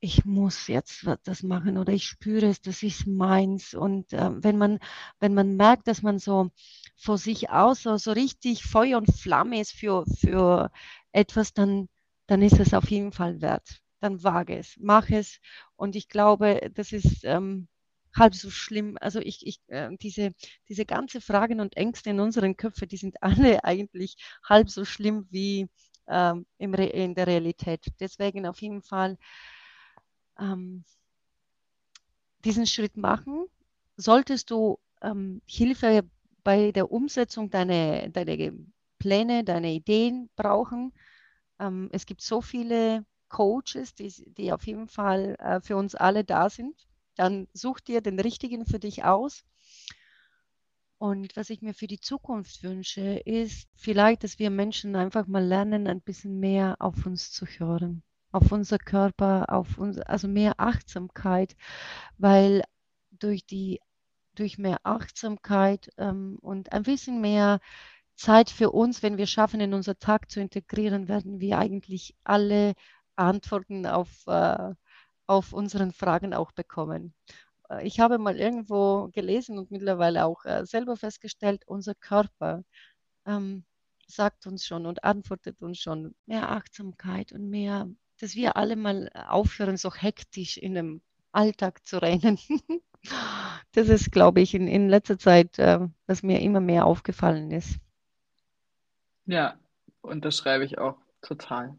ich 0.00 0.24
muss 0.24 0.66
jetzt 0.68 1.06
das 1.24 1.42
machen 1.42 1.78
oder 1.78 1.92
ich 1.92 2.04
spüre 2.06 2.46
es, 2.46 2.60
das 2.60 2.82
ist 2.82 3.06
meins. 3.06 3.74
Und 3.74 4.12
äh, 4.12 4.30
wenn, 4.42 4.58
man, 4.58 4.78
wenn 5.20 5.34
man 5.34 5.56
merkt, 5.56 5.88
dass 5.88 6.02
man 6.02 6.18
so 6.18 6.50
vor 6.96 7.18
sich 7.18 7.50
aus 7.50 7.82
so, 7.82 7.96
so 7.96 8.12
richtig 8.12 8.64
Feuer 8.64 8.98
und 8.98 9.12
Flamme 9.14 9.60
ist 9.60 9.72
für, 9.72 10.04
für 10.06 10.70
etwas, 11.12 11.52
dann 11.54 11.88
dann 12.28 12.42
ist 12.42 12.58
es 12.58 12.74
auf 12.74 12.90
jeden 12.90 13.12
Fall 13.12 13.40
wert. 13.40 13.80
Dann 14.00 14.22
wage 14.24 14.56
es, 14.58 14.74
mach 14.80 15.10
es. 15.10 15.38
Und 15.76 15.94
ich 15.96 16.08
glaube, 16.08 16.70
das 16.74 16.92
ist 16.92 17.22
ähm, 17.24 17.68
halb 18.16 18.34
so 18.34 18.50
schlimm. 18.50 18.96
Also 19.00 19.20
ich, 19.20 19.46
ich 19.46 19.60
äh, 19.68 19.90
diese, 20.00 20.32
diese 20.68 20.84
ganze 20.86 21.20
Fragen 21.20 21.60
und 21.60 21.76
Ängste 21.76 22.10
in 22.10 22.20
unseren 22.20 22.56
Köpfen, 22.56 22.88
die 22.88 22.96
sind 22.96 23.16
alle 23.22 23.62
eigentlich 23.64 24.16
halb 24.42 24.70
so 24.70 24.84
schlimm 24.84 25.26
wie 25.30 25.68
ähm, 26.08 26.46
im 26.58 26.74
in 26.74 27.14
der 27.14 27.26
Realität. 27.28 27.86
Deswegen 28.00 28.46
auf 28.46 28.60
jeden 28.60 28.82
Fall 28.82 29.18
ähm, 30.38 30.84
diesen 32.44 32.66
Schritt 32.66 32.96
machen. 32.96 33.46
Solltest 33.96 34.50
du 34.50 34.78
ähm, 35.02 35.42
Hilfe 35.46 36.02
bei 36.44 36.72
der 36.72 36.90
Umsetzung 36.92 37.50
deiner 37.50 38.08
deine 38.08 38.56
Pläne, 38.98 39.44
deine 39.44 39.72
Ideen 39.72 40.30
brauchen, 40.36 40.92
ähm, 41.58 41.88
es 41.92 42.06
gibt 42.06 42.22
so 42.22 42.40
viele 42.40 43.04
Coaches, 43.28 43.94
die, 43.94 44.12
die 44.36 44.52
auf 44.52 44.66
jeden 44.66 44.88
Fall 44.88 45.36
äh, 45.38 45.60
für 45.60 45.76
uns 45.76 45.94
alle 45.94 46.24
da 46.24 46.50
sind. 46.50 46.86
Dann 47.16 47.48
such 47.52 47.80
dir 47.80 48.00
den 48.00 48.20
richtigen 48.20 48.66
für 48.66 48.78
dich 48.78 49.04
aus. 49.04 49.44
Und 50.98 51.36
was 51.36 51.50
ich 51.50 51.60
mir 51.60 51.74
für 51.74 51.86
die 51.86 52.00
Zukunft 52.00 52.62
wünsche, 52.62 53.18
ist 53.24 53.68
vielleicht, 53.76 54.24
dass 54.24 54.38
wir 54.38 54.50
Menschen 54.50 54.96
einfach 54.96 55.26
mal 55.26 55.44
lernen, 55.44 55.86
ein 55.86 56.00
bisschen 56.00 56.40
mehr 56.40 56.76
auf 56.78 57.04
uns 57.04 57.32
zu 57.32 57.46
hören, 57.46 58.02
auf 58.36 58.52
unser 58.52 58.78
Körper, 58.78 59.46
auf 59.48 59.78
uns, 59.78 59.98
also 59.98 60.28
mehr 60.28 60.54
Achtsamkeit, 60.58 61.56
weil 62.18 62.62
durch 63.10 63.46
die 63.46 63.80
durch 64.34 64.58
mehr 64.58 64.78
Achtsamkeit 64.84 65.90
ähm, 65.98 66.38
und 66.42 66.72
ein 66.72 66.82
bisschen 66.82 67.20
mehr 67.22 67.60
Zeit 68.16 68.50
für 68.50 68.70
uns, 68.70 69.02
wenn 69.02 69.16
wir 69.18 69.26
schaffen, 69.26 69.60
in 69.60 69.74
unser 69.74 69.98
Tag 69.98 70.30
zu 70.30 70.40
integrieren, 70.40 71.08
werden 71.08 71.40
wir 71.40 71.58
eigentlich 71.58 72.14
alle 72.24 72.74
Antworten 73.16 73.86
auf, 73.86 74.26
äh, 74.26 74.74
auf 75.26 75.52
unseren 75.54 75.92
Fragen 75.92 76.34
auch 76.34 76.52
bekommen. 76.52 77.14
Äh, 77.70 77.86
ich 77.86 78.00
habe 78.00 78.18
mal 78.18 78.36
irgendwo 78.36 79.08
gelesen 79.12 79.58
und 79.58 79.70
mittlerweile 79.70 80.26
auch 80.26 80.44
äh, 80.44 80.66
selber 80.66 80.96
festgestellt, 80.96 81.64
unser 81.66 81.94
Körper 81.94 82.64
ähm, 83.26 83.64
sagt 84.06 84.46
uns 84.46 84.66
schon 84.66 84.86
und 84.86 85.04
antwortet 85.04 85.62
uns 85.62 85.78
schon 85.78 86.14
mehr 86.26 86.50
Achtsamkeit 86.50 87.32
und 87.32 87.48
mehr 87.50 87.88
dass 88.20 88.34
wir 88.34 88.56
alle 88.56 88.76
mal 88.76 89.10
aufhören, 89.28 89.76
so 89.76 89.92
hektisch 89.92 90.56
in 90.56 90.74
dem 90.74 91.02
Alltag 91.32 91.86
zu 91.86 92.00
rennen. 92.00 92.38
Das 93.72 93.88
ist, 93.88 94.10
glaube 94.10 94.40
ich, 94.40 94.54
in, 94.54 94.66
in 94.66 94.88
letzter 94.88 95.16
Zeit, 95.16 95.60
äh, 95.60 95.78
was 96.06 96.22
mir 96.24 96.40
immer 96.40 96.60
mehr 96.60 96.86
aufgefallen 96.86 97.52
ist. 97.52 97.78
Ja, 99.26 99.60
unterschreibe 100.00 100.64
ich 100.64 100.78
auch 100.78 100.96
total. 101.20 101.78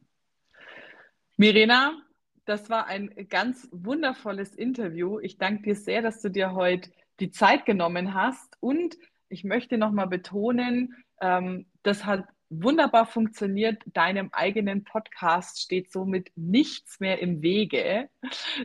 Mirena, 1.35 2.01
das 2.45 2.69
war 2.69 2.85
ein 2.85 3.13
ganz 3.29 3.67
wundervolles 3.71 4.55
Interview. 4.55 5.19
Ich 5.19 5.37
danke 5.37 5.63
dir 5.63 5.75
sehr, 5.75 6.01
dass 6.01 6.21
du 6.21 6.29
dir 6.29 6.53
heute 6.53 6.91
die 7.19 7.31
Zeit 7.31 7.65
genommen 7.65 8.13
hast. 8.13 8.55
Und 8.59 8.97
ich 9.27 9.43
möchte 9.43 9.77
nochmal 9.77 10.07
betonen, 10.07 10.95
ähm, 11.19 11.65
das 11.83 12.05
hat 12.05 12.25
wunderbar 12.49 13.05
funktioniert. 13.05 13.81
Deinem 13.85 14.29
eigenen 14.31 14.83
Podcast 14.83 15.61
steht 15.61 15.91
somit 15.91 16.31
nichts 16.35 16.99
mehr 16.99 17.19
im 17.19 17.41
Wege. 17.41 18.09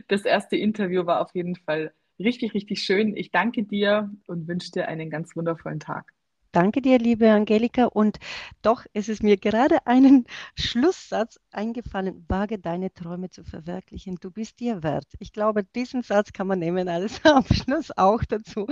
Das 0.07 0.25
erste 0.25 0.55
Interview 0.55 1.05
war 1.05 1.21
auf 1.21 1.33
jeden 1.33 1.55
Fall 1.55 1.93
richtig, 2.19 2.53
richtig 2.53 2.81
schön. 2.83 3.15
Ich 3.15 3.31
danke 3.31 3.63
dir 3.63 4.11
und 4.27 4.47
wünsche 4.47 4.71
dir 4.71 4.87
einen 4.87 5.09
ganz 5.09 5.35
wundervollen 5.35 5.79
Tag. 5.79 6.13
Danke 6.53 6.83
dir, 6.83 6.99
liebe 6.99 7.31
Angelika. 7.31 7.85
Und 7.85 8.19
doch 8.61 8.85
ist 8.93 9.09
es 9.09 9.23
mir 9.23 9.37
gerade 9.37 9.87
einen 9.87 10.25
Schlusssatz 10.55 11.39
eingefallen. 11.51 12.25
Wage 12.29 12.59
deine 12.59 12.93
Träume 12.93 13.31
zu 13.31 13.43
verwirklichen. 13.43 14.17
Du 14.21 14.29
bist 14.29 14.59
dir 14.59 14.83
wert. 14.83 15.07
Ich 15.17 15.33
glaube, 15.33 15.63
diesen 15.63 16.03
Satz 16.03 16.31
kann 16.31 16.45
man 16.45 16.59
nehmen 16.59 16.87
als 16.89 17.19
Abschluss 17.25 17.89
auch 17.97 18.23
dazu. 18.23 18.67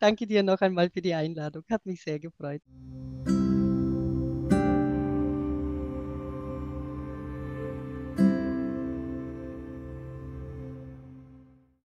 Danke 0.00 0.26
dir 0.26 0.42
noch 0.42 0.60
einmal 0.60 0.90
für 0.90 1.00
die 1.00 1.14
Einladung. 1.14 1.62
Hat 1.70 1.86
mich 1.86 2.02
sehr 2.02 2.18
gefreut. 2.18 2.62